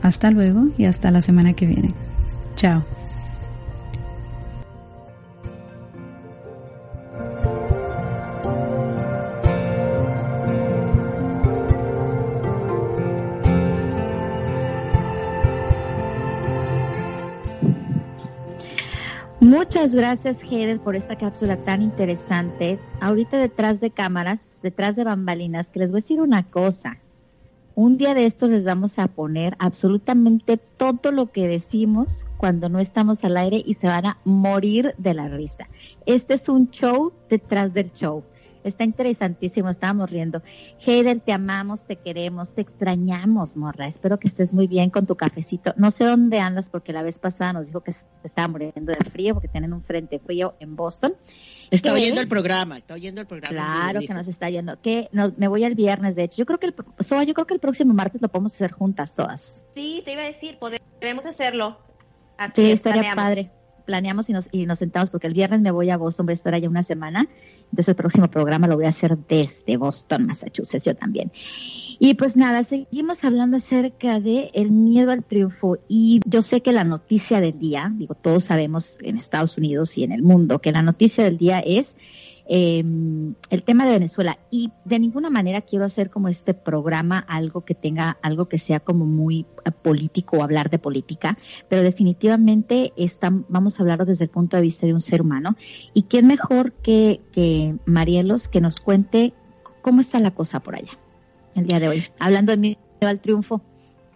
Hasta 0.01 0.31
luego 0.31 0.69
y 0.75 0.85
hasta 0.85 1.11
la 1.11 1.21
semana 1.21 1.53
que 1.53 1.67
viene. 1.67 1.93
Chao. 2.55 2.83
Muchas 19.55 19.95
gracias, 19.95 20.43
Hedel, 20.43 20.81
por 20.81 20.97
esta 20.97 21.15
cápsula 21.15 21.55
tan 21.55 21.81
interesante. 21.81 22.77
Ahorita 22.99 23.37
detrás 23.37 23.79
de 23.79 23.89
cámaras, 23.89 24.41
detrás 24.61 24.97
de 24.97 25.05
bambalinas, 25.05 25.69
que 25.69 25.79
les 25.79 25.91
voy 25.91 25.99
a 25.99 26.01
decir 26.01 26.19
una 26.19 26.43
cosa. 26.43 26.97
Un 27.73 27.97
día 27.97 28.13
de 28.13 28.25
estos 28.25 28.49
les 28.49 28.65
vamos 28.65 28.99
a 28.99 29.07
poner 29.07 29.55
absolutamente 29.59 30.57
todo 30.57 31.13
lo 31.13 31.31
que 31.31 31.47
decimos 31.47 32.27
cuando 32.35 32.67
no 32.67 32.79
estamos 32.79 33.23
al 33.23 33.37
aire 33.37 33.63
y 33.65 33.75
se 33.75 33.87
van 33.87 34.07
a 34.07 34.17
morir 34.25 34.93
de 34.97 35.13
la 35.13 35.29
risa. 35.29 35.69
Este 36.05 36.33
es 36.33 36.49
un 36.49 36.69
show 36.71 37.13
detrás 37.29 37.73
del 37.73 37.93
show. 37.93 38.25
Está 38.65 38.83
interesantísimo, 38.83 39.69
estábamos 39.69 40.09
riendo. 40.09 40.41
Heider, 40.85 41.19
te 41.21 41.31
amamos, 41.31 41.85
te 41.85 41.95
queremos, 41.97 42.53
te 42.53 42.61
extrañamos, 42.61 43.55
morra. 43.55 43.87
Espero 43.87 44.19
que 44.19 44.27
estés 44.27 44.51
muy 44.53 44.67
bien 44.67 44.89
con 44.89 45.05
tu 45.05 45.15
cafecito. 45.15 45.73
No 45.77 45.91
sé 45.91 46.03
dónde 46.05 46.39
andas 46.39 46.67
porque 46.69 46.91
la 46.91 47.03
vez 47.03 47.19
pasada 47.19 47.53
nos 47.53 47.67
dijo 47.67 47.81
que 47.81 47.91
se 47.91 48.03
estaba 48.23 48.47
muriendo 48.47 48.91
de 48.91 48.97
frío 49.11 49.33
porque 49.35 49.47
tienen 49.47 49.71
un 49.71 49.83
frente 49.83 50.19
frío 50.19 50.55
en 50.59 50.75
Boston. 50.75 51.13
Está 51.71 51.89
¿Qué? 51.91 51.95
oyendo 51.95 52.21
el 52.21 52.27
programa, 52.27 52.77
está 52.77 52.95
oyendo 52.95 53.21
el 53.21 53.27
programa. 53.27 53.53
Claro 53.53 53.99
que 54.01 54.13
nos 54.13 54.27
está 54.27 54.49
yendo. 54.49 54.81
Que 54.81 55.09
nos- 55.11 55.37
me 55.37 55.47
voy 55.47 55.63
el 55.63 55.75
viernes, 55.75 56.15
de 56.15 56.23
hecho. 56.23 56.37
Yo 56.37 56.45
creo 56.45 56.59
que 56.59 56.67
el, 56.67 56.75
Soa, 56.99 57.23
yo 57.23 57.33
creo 57.33 57.45
que 57.47 57.53
el 57.53 57.59
próximo 57.59 57.93
martes 57.93 58.21
lo 58.21 58.29
podemos 58.29 58.53
hacer 58.53 58.71
juntas 58.71 59.13
todas. 59.15 59.63
Sí, 59.75 60.01
te 60.03 60.13
iba 60.13 60.23
a 60.23 60.25
decir, 60.25 60.57
pode- 60.59 60.81
debemos 60.99 61.25
hacerlo. 61.25 61.77
Así 62.37 62.51
Sí, 62.55 62.71
es, 62.71 62.77
estaría 62.79 63.01
planeamos. 63.13 63.23
padre. 63.23 63.51
Planeamos 63.85 64.29
y 64.29 64.33
nos, 64.33 64.49
y 64.51 64.65
nos 64.65 64.79
sentamos 64.79 65.09
porque 65.09 65.27
el 65.27 65.33
viernes 65.33 65.61
me 65.61 65.71
voy 65.71 65.89
a 65.89 65.97
Boston, 65.97 66.25
voy 66.25 66.33
a 66.33 66.35
estar 66.35 66.53
allá 66.53 66.69
una 66.69 66.83
semana. 66.83 67.27
Entonces 67.65 67.89
el 67.89 67.95
próximo 67.95 68.29
programa 68.29 68.67
lo 68.67 68.75
voy 68.75 68.85
a 68.85 68.89
hacer 68.89 69.17
desde 69.17 69.77
Boston, 69.77 70.25
Massachusetts, 70.25 70.85
yo 70.85 70.95
también. 70.95 71.31
Y 71.99 72.15
pues 72.15 72.35
nada, 72.35 72.63
seguimos 72.63 73.23
hablando 73.23 73.57
acerca 73.57 74.19
de 74.19 74.51
el 74.53 74.71
miedo 74.71 75.11
al 75.11 75.23
triunfo. 75.23 75.77
Y 75.87 76.19
yo 76.25 76.41
sé 76.41 76.61
que 76.61 76.71
la 76.71 76.83
noticia 76.83 77.39
del 77.39 77.57
día, 77.57 77.91
digo, 77.95 78.15
todos 78.15 78.45
sabemos 78.45 78.95
en 79.01 79.17
Estados 79.17 79.57
Unidos 79.57 79.97
y 79.97 80.03
en 80.03 80.11
el 80.11 80.23
mundo 80.23 80.59
que 80.59 80.71
la 80.71 80.81
noticia 80.81 81.23
del 81.23 81.37
día 81.37 81.59
es 81.59 81.95
eh, 82.47 82.83
el 83.49 83.63
tema 83.63 83.85
de 83.85 83.91
Venezuela. 83.91 84.37
Y 84.51 84.71
de 84.85 84.99
ninguna 84.99 85.29
manera 85.29 85.61
quiero 85.61 85.85
hacer 85.85 86.09
como 86.09 86.27
este 86.27 86.53
programa 86.53 87.19
algo 87.19 87.65
que 87.65 87.75
tenga, 87.75 88.17
algo 88.21 88.47
que 88.47 88.57
sea 88.57 88.79
como 88.79 89.05
muy 89.05 89.45
eh, 89.65 89.71
político 89.71 90.37
o 90.37 90.43
hablar 90.43 90.69
de 90.69 90.79
política, 90.79 91.37
pero 91.69 91.83
definitivamente 91.83 92.93
están, 92.97 93.45
vamos 93.49 93.79
a 93.79 93.83
hablarlo 93.83 94.05
desde 94.05 94.25
el 94.25 94.29
punto 94.29 94.57
de 94.57 94.63
vista 94.63 94.85
de 94.85 94.93
un 94.93 95.01
ser 95.01 95.21
humano. 95.21 95.55
¿Y 95.93 96.03
quién 96.03 96.27
mejor 96.27 96.73
que, 96.73 97.21
que 97.31 97.75
Marielos 97.85 98.47
que 98.47 98.61
nos 98.61 98.79
cuente 98.79 99.33
cómo 99.81 100.01
está 100.01 100.19
la 100.19 100.31
cosa 100.31 100.59
por 100.59 100.75
allá 100.75 100.97
el 101.55 101.67
día 101.67 101.79
de 101.79 101.87
hoy? 101.87 102.03
Hablando 102.19 102.51
de 102.51 102.57
miedo 102.57 102.77
al 103.01 103.19
triunfo. 103.19 103.61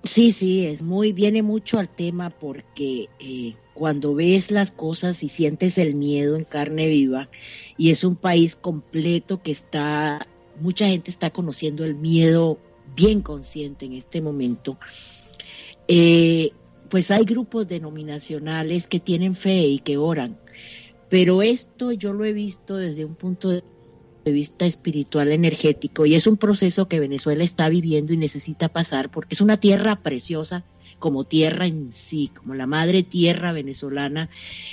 Sí, 0.04 0.32
sí, 0.32 0.66
es 0.66 0.82
muy, 0.82 1.12
viene 1.12 1.44
mucho 1.44 1.78
al 1.78 1.90
tema 1.90 2.30
porque 2.30 3.10
eh, 3.20 3.56
cuando 3.80 4.14
ves 4.14 4.52
las 4.52 4.72
cosas 4.72 5.24
y 5.24 5.30
sientes 5.30 5.78
el 5.78 5.96
miedo 5.96 6.36
en 6.36 6.44
carne 6.44 6.90
viva, 6.90 7.30
y 7.78 7.92
es 7.92 8.04
un 8.04 8.18
país 8.18 8.58
completo 8.58 9.42
que 9.42 9.52
está, 9.52 10.28
mucha 10.60 10.88
gente 10.88 11.10
está 11.10 11.30
conociendo 11.30 11.86
el 11.86 11.96
miedo 11.96 12.60
bien 12.94 13.22
consciente 13.22 13.86
en 13.86 13.94
este 13.94 14.22
momento, 14.22 14.78
eh, 15.88 16.52
pues 16.90 17.10
hay 17.10 17.24
grupos 17.24 17.70
denominacionales 17.70 18.90
que 18.90 19.00
tienen 19.00 19.34
fe 19.34 19.68
y 19.68 19.80
que 19.80 19.96
oran, 19.96 20.38
pero 21.08 21.42
esto 21.42 21.94
yo 21.94 22.12
lo 22.12 22.26
he 22.26 22.34
visto 22.34 22.76
desde 22.76 23.06
un 23.06 23.16
punto 23.16 23.50
de 23.50 23.64
vista 24.26 24.66
espiritual 24.66 25.32
energético 25.32 26.06
y 26.06 26.16
es 26.16 26.28
un 26.28 26.36
proceso 26.36 26.90
que 26.90 27.00
Venezuela 27.00 27.46
está 27.46 27.70
viviendo 27.70 28.12
y 28.12 28.18
necesita 28.18 28.68
pasar 28.68 29.10
porque 29.10 29.36
es 29.36 29.42
una 29.42 29.56
tierra 29.56 30.04
preciosa 30.04 30.66
como 31.00 31.24
tierra 31.24 31.66
en 31.66 31.91
sí, 31.91 32.30
como 32.36 32.54
la 32.54 32.68
madre 32.68 33.04
tierra 33.04 33.52
venezolana, 33.52 34.30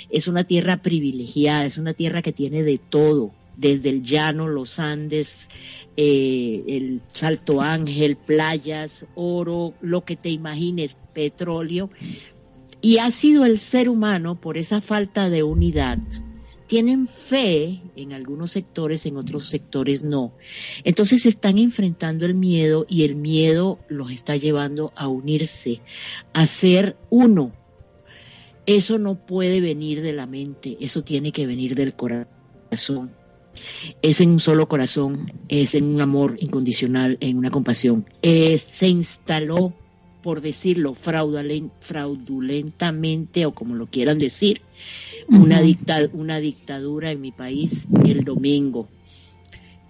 es 0.09 0.27
una 0.27 0.43
tierra 0.43 0.77
privilegiada, 0.77 1.65
es 1.65 1.77
una 1.77 1.93
tierra 1.93 2.21
que 2.21 2.33
tiene 2.33 2.63
de 2.63 2.77
todo, 2.77 3.31
desde 3.55 3.89
el 3.89 4.03
llano, 4.03 4.47
los 4.47 4.77
Andes, 4.79 5.49
eh, 5.95 6.63
el 6.67 7.01
Salto 7.07 7.61
Ángel, 7.61 8.17
playas, 8.17 9.05
oro, 9.15 9.73
lo 9.81 10.05
que 10.05 10.15
te 10.15 10.29
imagines, 10.29 10.95
petróleo. 11.13 11.89
Y 12.81 12.99
ha 12.99 13.09
sido 13.09 13.45
el 13.45 13.57
ser 13.57 13.89
humano, 13.89 14.39
por 14.39 14.57
esa 14.57 14.81
falta 14.81 15.29
de 15.29 15.41
unidad, 15.41 15.97
tienen 16.67 17.07
fe 17.07 17.81
en 17.95 18.13
algunos 18.13 18.51
sectores, 18.51 19.05
en 19.05 19.17
otros 19.17 19.45
sectores 19.45 20.03
no. 20.03 20.33
Entonces 20.83 21.25
están 21.25 21.57
enfrentando 21.57 22.25
el 22.25 22.35
miedo 22.35 22.85
y 22.87 23.03
el 23.03 23.15
miedo 23.15 23.79
los 23.87 24.11
está 24.11 24.35
llevando 24.35 24.91
a 24.95 25.07
unirse, 25.07 25.81
a 26.33 26.45
ser 26.45 26.97
uno. 27.09 27.53
Eso 28.65 28.99
no 28.99 29.25
puede 29.25 29.61
venir 29.61 30.01
de 30.01 30.11
la 30.11 30.27
mente, 30.27 30.77
eso 30.81 31.01
tiene 31.01 31.31
que 31.31 31.47
venir 31.47 31.73
del 31.73 31.93
corazón. 31.93 33.11
Es 34.01 34.21
en 34.21 34.31
un 34.31 34.39
solo 34.39 34.67
corazón, 34.67 35.31
es 35.47 35.73
en 35.73 35.85
un 35.85 36.01
amor 36.01 36.35
incondicional, 36.39 37.17
en 37.21 37.37
una 37.37 37.49
compasión. 37.49 38.05
Eh, 38.21 38.57
se 38.59 38.89
instaló, 38.89 39.73
por 40.27 40.41
decirlo, 40.41 40.93
fraudulen- 40.93 41.71
fraudulentamente 41.79 43.45
o 43.45 43.53
como 43.53 43.75
lo 43.75 43.85
quieran 43.85 44.19
decir, 44.19 44.59
una, 45.29 45.61
dicta- 45.61 46.09
una 46.11 46.39
dictadura 46.41 47.11
en 47.11 47.21
mi 47.21 47.31
país 47.31 47.87
el 48.03 48.25
domingo. 48.25 48.89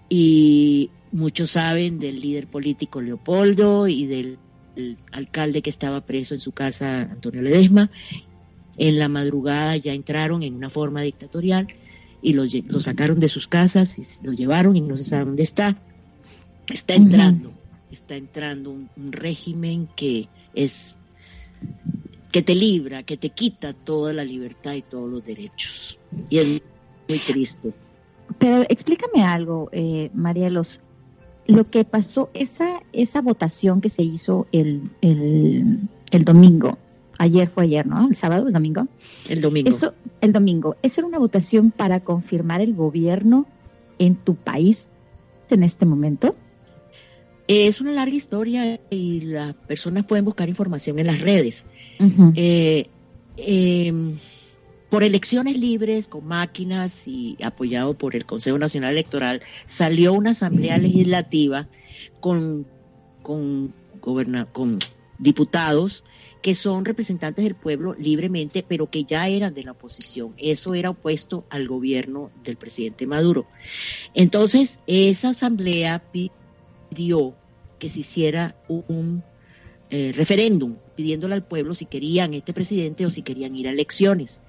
Y 0.08 0.90
muchos 1.10 1.50
saben 1.50 1.98
del 1.98 2.20
líder 2.20 2.46
político 2.46 3.00
Leopoldo 3.00 3.88
y 3.88 4.06
del 4.06 4.38
el 4.76 4.96
alcalde 5.10 5.60
que 5.60 5.70
estaba 5.70 6.02
preso 6.02 6.34
en 6.34 6.40
su 6.40 6.52
casa, 6.52 7.00
Antonio 7.00 7.42
Ledesma. 7.42 7.90
En 8.76 8.96
la 8.96 9.08
madrugada 9.08 9.76
ya 9.76 9.92
entraron 9.92 10.44
en 10.44 10.54
una 10.54 10.70
forma 10.70 11.02
dictatorial 11.02 11.66
y 12.22 12.34
lo, 12.34 12.44
lle- 12.44 12.64
lo 12.68 12.78
sacaron 12.78 13.18
de 13.18 13.26
sus 13.28 13.48
casas 13.48 13.98
y 13.98 14.06
lo 14.24 14.32
llevaron 14.32 14.76
y 14.76 14.82
no 14.82 14.96
se 14.96 15.02
sabe 15.02 15.24
dónde 15.24 15.42
está. 15.42 15.82
Está 16.68 16.94
entrando, 16.94 17.52
está 17.90 18.16
entrando 18.16 18.70
un, 18.70 18.88
un 18.96 19.12
régimen 19.12 19.88
que 19.96 20.28
es 20.54 20.98
que 22.30 22.42
te 22.42 22.54
libra, 22.54 23.02
que 23.02 23.16
te 23.16 23.30
quita 23.30 23.72
toda 23.72 24.12
la 24.12 24.24
libertad 24.24 24.74
y 24.74 24.82
todos 24.82 25.10
los 25.10 25.24
derechos. 25.24 25.98
Y 26.28 26.38
es 26.38 26.62
muy 27.08 27.18
triste. 27.20 27.72
Pero 28.38 28.62
explícame 28.68 29.24
algo, 29.24 29.68
eh, 29.72 30.10
Marielos. 30.12 30.80
Lo 31.46 31.70
que 31.70 31.84
pasó, 31.84 32.28
esa, 32.34 32.82
esa 32.92 33.22
votación 33.22 33.80
que 33.80 33.88
se 33.88 34.02
hizo 34.02 34.46
el, 34.52 34.90
el, 35.00 35.88
el 36.10 36.24
domingo, 36.24 36.76
ayer 37.18 37.48
fue 37.48 37.64
ayer, 37.64 37.86
¿no? 37.86 38.08
El 38.08 38.16
sábado, 38.16 38.46
el 38.46 38.52
domingo. 38.52 38.86
El 39.30 39.40
domingo. 39.40 39.70
Eso, 39.70 39.94
el 40.20 40.34
domingo, 40.34 40.76
¿esa 40.82 41.00
era 41.00 41.08
una 41.08 41.18
votación 41.18 41.70
para 41.70 42.00
confirmar 42.00 42.60
el 42.60 42.74
gobierno 42.74 43.46
en 43.98 44.16
tu 44.16 44.34
país 44.34 44.88
en 45.48 45.62
este 45.62 45.86
momento? 45.86 46.36
Es 47.48 47.80
una 47.80 47.92
larga 47.92 48.14
historia 48.14 48.78
y 48.90 49.22
las 49.22 49.54
personas 49.54 50.04
pueden 50.04 50.24
buscar 50.24 50.48
información 50.48 50.98
en 50.98 51.06
las 51.06 51.20
redes. 51.20 51.64
Eh, 52.34 52.88
eh, 53.38 53.92
por 54.90 55.02
elecciones 55.02 55.58
libres, 55.58 56.08
con 56.08 56.26
máquinas 56.26 57.08
y 57.08 57.36
apoyado 57.42 57.94
por 57.94 58.14
el 58.14 58.26
Consejo 58.26 58.58
Nacional 58.58 58.92
Electoral, 58.92 59.42
salió 59.66 60.12
una 60.12 60.30
asamblea 60.30 60.78
legislativa 60.78 61.68
con, 62.20 62.66
con, 63.22 63.72
goberna- 64.00 64.46
con 64.52 64.78
diputados 65.18 66.04
que 66.42 66.54
son 66.54 66.84
representantes 66.84 67.44
del 67.44 67.54
pueblo 67.56 67.94
libremente, 67.98 68.62
pero 68.62 68.88
que 68.88 69.04
ya 69.04 69.26
eran 69.26 69.54
de 69.54 69.64
la 69.64 69.72
oposición. 69.72 70.34
Eso 70.38 70.74
era 70.74 70.90
opuesto 70.90 71.44
al 71.50 71.66
gobierno 71.66 72.30
del 72.44 72.56
presidente 72.56 73.06
Maduro. 73.06 73.46
Entonces, 74.14 74.78
esa 74.86 75.30
asamblea 75.30 76.02
pidió 76.88 77.34
que 77.78 77.88
se 77.88 78.00
hiciera 78.00 78.56
un 78.68 79.22
eh, 79.90 80.12
referéndum 80.14 80.76
pidiéndole 80.96 81.34
al 81.34 81.44
pueblo 81.44 81.74
si 81.74 81.86
querían 81.86 82.34
este 82.34 82.52
presidente 82.52 83.06
o 83.06 83.10
si 83.10 83.22
querían 83.22 83.54
ir 83.56 83.68
a 83.68 83.70
elecciones. 83.70 84.42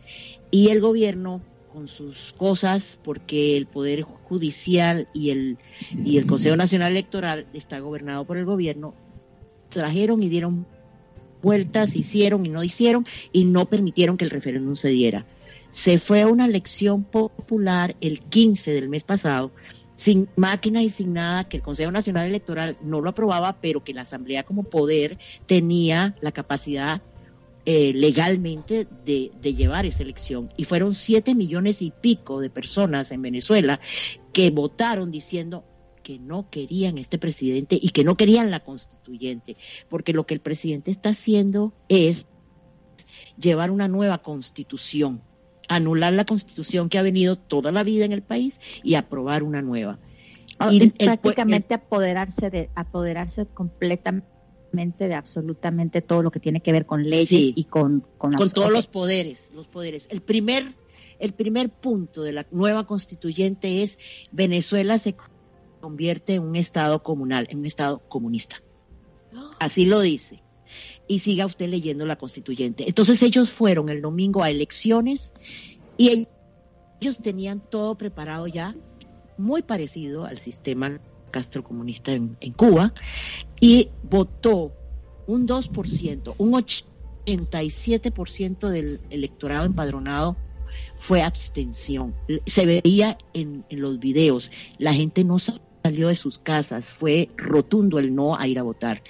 Y 0.51 0.69
el 0.69 0.81
gobierno 0.81 1.41
con 1.71 1.87
sus 1.87 2.33
cosas, 2.33 2.99
porque 3.03 3.55
el 3.55 3.65
Poder 3.67 4.01
Judicial 4.01 5.07
y 5.13 5.29
el, 5.29 5.57
y 6.03 6.17
el 6.17 6.25
Consejo 6.25 6.57
Nacional 6.57 6.91
Electoral 6.91 7.45
está 7.53 7.79
gobernado 7.79 8.25
por 8.25 8.37
el 8.37 8.45
gobierno, 8.45 8.95
trajeron 9.69 10.23
y 10.23 10.29
dieron 10.29 10.65
vueltas, 11.41 11.95
hicieron 11.95 12.45
y 12.45 12.49
no 12.49 12.63
hicieron, 12.63 13.05
y 13.31 13.45
no 13.45 13.69
permitieron 13.69 14.17
que 14.17 14.25
el 14.25 14.31
referéndum 14.31 14.75
se 14.75 14.89
diera. 14.89 15.25
Se 15.71 15.99
fue 15.99 16.21
a 16.21 16.27
una 16.27 16.45
elección 16.45 17.03
popular 17.03 17.95
el 18.01 18.19
15 18.21 18.73
del 18.73 18.89
mes 18.89 19.03
pasado, 19.03 19.51
sin 19.99 20.29
máquina 20.37 20.81
y 20.81 20.89
sin 20.89 21.11
nada, 21.11 21.49
que 21.49 21.57
el 21.57 21.63
Consejo 21.63 21.91
Nacional 21.91 22.25
Electoral 22.25 22.77
no 22.81 23.01
lo 23.01 23.09
aprobaba, 23.09 23.57
pero 23.59 23.83
que 23.83 23.93
la 23.93 24.03
Asamblea 24.03 24.43
como 24.43 24.63
poder 24.63 25.17
tenía 25.45 26.15
la 26.21 26.31
capacidad 26.31 27.01
eh, 27.65 27.91
legalmente 27.93 28.87
de, 29.03 29.33
de 29.41 29.55
llevar 29.55 29.85
esa 29.85 30.03
elección. 30.03 30.53
Y 30.55 30.63
fueron 30.63 30.95
siete 30.95 31.35
millones 31.35 31.81
y 31.81 31.91
pico 31.91 32.39
de 32.39 32.49
personas 32.49 33.11
en 33.11 33.21
Venezuela 33.21 33.81
que 34.31 34.51
votaron 34.51 35.11
diciendo 35.11 35.65
que 36.01 36.17
no 36.17 36.49
querían 36.49 36.97
este 36.97 37.19
presidente 37.19 37.77
y 37.79 37.89
que 37.89 38.05
no 38.05 38.15
querían 38.15 38.51
la 38.51 38.61
constituyente, 38.61 39.57
porque 39.89 40.13
lo 40.13 40.25
que 40.25 40.33
el 40.33 40.39
presidente 40.39 40.91
está 40.91 41.09
haciendo 41.09 41.73
es 41.89 42.25
llevar 43.37 43.69
una 43.69 43.89
nueva 43.89 44.19
constitución, 44.19 45.21
anular 45.69 46.11
la 46.11 46.25
constitución 46.25 46.89
que 46.89 46.97
ha 46.97 47.01
venido 47.01 47.37
toda 47.37 47.71
la 47.71 47.83
vida 47.83 48.03
en 48.03 48.11
el 48.11 48.21
país 48.23 48.59
y 48.83 48.95
aprobar 48.95 49.43
una 49.43 49.61
nueva. 49.61 49.97
Oh, 50.59 50.69
Y 50.71 50.75
y 50.75 50.81
el- 50.81 50.93
el- 50.97 51.05
prácticamente 51.05 51.73
apoderarse 51.73 52.49
de 52.49 52.69
apoderarse 52.75 53.45
completamente 53.45 55.07
de 55.07 55.13
absolutamente 55.15 56.01
todo 56.01 56.21
lo 56.21 56.31
que 56.31 56.39
tiene 56.39 56.59
que 56.61 56.71
ver 56.71 56.85
con 56.85 57.03
leyes 57.03 57.27
Sí. 57.29 57.53
y 57.55 57.63
con 57.63 58.03
con, 58.17 58.33
con 58.33 58.49
todos 58.49 58.71
los 58.71 58.87
poderes, 58.87 59.51
los 59.55 59.67
poderes. 59.67 60.07
El 60.11 60.21
primer, 60.21 60.65
el 61.19 61.33
primer 61.33 61.69
punto 61.69 62.21
de 62.23 62.33
la 62.33 62.45
nueva 62.51 62.85
constituyente 62.85 63.81
es 63.83 63.97
Venezuela 64.31 64.97
se 64.97 65.15
convierte 65.81 66.35
en 66.35 66.43
un 66.43 66.55
estado 66.55 67.01
comunal, 67.03 67.47
en 67.49 67.59
un 67.59 67.65
estado 67.65 67.99
comunista. 68.09 68.57
Así 69.59 69.85
lo 69.85 70.01
dice. 70.01 70.43
Y 71.09 71.19
siga 71.19 71.45
usted 71.45 71.67
leyendo 71.67 72.05
la 72.05 72.17
constituyente. 72.17 72.85
Entonces 72.87 73.21
ellos 73.23 73.51
fueron 73.51 73.89
el 73.89 74.01
domingo 74.01 74.43
a 74.43 74.49
elecciones 74.49 75.33
y 75.97 76.27
ellos 77.01 77.19
tenían 77.19 77.61
todo 77.69 77.95
preparado 77.95 78.47
ya, 78.47 78.75
muy 79.37 79.63
parecido 79.63 80.25
al 80.25 80.37
sistema 80.37 80.99
castrocomunista 81.31 82.11
en, 82.11 82.37
en 82.41 82.51
Cuba, 82.53 82.93
y 83.59 83.89
votó 84.03 84.71
un 85.27 85.47
2%, 85.47 86.35
un 86.37 86.53
87% 86.53 88.69
del 88.69 89.01
electorado 89.09 89.65
empadronado 89.65 90.37
fue 90.97 91.21
abstención. 91.21 92.15
Se 92.45 92.65
veía 92.65 93.17
en, 93.33 93.65
en 93.69 93.81
los 93.81 93.99
videos, 93.99 94.51
la 94.77 94.93
gente 94.93 95.23
no 95.23 95.39
salió 95.89 96.07
de 96.07 96.15
sus 96.15 96.37
casas, 96.37 96.93
fue 96.93 97.29
rotundo 97.35 97.97
el 97.99 98.13
no 98.13 98.35
a 98.37 98.47
ir 98.47 98.59
a 98.59 98.63
votar. 98.63 99.01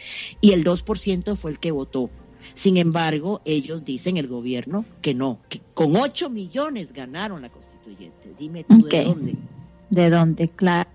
Y 0.41 0.51
el 0.51 0.63
2% 0.63 1.35
fue 1.35 1.51
el 1.51 1.59
que 1.59 1.71
votó. 1.71 2.09
Sin 2.53 2.77
embargo, 2.77 3.41
ellos 3.45 3.83
dicen, 3.83 4.17
el 4.17 4.27
gobierno, 4.27 4.85
que 5.01 5.13
no, 5.13 5.39
que 5.49 5.59
con 5.73 5.95
8 5.95 6.29
millones 6.29 6.93
ganaron 6.93 7.41
la 7.41 7.49
constituyente. 7.49 8.33
Dime 8.39 8.63
tú 8.63 8.81
de 8.87 9.03
dónde. 9.03 9.35
¿De 9.89 10.09
dónde? 10.09 10.47
Claro. 10.49 10.89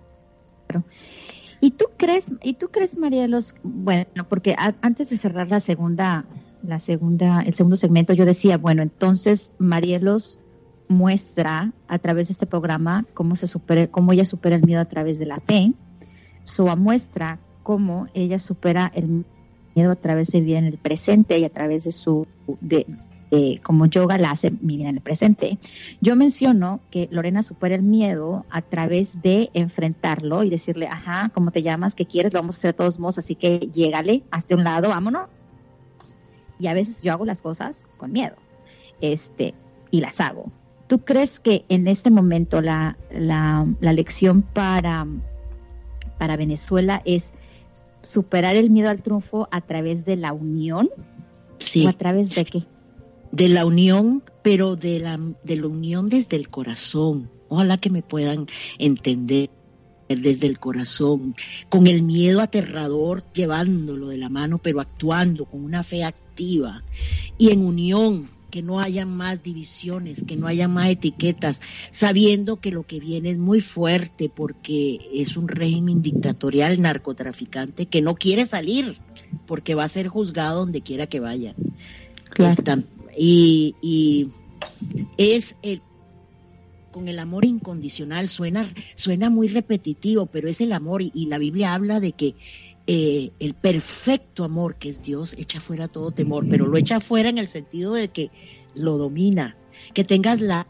¿Y 1.61 1.71
tú 1.73 1.87
crees, 1.97 2.27
y 2.43 2.55
tú 2.55 2.69
crees, 2.69 2.97
Marielos, 2.97 3.55
bueno, 3.63 4.27
porque 4.29 4.55
a- 4.59 4.75
antes 4.83 5.11
de 5.11 5.17
cerrar 5.17 5.49
la 5.49 5.61
segunda, 5.61 6.25
la 6.63 6.79
segunda, 6.81 7.43
el 7.43 7.55
segundo 7.55 7.77
segmento, 7.77 8.13
yo 8.15 8.25
decía, 8.25 8.57
bueno, 8.59 8.83
entonces 8.83 9.53
Marielos 9.59 10.39
muestra 10.89 11.73
a 11.89 11.99
través 11.99 12.29
de 12.29 12.33
este 12.33 12.47
programa 12.47 13.05
cómo 13.15 13.37
se 13.37 13.47
supera, 13.47 13.87
cómo 13.89 14.13
ella 14.13 14.25
supera 14.25 14.57
el 14.57 14.63
miedo 14.63 14.81
a 14.81 14.87
través 14.87 15.19
de 15.19 15.27
la 15.27 15.41
fe. 15.41 15.73
Soa 16.45 16.77
muestra 16.77 17.39
cómo 17.63 18.07
ella 18.15 18.39
supera 18.39 18.91
el 18.95 19.25
miedo 19.75 19.91
a 19.91 19.97
través 19.97 20.29
de 20.29 20.41
vivir 20.41 20.57
en 20.57 20.67
el 20.67 20.79
presente 20.79 21.39
y 21.39 21.45
a 21.45 21.51
través 21.51 21.85
de 21.85 21.93
su, 21.93 22.27
de, 22.61 22.87
como 23.63 23.87
yoga 23.87 24.19
la 24.19 24.31
hace 24.31 24.51
vivir 24.51 24.87
en 24.87 24.97
el 24.97 25.01
presente. 25.01 25.59
Yo 26.01 26.15
menciono 26.15 26.81
que 26.91 27.09
Lorena 27.11 27.43
supera 27.43 27.75
el 27.75 27.83
miedo 27.83 28.45
a 28.51 28.63
través 28.63 29.23
de 29.23 29.51
enfrentarlo 29.55 30.45
y 30.45 30.51
decirle, 30.51 30.87
ajá, 30.87 31.31
¿cómo 31.35 31.51
te 31.51 31.63
llamas? 31.63 31.95
¿Qué 31.95 32.07
quieres? 32.07 32.33
Lo 32.33 32.41
vamos 32.41 32.57
a 32.57 32.59
hacer 32.59 32.73
de 32.73 32.79
todos 32.79 32.99
modos, 32.99 33.19
así 33.19 33.35
que 33.35 33.71
llégale, 33.73 34.23
hazte 34.31 34.55
un 34.55 34.63
lado, 34.63 34.91
vámonos. 34.91 35.29
Y 36.61 36.69
a 36.69 36.75
veces 36.75 37.03
yo 37.03 37.13
hago 37.13 37.25
las 37.25 37.43
cosas 37.43 37.85
con 37.97 38.13
miedo, 38.13 38.37
este, 39.01 39.55
y 39.91 40.01
las 40.01 40.21
hago. 40.21 40.53
¿Tú 40.95 41.01
crees 41.01 41.41
que 41.41 41.65
en 41.69 41.89
este 41.89 42.09
momento 42.09 42.61
la, 42.61 42.97
la, 43.11 43.67
la 43.81 43.93
lección 43.93 44.43
para, 44.43 45.05
para 46.21 46.37
Venezuela 46.37 47.03
es 47.05 47.33
superar 48.03 48.55
el 48.55 48.71
miedo 48.71 48.91
al 48.91 49.03
triunfo 49.03 49.49
a 49.51 49.61
través 49.61 50.05
de 50.05 50.15
la 50.15 50.33
unión? 50.33 50.89
Sí. 51.59 51.85
¿O 51.85 51.89
a 51.89 51.95
través 51.95 52.33
de 52.37 52.45
qué? 52.45 52.63
de 53.33 53.49
la 53.49 53.67
unión, 53.67 54.23
pero 54.45 54.77
de 54.77 55.01
la, 55.01 55.19
de 55.43 55.57
la 55.57 55.67
unión 55.67 56.07
desde 56.07 56.37
el 56.37 56.49
corazón. 56.49 57.29
Ojalá 57.49 57.79
que 57.79 57.91
me 57.91 58.03
puedan 58.03 58.47
entender 58.79 59.51
desde 60.09 60.47
el 60.47 60.61
corazón, 60.61 61.35
con 61.71 61.89
el 61.89 62.05
miedo 62.05 62.41
aterrador, 62.41 63.25
llevándolo 63.33 64.07
de 64.07 64.19
la 64.19 64.29
mano, 64.29 64.59
pero 64.59 64.81
actuando 64.81 65.45
con 65.45 65.65
una 65.65 65.83
fe 65.83 66.05
activa 66.05 66.85
y 67.37 67.51
en 67.51 67.65
unión, 67.65 68.29
que 68.55 68.63
no 68.63 68.79
haya 68.79 69.05
más 69.05 69.43
divisiones, 69.43 70.23
que 70.23 70.37
no 70.37 70.47
haya 70.47 70.69
más 70.69 70.89
etiquetas, 70.89 71.61
sabiendo 71.91 72.61
que 72.61 72.71
lo 72.71 72.85
que 72.85 73.01
viene 73.01 73.31
es 73.31 73.37
muy 73.37 73.61
fuerte 73.61 74.29
porque 74.29 75.01
es 75.13 75.37
un 75.37 75.49
régimen 75.49 76.03
dictatorial 76.03 76.81
narcotraficante 76.81 77.87
que 77.87 78.01
no 78.01 78.15
quiere 78.15 78.47
salir 78.47 78.95
porque 79.49 79.75
va 79.75 79.83
a 79.83 79.89
ser 79.89 80.07
juzgado 80.07 80.61
donde 80.61 80.83
quiera 80.83 81.09
que 81.09 81.19
vaya. 81.19 81.57
Están- 82.39 82.87
y, 83.19 83.75
y 83.83 84.29
es 85.19 85.57
el 85.63 85.83
con 86.93 87.09
el 87.09 87.19
amor 87.19 87.45
incondicional 87.45 88.29
suena 88.29 88.73
suena 88.95 89.31
muy 89.31 89.49
repetitivo 89.49 90.27
pero 90.27 90.49
es 90.49 90.61
el 90.61 90.71
amor 90.73 91.03
y, 91.03 91.11
y 91.13 91.27
la 91.27 91.39
Biblia 91.39 91.75
habla 91.75 91.99
de 91.99 92.13
que 92.13 92.37
eh, 92.87 93.31
el 93.41 93.55
perfecto 93.55 94.45
amor 94.45 94.77
que 94.77 94.91
es 94.91 95.03
Dios 95.03 95.35
echa 95.39 95.61
fuera 95.61 95.89
todo 95.89 96.11
temor 96.11 96.47
pero 96.51 96.67
lo 96.67 96.77
echa 96.77 97.01
fuera 97.01 97.29
en 97.31 97.39
el 97.39 97.49
sentido 97.49 97.95
de 97.95 98.09
que 98.09 98.31
lo 98.75 98.99
domina 98.99 99.57
que 99.95 100.05
tengas 100.05 100.41
la 100.41 100.67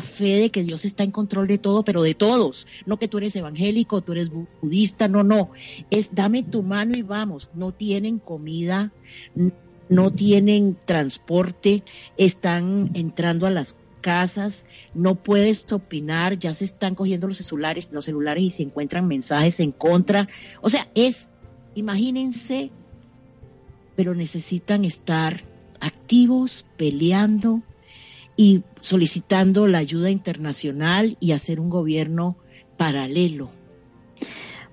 fe 0.00 0.36
de 0.38 0.50
que 0.50 0.62
Dios 0.62 0.84
está 0.84 1.02
en 1.02 1.10
control 1.10 1.48
de 1.48 1.58
todo, 1.58 1.82
pero 1.84 2.02
de 2.02 2.14
todos. 2.14 2.66
No 2.86 2.98
que 2.98 3.08
tú 3.08 3.18
eres 3.18 3.34
evangélico, 3.34 4.00
tú 4.00 4.12
eres 4.12 4.30
bu- 4.30 4.46
budista, 4.62 5.08
no, 5.08 5.24
no. 5.24 5.50
Es 5.90 6.14
dame 6.14 6.44
tu 6.44 6.62
mano 6.62 6.96
y 6.96 7.02
vamos. 7.02 7.50
No 7.54 7.72
tienen 7.72 8.20
comida, 8.20 8.92
no 9.88 10.12
tienen 10.12 10.76
transporte, 10.84 11.82
están 12.16 12.90
entrando 12.94 13.46
a 13.46 13.50
las 13.50 13.74
casas, 14.00 14.64
no 14.94 15.14
puedes 15.14 15.70
opinar, 15.72 16.38
ya 16.38 16.54
se 16.54 16.64
están 16.64 16.94
cogiendo 16.94 17.28
los 17.28 17.38
celulares, 17.38 17.88
los 17.92 18.04
celulares 18.04 18.42
y 18.44 18.50
se 18.50 18.62
encuentran 18.62 19.06
mensajes 19.06 19.60
en 19.60 19.72
contra. 19.72 20.28
O 20.60 20.70
sea, 20.70 20.88
es, 20.94 21.28
imagínense, 21.74 22.70
pero 23.96 24.14
necesitan 24.14 24.84
estar 24.84 25.40
activos, 25.80 26.64
peleando 26.76 27.62
y 28.36 28.62
solicitando 28.80 29.66
la 29.66 29.78
ayuda 29.78 30.10
internacional 30.10 31.16
y 31.20 31.32
hacer 31.32 31.60
un 31.60 31.70
gobierno 31.70 32.36
paralelo. 32.76 33.50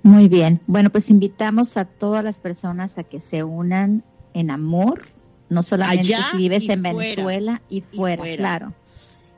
Muy 0.04 0.28
bien. 0.30 0.62
Bueno, 0.68 0.92
pues 0.92 1.10
invitamos 1.10 1.78
a 1.78 1.86
todas 1.86 2.24
las 2.24 2.40
personas 2.40 3.00
a 3.00 3.04
que 3.04 3.20
se 3.20 3.44
unan 3.44 4.04
en 4.36 4.52
amor, 4.52 5.02
no 5.50 5.64
solamente 5.64 6.14
Allá 6.14 6.28
si 6.32 6.38
vives 6.38 6.70
en 6.70 6.82
fuera. 6.82 7.00
Venezuela 7.00 7.62
y 7.70 7.82
fuera, 7.82 8.22
fuera. 8.22 8.38
claro. 8.38 8.74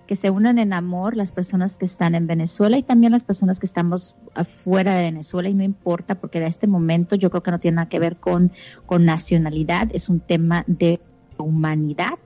Que 0.08 0.16
se 0.16 0.30
unan 0.30 0.58
en 0.58 0.74
amor 0.74 1.16
las 1.16 1.32
personas 1.32 1.78
que 1.78 1.86
están 1.86 2.16
en 2.16 2.28
Venezuela 2.28 2.78
y 2.78 2.84
también 2.84 3.12
las 3.12 3.26
personas 3.26 3.60
que 3.60 3.66
estamos 3.66 4.16
afuera 4.34 4.96
de 4.96 5.04
Venezuela 5.04 5.50
y 5.50 5.54
no 5.54 5.64
importa 5.64 6.16
porque 6.16 6.38
en 6.38 6.46
este 6.46 6.66
momento 6.66 7.16
yo 7.16 7.30
creo 7.30 7.44
que 7.44 7.52
no 7.52 7.60
tiene 7.60 7.76
nada 7.76 7.90
que 7.90 8.00
ver 8.00 8.18
con, 8.18 8.52
con 8.86 9.06
nacionalidad, 9.06 9.90
es 9.94 10.10
un 10.10 10.20
tema 10.22 10.64
de 10.66 11.02
humanidad 11.38 12.18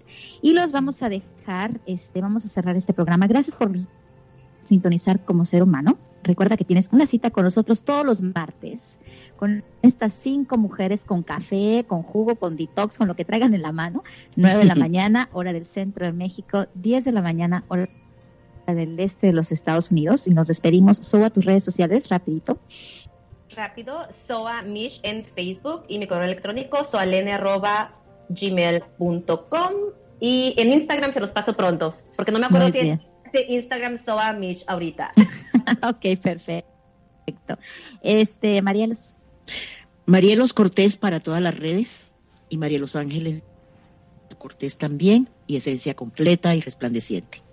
y 0.41 0.53
los 0.53 0.71
vamos 0.71 1.01
a 1.01 1.09
dejar, 1.09 1.82
este, 1.86 2.21
vamos 2.21 2.45
a 2.45 2.47
cerrar 2.47 2.75
este 2.75 2.93
programa. 2.93 3.27
Gracias 3.27 3.55
por 3.55 3.71
sintonizar 4.63 5.23
como 5.25 5.45
ser 5.45 5.63
humano. 5.63 5.97
Recuerda 6.24 6.57
que 6.57 6.65
tienes 6.65 6.89
una 6.91 7.05
cita 7.05 7.32
con 7.32 7.43
nosotros 7.43 7.84
todos 7.84 8.05
los 8.05 8.22
martes 8.22 8.99
con 9.41 9.63
estas 9.82 10.13
cinco 10.13 10.57
mujeres 10.59 11.03
con 11.03 11.24
café, 11.24 11.84
con 11.88 12.03
jugo, 12.03 12.36
con 12.36 12.57
detox, 12.57 12.99
con 12.99 13.07
lo 13.07 13.15
que 13.15 13.26
traigan 13.26 13.55
en 13.55 13.63
la 13.63 13.72
mano. 13.72 14.03
9 14.36 14.59
de 14.59 14.65
la 14.65 14.76
mañana, 14.86 15.30
hora 15.34 15.51
del 15.51 15.65
centro 15.65 16.05
de 16.05 16.11
México, 16.11 16.67
10 16.76 17.05
de 17.05 17.11
la 17.11 17.24
mañana, 17.24 17.63
hora 17.67 17.89
del 18.67 18.99
este 18.99 19.26
de 19.26 19.34
los 19.34 19.51
Estados 19.51 19.89
Unidos. 19.89 20.28
Y 20.28 20.30
nos 20.30 20.45
despedimos. 20.45 20.97
Suba 20.97 21.32
tus 21.32 21.45
redes 21.45 21.63
sociales, 21.63 22.07
rapidito. 22.09 22.59
Rápido, 23.55 24.07
Soa 24.28 24.61
Mish 24.61 24.99
en 25.01 25.26
Facebook 25.26 25.86
y 25.88 25.97
mi 25.97 26.05
correo 26.05 26.26
electrónico 26.26 26.84
soalene.gmail.com 26.84 29.72
y 30.19 30.53
en 30.55 30.72
Instagram 30.72 31.13
se 31.13 31.19
los 31.19 31.32
paso 31.32 31.55
pronto, 31.55 31.95
porque 32.15 32.32
no 32.32 32.38
me 32.38 32.45
acuerdo 32.45 32.72
si 32.72 32.78
es 32.78 32.99
si 33.32 33.53
Instagram 33.55 34.03
Soa 34.05 34.34
Mish 34.34 34.63
ahorita. 34.67 35.13
ok, 35.84 36.19
perfecto. 36.21 37.57
Este, 38.01 38.61
Marielos. 38.61 39.15
Marielos 40.05 40.53
Cortés 40.53 40.97
para 40.97 41.19
todas 41.19 41.41
las 41.41 41.57
redes 41.57 42.11
y 42.49 42.57
María 42.57 42.79
Los 42.79 42.95
Ángeles 42.95 43.43
Cortés 44.38 44.77
también 44.77 45.29
y 45.47 45.57
Esencia 45.57 45.93
Completa 45.93 46.55
y 46.55 46.61
Resplandeciente. 46.61 47.43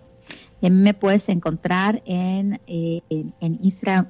Y 0.61 0.71
mí 0.71 0.83
me 0.83 0.95
puedes 0.95 1.29
encontrar 1.29 2.03
en, 2.05 2.61
eh, 2.67 3.03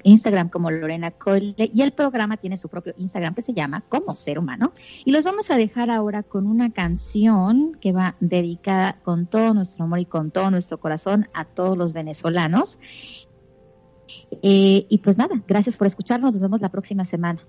Instagram 0.03 0.49
como 0.49 0.71
Lorena 0.71 1.11
Coyle 1.11 1.55
y 1.59 1.83
el 1.83 1.93
programa 1.93 2.37
tiene 2.37 2.57
su 2.57 2.69
propio 2.69 2.95
Instagram 2.97 3.35
que 3.35 3.43
se 3.43 3.53
llama 3.53 3.83
Como 3.89 4.15
Ser 4.15 4.39
Humano. 4.39 4.73
Y 5.05 5.13
los 5.13 5.25
vamos 5.25 5.51
a 5.51 5.57
dejar 5.57 5.91
ahora 5.91 6.23
con 6.23 6.47
una 6.47 6.73
canción 6.73 7.77
que 7.81 7.93
va 7.93 8.17
dedicada 8.21 8.99
con 9.03 9.27
todo 9.27 9.53
nuestro 9.53 9.85
amor 9.85 9.99
y 9.99 10.07
con 10.07 10.31
todo 10.31 10.51
nuestro 10.51 10.79
corazón 10.81 11.29
a 11.35 11.45
todos 11.45 11.77
los 11.77 11.93
venezolanos. 11.93 12.79
Eh, 14.43 14.87
y 14.89 14.99
pues 14.99 15.19
nada, 15.19 15.43
gracias 15.47 15.77
por 15.77 15.87
escucharnos. 15.87 16.35
Nos 16.35 16.41
vemos 16.41 16.61
la 16.61 16.71
próxima 16.71 17.05
semana. 17.05 17.45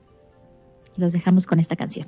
Los 0.98 1.14
dejamos 1.14 1.46
con 1.46 1.60
esta 1.60 1.76
canción. 1.76 2.08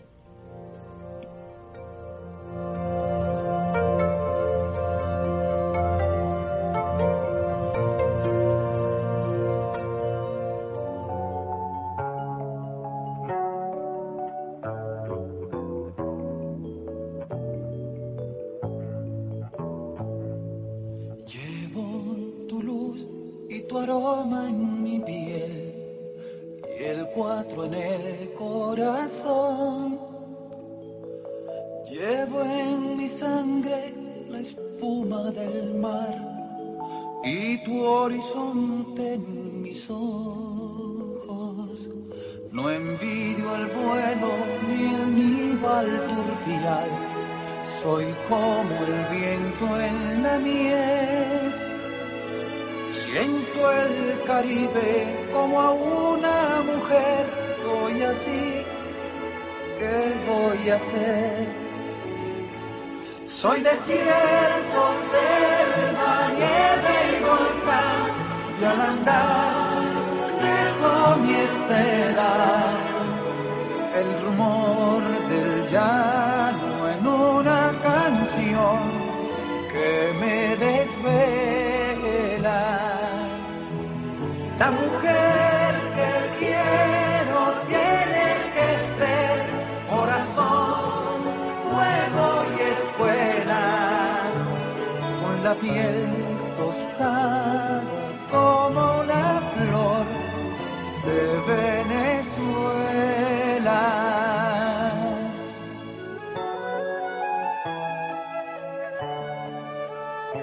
Con 110.32 110.40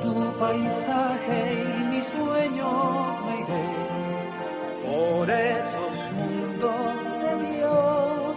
tu 0.00 0.32
paisaje 0.38 1.38
y 1.52 1.84
mis 1.90 2.06
sueños 2.06 3.20
me 3.26 3.34
iré 3.42 3.68
por 4.86 5.28
esos 5.30 5.94
mundos 6.16 6.94
de 7.20 7.32
Dios 7.52 8.36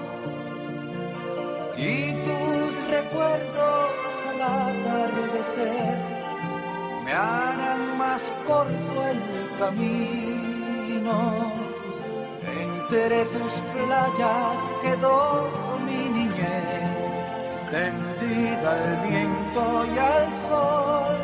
y 1.77 2.11
tus 2.25 2.71
recuerdos 2.89 3.89
al 4.31 4.41
atardecer 4.41 5.95
me 7.05 7.13
harán 7.13 7.81
más 7.97 8.21
corto 8.45 9.07
el 9.07 9.21
camino. 9.57 11.50
Entre 12.93 13.23
tus 13.23 13.53
playas 13.71 14.57
quedó 14.81 15.47
mi 15.85 16.09
niñez, 16.09 17.07
tendida 17.69 18.69
al 18.69 19.09
viento 19.09 19.85
y 19.85 19.97
al 19.97 20.27
sol. 20.49 21.15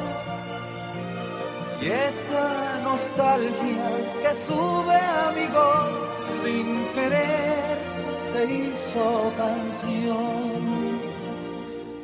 Y 1.81 1.85
esa 1.87 2.79
nostalgia 2.85 3.89
que 4.21 4.31
sube 4.47 4.95
a 4.95 5.33
mi 5.35 5.45
voz 5.47 5.91
sin 6.45 6.87
querer 6.95 7.79
se 8.31 8.41
hizo 8.45 9.33
canción. 9.35 11.01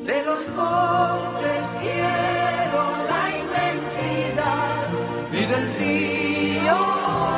De 0.03 0.23
los 0.25 0.45
montes 0.49 1.63
quiero 1.79 2.81
la 3.11 3.23
inmensidad 3.41 4.87
y 5.31 5.45
del 5.45 5.75
río 5.75 6.77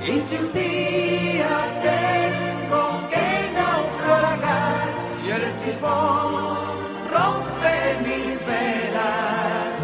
Y 0.04 0.12
si 0.28 0.34
un 0.36 0.48
día 0.52 1.54
tengo 1.82 2.84
que 3.12 3.28
naufragar 3.54 4.86
y 5.24 5.26
el 5.30 5.46
tifón 5.62 6.72
rompe 7.14 7.74
mis 8.06 8.34
velas, 8.46 9.74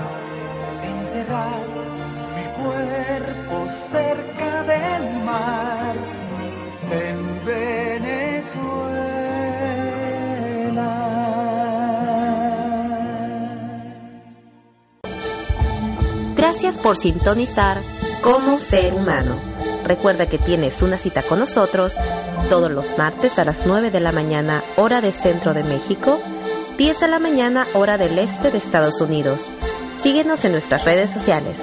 enterrar 0.82 1.66
mi 2.36 2.47
cuerpo 2.62 3.57
cerca 3.91 4.51
del 4.64 5.05
mar 5.24 5.95
en 6.91 7.18
Venezuela. 7.45 7.88
Por 16.83 16.97
sintonizar 16.97 17.83
Como 18.22 18.59
Ser 18.59 18.95
Humano. 18.95 19.41
Recuerda 19.85 20.29
que 20.29 20.39
tienes 20.39 20.83
una 20.83 20.99
cita 20.99 21.22
con 21.22 21.39
nosotros 21.39 21.95
todos 22.49 22.70
los 22.70 22.97
martes 22.99 23.39
a 23.39 23.45
las 23.45 23.66
9 23.66 23.91
de 23.91 24.01
la 24.01 24.12
mañana, 24.12 24.62
hora 24.76 25.01
de 25.01 25.12
Centro 25.12 25.55
de 25.55 25.64
México, 25.64 26.20
10 26.76 27.01
de 27.01 27.09
la 27.09 27.18
mañana, 27.18 27.66
hora 27.74 27.99
del 27.99 28.18
Este 28.18 28.51
de 28.51 28.59
Estados 28.59 29.01
Unidos. 29.01 29.55
Síguenos 30.03 30.45
en 30.45 30.53
nuestras 30.53 30.85
redes 30.85 31.11
sociales. 31.11 31.59